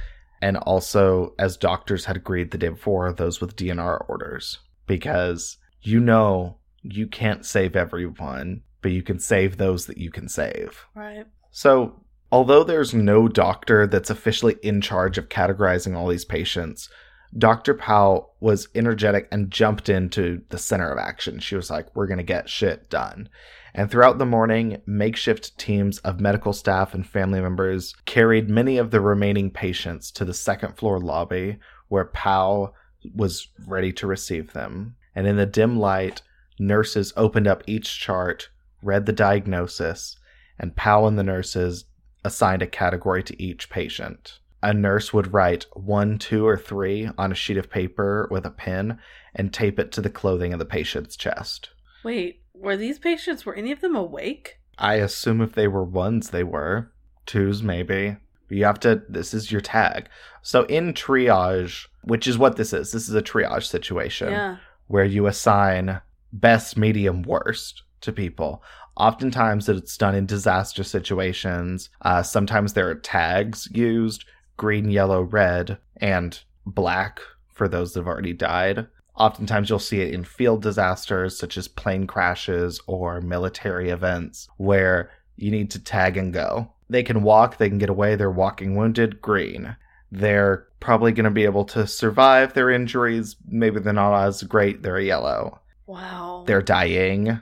[0.43, 4.59] and also, as doctors had agreed the day before, those with DNR orders.
[4.87, 10.29] Because you know you can't save everyone, but you can save those that you can
[10.29, 10.87] save.
[10.95, 11.27] Right.
[11.51, 16.89] So, although there's no doctor that's officially in charge of categorizing all these patients,
[17.37, 17.75] Dr.
[17.75, 21.39] Pou was energetic and jumped into the center of action.
[21.39, 23.29] She was like, We're going to get shit done.
[23.73, 28.91] And throughout the morning, makeshift teams of medical staff and family members carried many of
[28.91, 31.59] the remaining patients to the second floor lobby
[31.89, 32.73] where Pou
[33.15, 34.97] was ready to receive them.
[35.15, 36.23] And in the dim light,
[36.59, 38.49] nurses opened up each chart,
[38.83, 40.17] read the diagnosis,
[40.59, 41.85] and Pou and the nurses
[42.25, 44.39] assigned a category to each patient.
[44.63, 48.51] A nurse would write one, two, or three on a sheet of paper with a
[48.51, 48.99] pen
[49.35, 51.71] and tape it to the clothing of the patient's chest.
[52.05, 54.59] Wait, were these patients were any of them awake?
[54.79, 56.93] I assume if they were ones, they were.
[57.27, 58.17] Twos, maybe.
[58.51, 60.09] You have to, this is your tag.
[60.43, 64.57] So in triage, which is what this is, this is a triage situation Yeah.
[64.89, 66.01] where you assign
[66.33, 68.63] best, medium, worst to people.
[69.01, 71.89] Oftentimes it's done in disaster situations.
[72.03, 74.27] Uh, sometimes there are tags used
[74.59, 77.19] green, yellow, red, and black
[77.49, 78.87] for those that have already died.
[79.17, 85.11] Oftentimes you'll see it in field disasters such as plane crashes or military events where
[85.37, 86.71] you need to tag and go.
[86.91, 89.77] They can walk, they can get away, they're walking wounded, green.
[90.13, 93.37] They're probably going to be able to survive their injuries.
[93.49, 95.59] Maybe they're not as great, they're yellow.
[95.87, 96.45] Wow.
[96.47, 97.41] They're dying,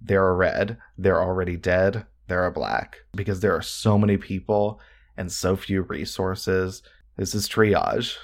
[0.00, 0.78] they're red.
[0.96, 2.98] They're already dead, they're black.
[3.14, 4.80] Because there are so many people
[5.16, 6.82] and so few resources.
[7.16, 8.16] This is triage.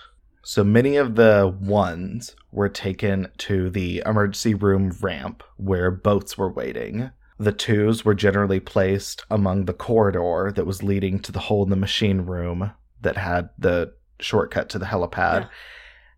[0.43, 6.51] So many of the ones were taken to the emergency room ramp where boats were
[6.51, 7.11] waiting.
[7.39, 11.71] The twos were generally placed among the corridor that was leading to the hole in
[11.71, 12.71] the machine room
[13.03, 15.43] that had the shortcut to the helipad.
[15.43, 15.49] Yeah.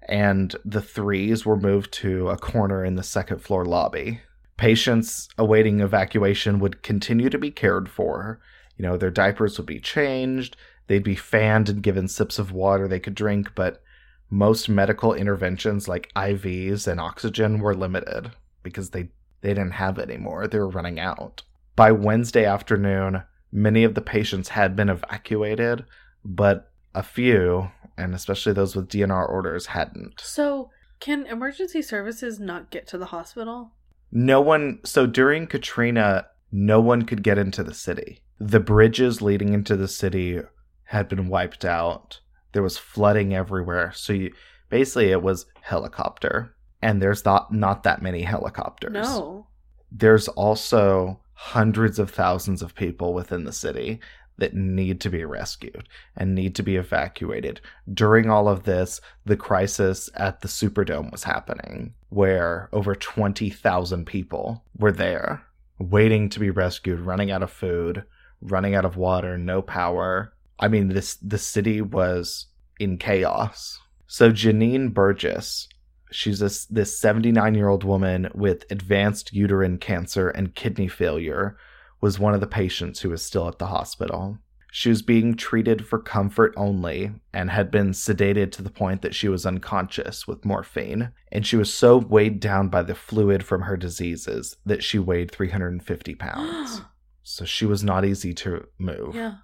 [0.08, 4.20] And the threes were moved to a corner in the second floor lobby.
[4.58, 8.40] Patients awaiting evacuation would continue to be cared for.
[8.76, 10.56] You know, their diapers would be changed,
[10.88, 13.82] they'd be fanned and given sips of water they could drink, but
[14.30, 18.32] most medical interventions like IVs and oxygen were limited
[18.62, 19.08] because they,
[19.40, 20.46] they didn't have any more.
[20.46, 21.42] They were running out.
[21.76, 23.22] By Wednesday afternoon,
[23.52, 25.84] many of the patients had been evacuated,
[26.24, 30.20] but a few, and especially those with DNR orders, hadn't.
[30.20, 30.70] So,
[31.00, 33.72] can emergency services not get to the hospital?
[34.10, 38.22] No one, so during Katrina, no one could get into the city.
[38.38, 40.40] The bridges leading into the city
[40.84, 42.20] had been wiped out.
[42.52, 43.92] There was flooding everywhere.
[43.94, 44.32] So you,
[44.70, 46.54] basically, it was helicopter.
[46.80, 48.92] And there's not, not that many helicopters.
[48.92, 49.48] No.
[49.90, 54.00] There's also hundreds of thousands of people within the city
[54.38, 57.60] that need to be rescued and need to be evacuated.
[57.92, 64.64] During all of this, the crisis at the Superdome was happening, where over 20,000 people
[64.78, 65.42] were there
[65.78, 68.04] waiting to be rescued, running out of food,
[68.40, 70.32] running out of water, no power.
[70.58, 72.46] I mean, this the city was
[72.78, 73.78] in chaos.
[74.06, 75.68] So Jannie Burgess,
[76.10, 81.56] she's this this 79 year old woman with advanced uterine cancer and kidney failure,
[82.00, 84.38] was one of the patients who was still at the hospital.
[84.70, 89.14] She was being treated for comfort only and had been sedated to the point that
[89.14, 91.10] she was unconscious with morphine.
[91.32, 95.30] And she was so weighed down by the fluid from her diseases that she weighed
[95.30, 96.82] 350 pounds.
[97.22, 99.36] so she was not easy to move yeah.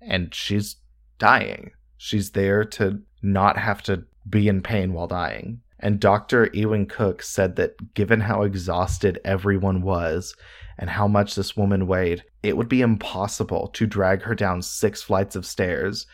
[0.00, 0.76] and she's
[1.18, 1.72] dying.
[1.96, 5.60] She's there to not have to be in pain while dying.
[5.80, 6.48] And Dr.
[6.52, 10.34] Ewing Cook said that given how exhausted everyone was
[10.78, 15.02] and how much this woman weighed, it would be impossible to drag her down six
[15.02, 16.06] flights of stairs.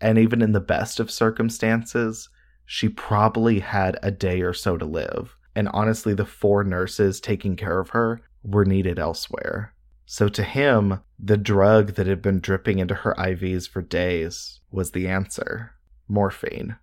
[0.00, 2.28] And even in the best of circumstances,
[2.64, 5.34] she probably had a day or so to live.
[5.54, 9.74] And honestly, the four nurses taking care of her were needed elsewhere.
[10.06, 14.92] So to him, the drug that had been dripping into her IVs for days was
[14.92, 15.72] the answer
[16.08, 16.76] morphine.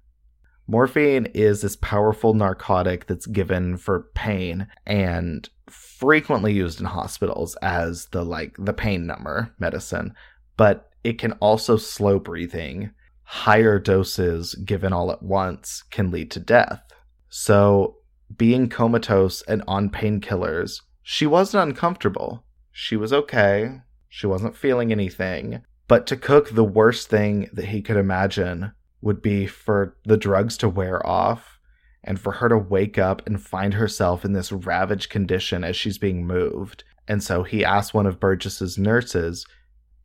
[0.67, 8.07] Morphine is this powerful narcotic that's given for pain and frequently used in hospitals as
[8.07, 10.15] the like the pain number medicine,
[10.57, 12.91] but it can also slow breathing.
[13.23, 16.81] Higher doses given all at once can lead to death.
[17.29, 17.97] So,
[18.35, 22.43] being comatose and on painkillers, she wasn't uncomfortable.
[22.71, 23.81] She was okay.
[24.09, 25.61] She wasn't feeling anything.
[25.87, 28.71] But to Cook, the worst thing that he could imagine
[29.05, 31.59] would be for the drugs to wear off
[32.03, 35.99] and for her to wake up and find herself in this ravaged condition as she's
[35.99, 36.83] being moved.
[37.07, 39.45] And so he asked one of Burgess's nurses,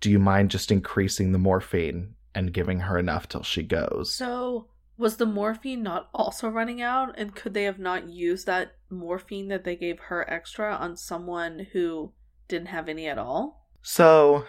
[0.01, 4.15] Do you mind just increasing the morphine and giving her enough till she goes?
[4.15, 4.69] So,
[4.99, 7.19] was the morphine not also running out?
[7.19, 11.69] And could they have not used that morphine that they gave her extra on someone
[11.73, 12.13] who
[12.49, 13.67] didn't have any at all?
[13.81, 14.45] So,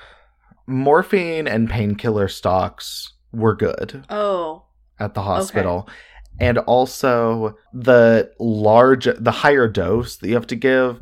[0.68, 4.64] morphine and painkiller stocks were good Oh,
[4.99, 5.88] at the hospital.
[6.40, 11.02] And also, the large, the higher dose that you have to give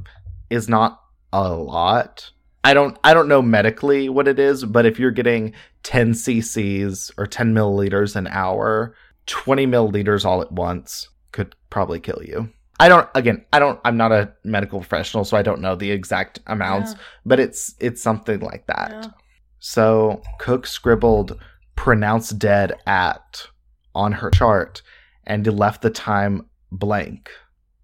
[0.50, 1.02] is not
[1.32, 2.32] a lot.
[2.64, 5.54] I don't, I don't know medically what it is, but if you're getting
[5.84, 8.96] 10 cc's or 10 milliliters an hour,
[9.28, 12.50] 20 milliliters all at once could probably kill you.
[12.82, 15.92] I don't, again, I don't, I'm not a medical professional, so I don't know the
[15.92, 18.92] exact amounts, yeah, but it's, it's something like that.
[18.92, 19.12] yeah.
[19.60, 21.38] So Cook scribbled
[21.80, 23.48] pronounced dead at
[23.96, 24.82] on her chart
[25.26, 27.32] and left the time blank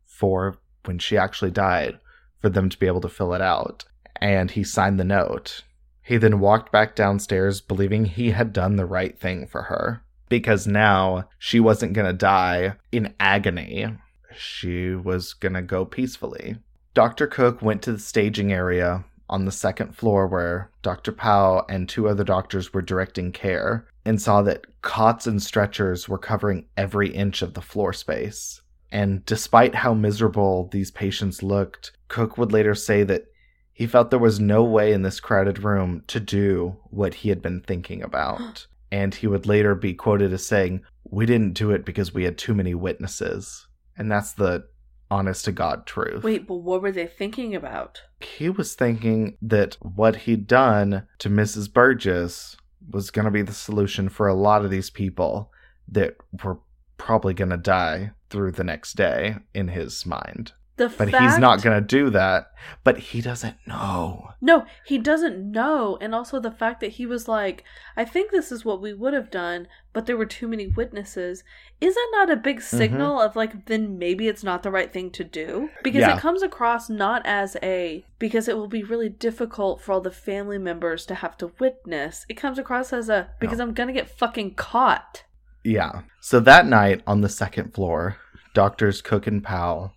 [0.06, 1.98] for when she actually died
[2.42, 3.86] for them to be able to fill it out.
[4.18, 5.64] And he signed the note.
[6.04, 10.02] He then walked back downstairs, believing he had done the right thing for her.
[10.28, 13.88] Because now she wasn't going to die in agony.
[14.36, 16.58] She was going to go peacefully.
[16.94, 17.28] Dr.
[17.28, 21.12] Cook went to the staging area on the second floor where Dr.
[21.12, 26.18] Pou and two other doctors were directing care and saw that cots and stretchers were
[26.18, 28.62] covering every inch of the floor space.
[28.92, 33.26] And despite how miserable these patients looked, Cook would later say that
[33.74, 37.42] he felt there was no way in this crowded room to do what he had
[37.42, 38.68] been thinking about.
[38.92, 42.38] and he would later be quoted as saying, We didn't do it because we had
[42.38, 43.68] too many witnesses.
[43.98, 44.68] And that's the
[45.10, 46.24] honest to God truth.
[46.24, 48.02] Wait, but what were they thinking about?
[48.20, 51.72] He was thinking that what he'd done to Mrs.
[51.72, 52.58] Burgess
[52.90, 55.52] was going to be the solution for a lot of these people
[55.88, 56.60] that were
[56.98, 60.54] probably going to die through the next day in his mind.
[60.78, 61.24] The But fact...
[61.24, 62.48] he's not going to do that.
[62.84, 64.30] But he doesn't know.
[64.42, 65.98] No, he doesn't know.
[66.02, 67.64] And also the fact that he was like,
[67.96, 71.44] I think this is what we would have done, but there were too many witnesses.
[71.80, 72.78] Is that not a big Mm-hmm.
[72.78, 75.70] signal of like, then maybe it's not the right thing to do?
[75.84, 76.16] Because Yeah.
[76.18, 80.12] it comes across not as a, because it will be really difficult for all the
[80.12, 82.26] family members to have to witness.
[82.28, 85.24] It comes across as a, because I'm going to get fucking caught.
[85.64, 86.02] Yeah.
[86.20, 88.18] So that night on the second floor,
[88.54, 89.94] doctors Cook and Powell,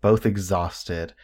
[0.00, 1.14] both exhausted,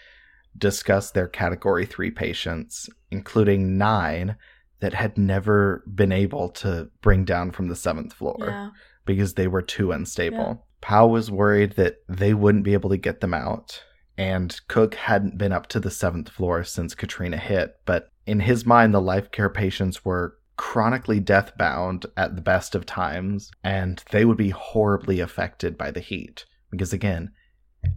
[0.56, 4.36] discussed their category 3 patients, including 9
[4.80, 8.70] that had never been able to bring down from the 7th floor Yeah.
[9.04, 10.66] because they were too unstable.
[10.80, 13.82] Powell was worried that they wouldn't be able to get them out,
[14.18, 18.66] and Cook hadn't been up to the 7th floor since Katrina hit, but in his
[18.66, 24.24] mind the life care patients were chronically death-bound at the best of times and they
[24.24, 27.30] would be horribly affected by the heat because again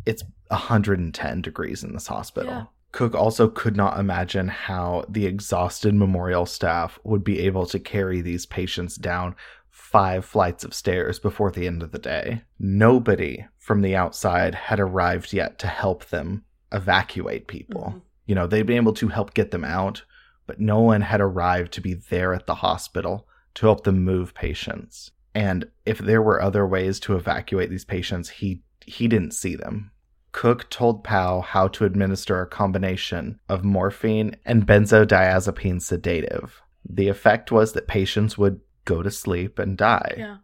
[0.06, 2.52] it's 110 degrees in this hospital.
[2.52, 2.66] Yeah.
[2.92, 8.22] Cook also could not imagine how the exhausted memorial staff would be able to carry
[8.22, 9.36] these patients down
[9.70, 12.42] five flights of stairs before the end of the day.
[12.60, 17.94] Nobody from the outside had arrived yet to help them evacuate people.
[17.96, 18.02] Mhm.
[18.26, 20.04] You know, they'd been able to help get them out,
[20.48, 24.34] but no one had arrived to be there at the hospital to help them move
[24.34, 25.12] patients.
[25.36, 29.92] And if there were other ways to evacuate these patients, he he didn't see them.
[30.32, 36.62] Cook told Powell how to administer a combination of morphine and benzodiazepine sedative.
[36.88, 40.16] The effect was that patients would go to sleep and die.
[40.18, 40.38] Yeah.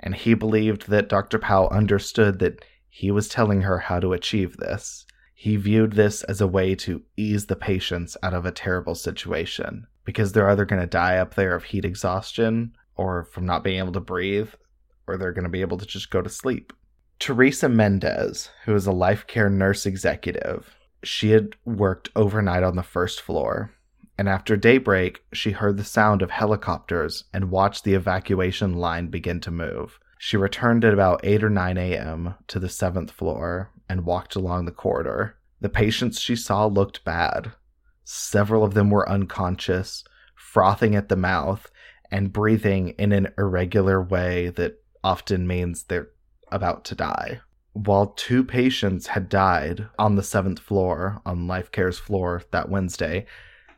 [0.00, 1.38] And he believed that Dr.
[1.38, 5.06] Powell understood that he was telling her how to achieve this.
[5.34, 9.86] He viewed this as a way to ease the patients out of a terrible situation
[10.04, 13.78] because they're either going to die up there of heat exhaustion or from not being
[13.78, 14.48] able to breathe,
[15.06, 16.72] or they're going to be able to just go to sleep.
[17.18, 22.82] Teresa Mendez, who is a life care nurse executive, she had worked overnight on the
[22.82, 23.72] first floor,
[24.18, 29.40] and after daybreak, she heard the sound of helicopters and watched the evacuation line begin
[29.40, 29.98] to move.
[30.18, 32.34] She returned at about 8 or 9 a.m.
[32.48, 35.36] to the seventh floor and walked along the corridor.
[35.60, 37.52] The patients she saw looked bad.
[38.04, 41.70] Several of them were unconscious, frothing at the mouth,
[42.10, 46.10] and breathing in an irregular way that often means they're
[46.50, 47.40] about to die.
[47.72, 53.26] While two patients had died on the seventh floor, on Life Care's floor that Wednesday,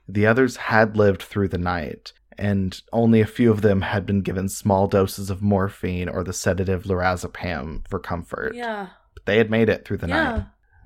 [0.07, 4.21] the others had lived through the night, and only a few of them had been
[4.21, 8.55] given small doses of morphine or the sedative lorazepam for comfort.
[8.55, 8.91] Yeah.
[9.15, 10.23] But they had made it through the yeah.
[10.23, 10.45] night.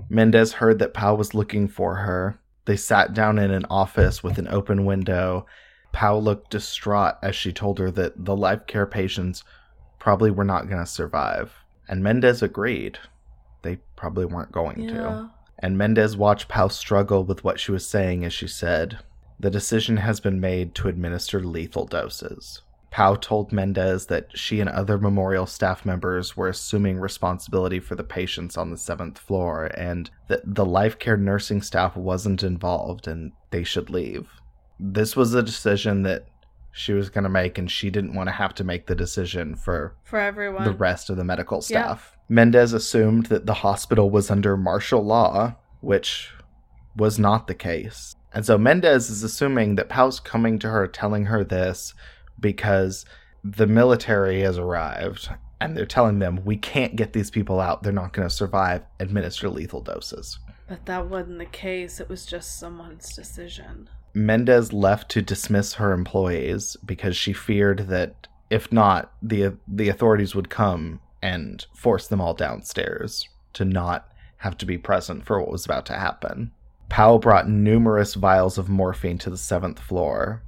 [0.09, 2.41] Mendez heard that Powell was looking for her.
[2.65, 5.47] They sat down in an office with an open window.
[5.93, 9.45] Powell looked distraught as she told her that the life care patients
[9.99, 11.62] probably were not going to survive.
[11.93, 12.99] And Mendez agreed.
[13.61, 14.95] They probably weren't going Yeah.
[14.95, 15.31] to.
[15.59, 19.01] And Mendez watched Powell struggle with what she was saying as she said,
[19.39, 22.63] The decision has been made to administer lethal doses.
[22.91, 28.05] Powell told Mendez that she and other memorial staff members were assuming responsibility for the
[28.05, 33.33] patients on the seventh floor and that the life care nursing staff wasn't involved and
[33.51, 34.29] they should leave.
[34.81, 36.25] This was a decision that
[36.73, 39.55] she was going to make, and she didn't want to have to make the decision
[39.55, 40.65] for For everyone.
[40.65, 42.17] the rest of the medical staff.
[42.29, 46.31] Mendez assumed that the hospital was under martial law, which
[46.97, 48.17] was not the case.
[48.33, 51.93] And so Mendez is assuming that Powell's coming to her telling her this
[52.41, 53.05] because
[53.45, 55.29] the military has arrived
[55.61, 57.83] and they're telling them we can't get these people out.
[57.83, 58.83] They're not going to survive.
[58.99, 60.39] Administer lethal doses.
[60.69, 62.01] But that wasn't the case.
[62.01, 63.91] It was just someone's decision.
[64.15, 70.35] Mendez left to dismiss her employees because she feared that if not, the the authorities
[70.35, 75.51] would come and force them all downstairs to not have to be present for what
[75.51, 76.51] was about to happen.
[76.89, 80.43] Powell brought numerous vials of morphine to the seventh floor,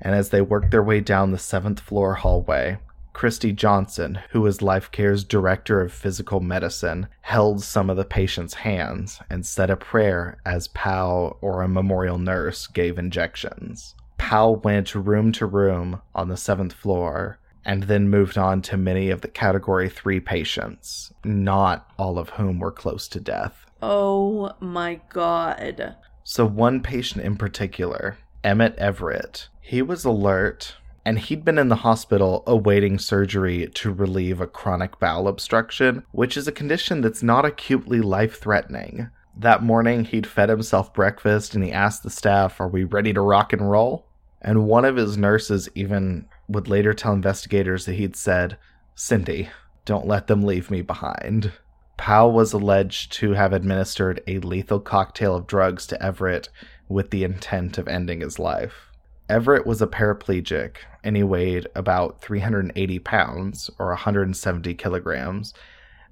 [0.00, 2.78] And as they worked their way down the seventh floor hallway,
[3.14, 8.54] Christy Johnson, who was Life Care's director of physical medicine, held some of the patient's
[8.54, 13.94] hands and said a prayer as Powell or a memorial nurse gave injections.
[14.18, 19.10] Powell went room to room on the seventh floor and then moved on to many
[19.10, 23.64] of the Category 3 patients, not all of whom were close to death.
[23.80, 25.96] Oh my god.
[26.24, 31.76] So, one patient in particular, Emmett Everett, he was alert and he'd been in the
[31.76, 37.44] hospital awaiting surgery to relieve a chronic bowel obstruction, which is a condition that's not
[37.44, 39.10] acutely life threatening.
[39.36, 43.20] That morning, he'd fed himself breakfast and he asked the staff, Are we ready to
[43.20, 44.06] rock and roll?
[44.40, 48.56] And one of his nurses even would later tell investigators that he'd said,
[48.94, 49.48] Cindy,
[49.84, 51.52] don't let them leave me behind.
[51.96, 56.48] Powell was alleged to have administered a lethal cocktail of drugs to Everett
[56.88, 58.90] with the intent of ending his life.
[59.28, 65.54] Everett was a paraplegic and he weighed about 380 pounds or 170 kilograms.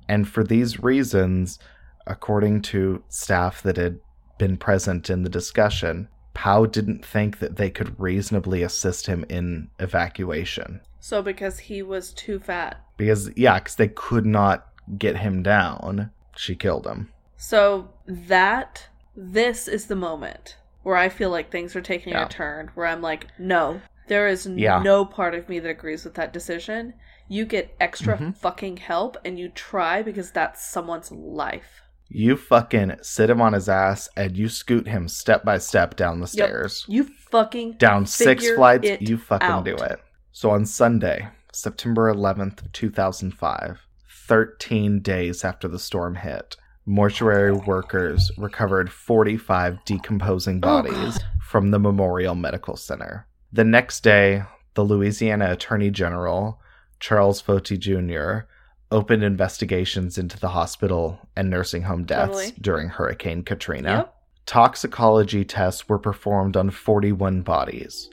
[0.08, 1.58] And for these reasons,
[2.06, 4.00] according to staff that had
[4.38, 9.68] been present in the discussion, Powell didn't think that they could reasonably assist him in
[9.78, 10.80] evacuation.
[11.00, 12.80] So because he was too fat.
[12.96, 14.68] Because, yeah, because they could not
[14.98, 17.10] get him down, she killed him.
[17.36, 22.26] So that, this is the moment where I feel like things are taking Yeah.
[22.26, 24.82] a turn, where I'm like, no, there is Yeah.
[24.82, 26.94] no part of me that agrees with that decision.
[27.28, 28.36] You get extra Mhm.
[28.36, 31.82] fucking help and you try because that's someone's life.
[32.08, 36.18] You fucking sit him on his ass and you scoot him step by step down
[36.20, 36.46] the Yep.
[36.48, 36.84] stairs.
[36.88, 39.64] You fucking Down six flights, you fucking out.
[39.64, 39.98] do it.
[40.30, 46.56] So on Sunday, September 11th, 2005, 13 days after the storm hit,
[46.86, 51.24] mortuary workers recovered 45 decomposing Oh, bodies God.
[51.42, 53.26] from the Memorial Medical Center.
[53.52, 54.42] The next day,
[54.74, 56.60] the Louisiana Attorney General,
[57.00, 58.46] Charles Foti Jr.,
[58.90, 62.54] opened investigations into the hospital and nursing home deaths Totally.
[62.60, 63.88] during Hurricane Katrina.
[63.90, 64.14] Yep.
[64.44, 68.10] Toxicology tests were performed on 41 bodies,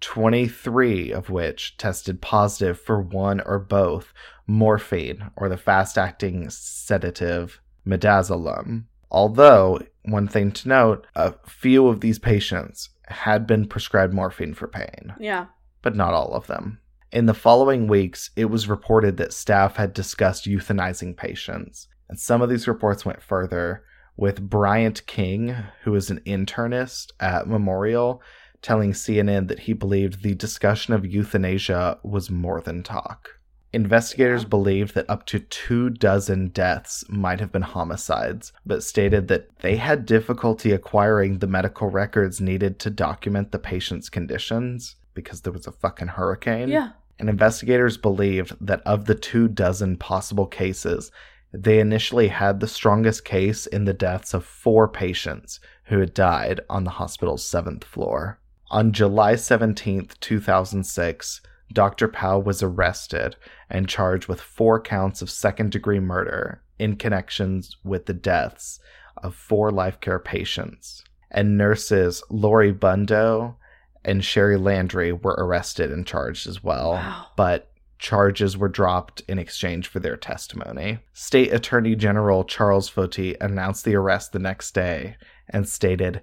[0.00, 4.12] 23 of which tested positive for one or both
[4.46, 8.84] morphine or the fast acting sedative midazolam.
[9.10, 14.66] Although, one thing to note, a few of these patients had been prescribed morphine for
[14.66, 15.46] pain Yeah.
[15.82, 16.80] but not all of them.
[17.12, 22.42] In the following weeks, it was reported that staff had discussed euthanizing patients, and some
[22.42, 23.84] of these reports went further,
[24.16, 28.20] with Bryant King, who is an internist at Memorial,
[28.62, 33.28] telling CNN that he believed the discussion of euthanasia was more than talk.
[33.74, 34.48] Investigators Yeah.
[34.48, 39.76] believed that up to two dozen deaths might have been homicides, but stated that they
[39.76, 45.66] had difficulty acquiring the medical records needed to document the patient's conditions because there was
[45.66, 46.68] a fucking hurricane.
[46.68, 46.90] Yeah.
[47.18, 51.10] And investigators believed that of the two dozen possible cases,
[51.52, 56.60] they initially had the strongest case in the deaths of four patients who had died
[56.68, 58.38] on the hospital's seventh floor.
[58.70, 61.40] On July 17th, 2006,
[61.74, 62.08] Dr.
[62.08, 63.36] Powell was arrested
[63.68, 68.80] and charged with four counts of second degree murder in connections with the deaths
[69.18, 71.04] of four life care patients.
[71.30, 73.56] And nurses Lori Budo
[74.04, 77.26] and Cheri Landry were arrested and charged as well Wow.
[77.36, 80.98] but charges were dropped in exchange for their testimony.
[81.12, 85.16] State Attorney General Charles Foti announced the arrest the next day
[85.48, 86.20] and stated,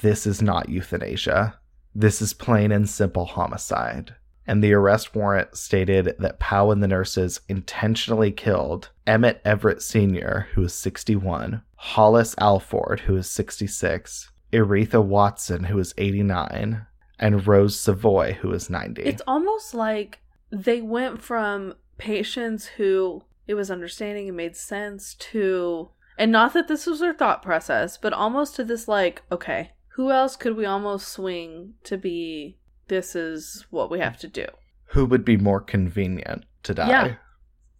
[0.00, 1.58] This is not euthanasia.
[1.94, 4.14] This is plain and simple homicide.
[4.46, 10.48] And the arrest warrant stated that Powell and the nurses intentionally killed Emmett Everett Sr.,
[10.54, 16.86] who was 61, Hollis Alford, who was 66, Ireatha Watson, who was 89,
[17.18, 19.02] and Rose Savoie, who was 90.
[19.02, 20.18] It's almost like
[20.50, 26.68] they went from patients who it was understanding and made sense to and not that
[26.68, 30.64] this was their thought process, but almost to this like, okay, who else could we
[30.64, 32.58] almost swing to be
[32.88, 34.46] this is what we have to do.
[34.94, 36.88] who would be more convenient to die.
[36.88, 37.14] Yeah.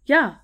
[0.05, 0.35] Yeah.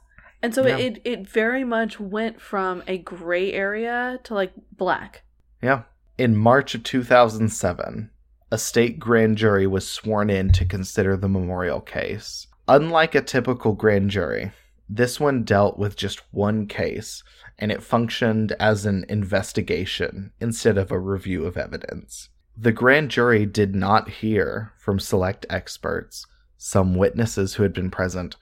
[0.43, 0.77] And so Yeah.
[0.77, 5.23] it it very much went from a gray area to like black.
[5.63, 5.83] Yeah.
[6.19, 8.11] In March of 2007,
[8.51, 12.45] a state grand jury was sworn in to consider the memorial case.
[12.67, 14.51] Unlike a typical grand jury,
[14.87, 17.23] this one dealt with just one case,
[17.57, 22.29] and it functioned as an investigation instead of a review of evidence.
[22.61, 26.25] The grand jury did not hear from select experts,
[26.57, 28.35] some witnesses who had been present,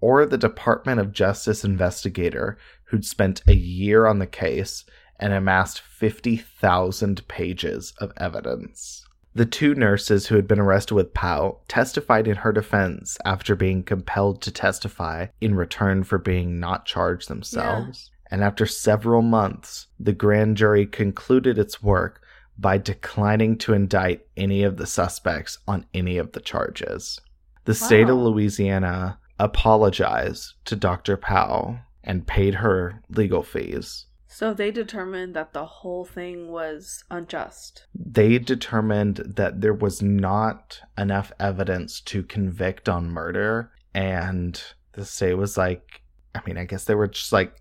[0.00, 4.86] or the Department of Justice investigator who'd spent a year on the case
[5.20, 9.04] and amassed 50,000 pages of evidence.
[9.34, 13.82] The two nurses who had been arrested with Pou testified in her defense after being
[13.82, 18.10] compelled to testify in return for being not charged themselves.
[18.30, 22.22] And after several months, the grand jury concluded its work
[22.58, 27.20] by declining to indict any of the suspects on any of the charges.
[27.64, 31.16] The state of Louisiana apologized to Dr.
[31.16, 34.06] Powell and paid her legal fees.
[34.26, 37.86] So they determined that the whole thing was unjust.
[37.94, 44.62] They determined that there was not enough evidence to convict on murder, and
[44.92, 46.02] the state was like,
[46.34, 47.54] I mean, I guess they were just like,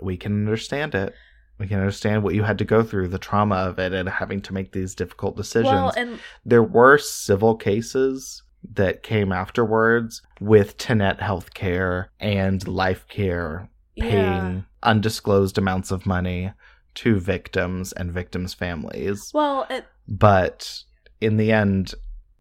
[0.00, 1.14] we can understand it.
[1.58, 4.40] We can understand what you had to go through, the trauma of it, and having
[4.42, 5.72] to make these difficult decisions.
[5.72, 13.68] Well, and there were civil cases that came afterwards with Tenet Healthcare and Life Care
[13.98, 14.60] paying yeah.
[14.82, 16.52] undisclosed amounts of money
[16.94, 19.30] to victims and victims' families.
[19.34, 20.82] Well, it, But
[21.20, 21.94] in the end,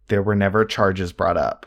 [0.08, 1.66] there were never charges brought up.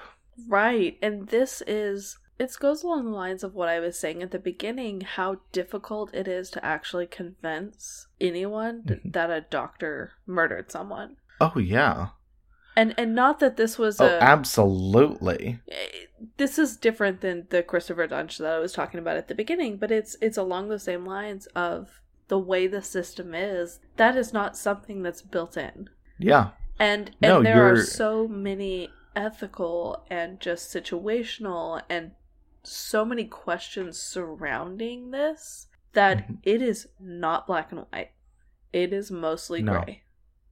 [0.48, 0.96] right.
[1.02, 4.38] And this is it goes along the lines of what I was saying at the
[4.38, 9.12] beginning, how difficult it is to actually convince anyone Mhm.
[9.12, 11.16] that a doctor murdered someone.
[11.40, 12.08] Oh, yeah.
[12.78, 15.60] And and not that this was Oh, a absolutely.
[15.68, 16.06] eh,
[16.36, 19.78] this is different than the Christopher Duntsch that I was talking about at the beginning,
[19.78, 23.80] but it's it's along the same lines of the way the system is.
[23.96, 25.88] That is not something that's built in.
[26.18, 26.50] Yeah.
[26.78, 32.10] And and No, there are you're- so many ethical and just situational and
[32.66, 36.38] so many questions surrounding this that Mhm.
[36.42, 38.10] it is not black and white.
[38.72, 39.80] It is mostly No.
[39.82, 40.02] gray.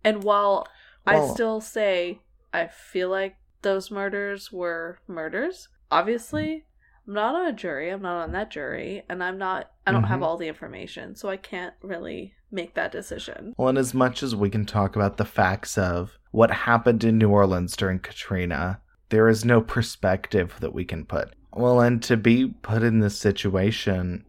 [0.03, 0.67] And while
[1.07, 2.21] I still say
[2.53, 6.65] I feel like those murders were murders, obviously
[7.07, 10.05] I'm not on a jury, I'm not on that jury, and I'm not I don't
[10.05, 10.23] have Mhm.
[10.23, 13.53] all the information, so I can't really make that decision.
[13.59, 17.19] Well, and as much as we can talk about the facts of what happened in
[17.19, 18.81] New Orleans during Katrina,
[19.11, 21.35] there is no perspective that we can put.
[21.55, 24.25] Well, and to be put in this situation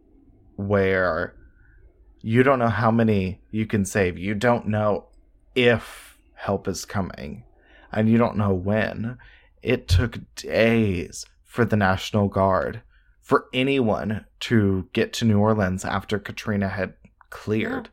[0.55, 1.35] where
[2.21, 5.07] you don't know how many you can save, you don't know
[5.55, 7.43] if help is coming,
[7.91, 9.17] and you don't know when.
[9.63, 12.83] It took days for the National Guard,
[13.21, 16.93] for anyone to get to New Orleans after Katrina had
[17.31, 17.89] cleared.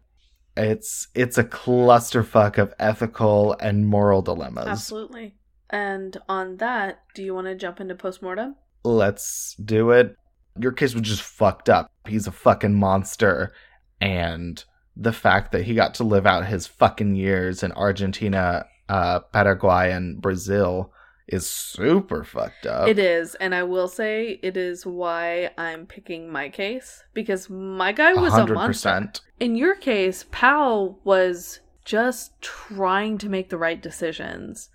[0.55, 4.67] It's it's a clusterfuck of ethical and moral dilemmas.
[4.67, 5.37] Absolutely.
[5.71, 8.57] And on that, do you want to jump into postmortem?
[8.85, 10.17] Let's do it.
[10.59, 11.91] Your case was just fucked up.
[12.07, 13.53] He's a fucking monster.
[14.01, 14.63] And
[14.97, 19.93] the fact that he got to live out his fucking years in Argentina, uh, Paraguay,
[19.93, 20.93] and Brazil
[21.29, 22.89] is super fucked up.
[22.89, 27.93] It is, and I will say it is why I'm picking my case because my
[27.93, 29.13] guy was a monster.
[29.41, 34.69] In your case, Powell was just trying to make the right decisions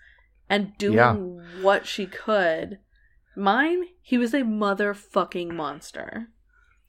[0.50, 1.14] and doing Yeah.
[1.62, 2.80] what she could.
[3.38, 6.30] Mine, he was a motherfucking monster.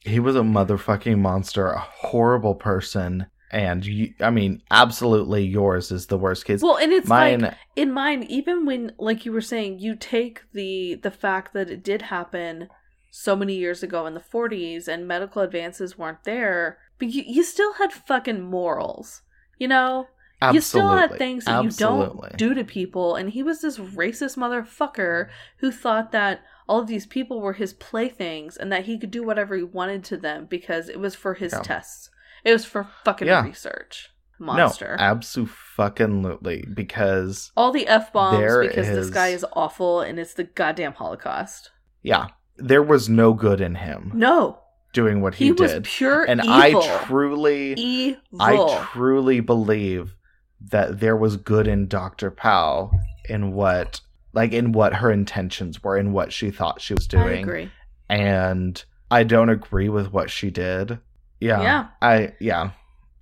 [0.01, 3.27] He was a motherfucking monster, a horrible person.
[3.51, 6.63] And you, I mean, absolutely yours is the worst case.
[6.63, 10.43] Well, and it's Mine, like in mine even when like you were saying you take
[10.53, 12.69] the the fact that it did happen
[13.11, 17.45] so many years ago in the 40s and medical advances weren't there but you, you
[17.45, 19.23] still had fucking morals
[19.59, 20.09] you know
[20.53, 22.29] you still had things that absolutely.
[22.33, 25.29] you don't do to people and he was this racist motherfucker
[25.59, 29.23] who thought that all of these people were his playthings and that he could do
[29.25, 31.63] whatever he wanted to them because it was for his Yeah.
[31.63, 32.11] tests
[32.45, 33.43] it was for fucking Yeah.
[33.45, 40.19] research monster No, absolutely, because all the f bombs because this guy is awful and
[40.19, 41.71] it's the goddamn Holocaust.
[42.03, 44.61] yeah, there was no good in him No,
[44.93, 46.83] doing what he, he, was did, pure and evil.
[46.83, 48.21] I truly, evil.
[48.41, 50.15] I truly believe
[50.61, 52.91] that there was good in Doctor Powell
[53.29, 54.01] in what,
[54.33, 57.27] like, in what her intentions were, in what she thought she was doing.
[57.39, 57.71] I agree.
[58.09, 60.99] and I don't agree with what she did.
[61.41, 61.87] Yeah, Yeah.
[62.03, 62.71] I yeah,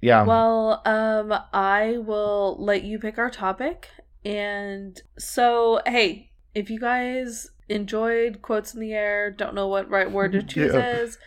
[0.01, 0.25] yeah.
[0.25, 3.89] Well, um, I will let you pick our topic,
[4.25, 10.11] and so hey, if you guys enjoyed quotes in the air, don't know what right
[10.11, 11.01] word to choose Yeah.
[11.03, 11.19] is.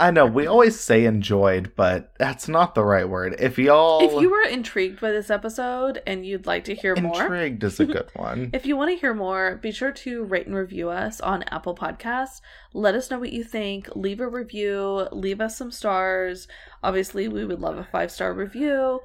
[0.00, 3.34] I know we always say enjoyed, but that's not the right word.
[3.40, 7.20] If y'all If you were intrigued by this episode and you'd like to hear more,
[7.20, 8.50] intrigued is a good one.
[8.52, 11.74] If you want to hear more, be sure to rate and review us on Apple
[11.74, 12.40] Podcasts.
[12.72, 13.88] Let us know what you think.
[13.96, 16.46] Leave a review, leave us some stars.
[16.82, 19.00] Obviously, we would love a five star review.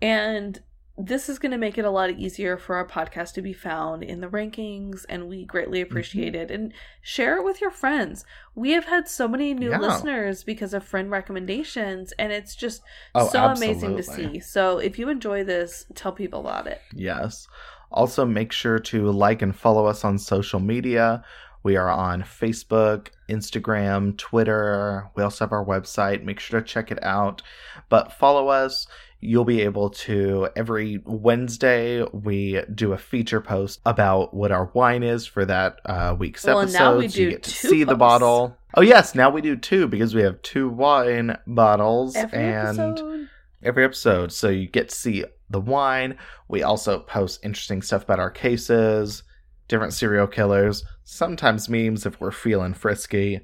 [0.00, 0.60] And
[1.00, 4.02] this is going to make it a lot easier for our podcast to be found
[4.02, 5.90] in the rankings, and we greatly mm-hmm.
[5.90, 6.50] appreciate it.
[6.50, 8.24] And share it with your friends.
[8.56, 9.78] We have had so many new Yeah.
[9.78, 12.82] listeners because of friend recommendations, and it's just
[13.14, 14.40] Oh, so amazing to see.
[14.40, 16.80] So if you enjoy this, tell people about it.
[16.92, 17.46] Yes.
[17.92, 21.22] Also, make sure to like and follow us on social media.
[21.62, 25.10] We are on Facebook, Instagram, Twitter.
[25.14, 26.24] We also have our website.
[26.24, 27.42] Make sure to check it out.
[27.88, 28.86] But follow us.
[29.20, 35.02] You'll be able to, every Wednesday, we do a feature post about what our wine
[35.02, 36.78] is for that uh, week's Well, episode.
[36.78, 38.56] now we so you do get to two see the bottle.
[38.74, 42.14] Oh, yes, now we do two because we have two wine bottles.
[42.14, 43.28] Every and episode.
[43.62, 44.30] every episode.
[44.32, 46.16] So you get to see the wine.
[46.46, 49.24] We also post interesting stuff about our cases,
[49.66, 53.40] different serial killers, sometimes memes if we're feeling frisky,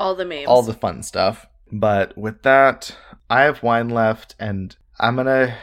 [0.00, 0.46] All the memes.
[0.46, 1.46] all the fun stuff.
[1.70, 2.96] But with that,
[3.28, 5.56] I have wine left and I'm gonna.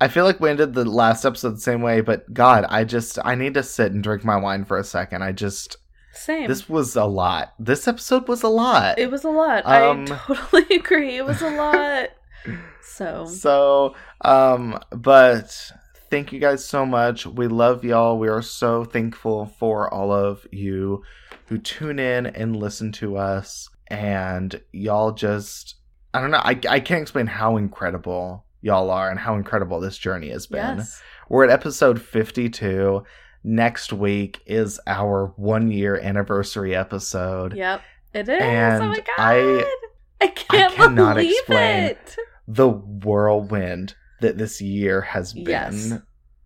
[0.00, 3.18] I feel like we ended the last episode the same way, but God, I just
[3.24, 5.22] I need to sit and drink my wine for a second.
[5.22, 5.76] I just
[6.12, 6.48] Same.
[6.48, 7.54] this was a lot.
[7.58, 8.98] This episode was a lot.
[8.98, 9.64] it was a lot.
[9.64, 11.16] Um, I totally agree.
[11.16, 12.10] It was a lot.
[12.88, 15.72] So So, um, but
[16.10, 17.26] thank you guys so much.
[17.26, 18.18] We love y'all.
[18.18, 21.02] We are so thankful for all of you
[21.46, 23.68] who tune in and listen to us.
[23.88, 25.74] And y'all just,
[26.14, 29.96] I don't know, I, I can't explain how incredible y'all are and how incredible this
[29.96, 30.78] journey has been.
[30.78, 31.00] yes.
[31.28, 33.02] We're at episode 52.
[33.44, 37.54] Next week is our one year anniversary episode.
[37.56, 37.80] Yep.
[38.12, 38.40] It is.
[38.40, 39.06] oh my god.
[39.18, 39.72] I-
[40.20, 42.16] I can't cannot believe explain it.
[42.48, 45.92] the whirlwind that this year has been Yes.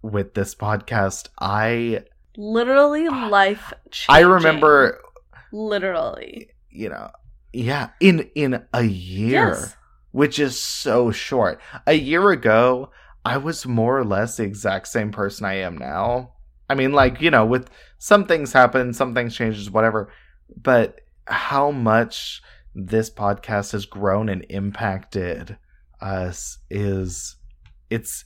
[0.03, 1.29] with this podcast.
[1.41, 2.03] I
[2.37, 4.25] Literally life changing.
[4.25, 5.01] I remember,
[5.53, 6.51] Literally.
[6.69, 7.11] you know,
[7.53, 9.77] yeah, in in a year, Yes.
[10.13, 11.61] Which is so short.
[11.87, 12.91] A year ago,
[13.25, 16.33] I was more or less the exact same person I am now.
[16.69, 17.69] I mean, like, you know, with
[17.99, 20.13] some things happen, some things changes, whatever.
[20.57, 22.43] But how much
[22.75, 25.59] this podcast has grown and impacted
[26.01, 27.37] us is
[27.91, 28.25] it's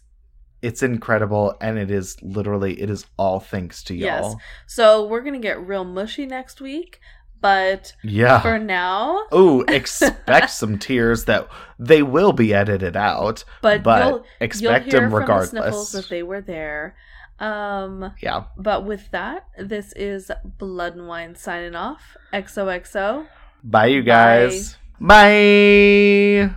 [0.62, 4.30] it's incredible and it is literally it is all thanks to y'all.
[4.32, 4.34] Yes.
[4.66, 7.00] So we're gonna get real mushy next week,
[7.44, 8.40] but Yeah.
[8.40, 11.46] for now, Ooh, expect some tears that
[11.78, 15.92] they will be edited out, but, but you'll expect you'll them from the sniffles regardless.
[15.92, 16.96] that they were there.
[17.38, 18.44] Um, Yeah.
[18.56, 22.16] but with that, this is Blood and Wine signing off.
[22.32, 23.26] XOXO.
[23.62, 24.78] Bye you guys.
[24.98, 26.54] Bye.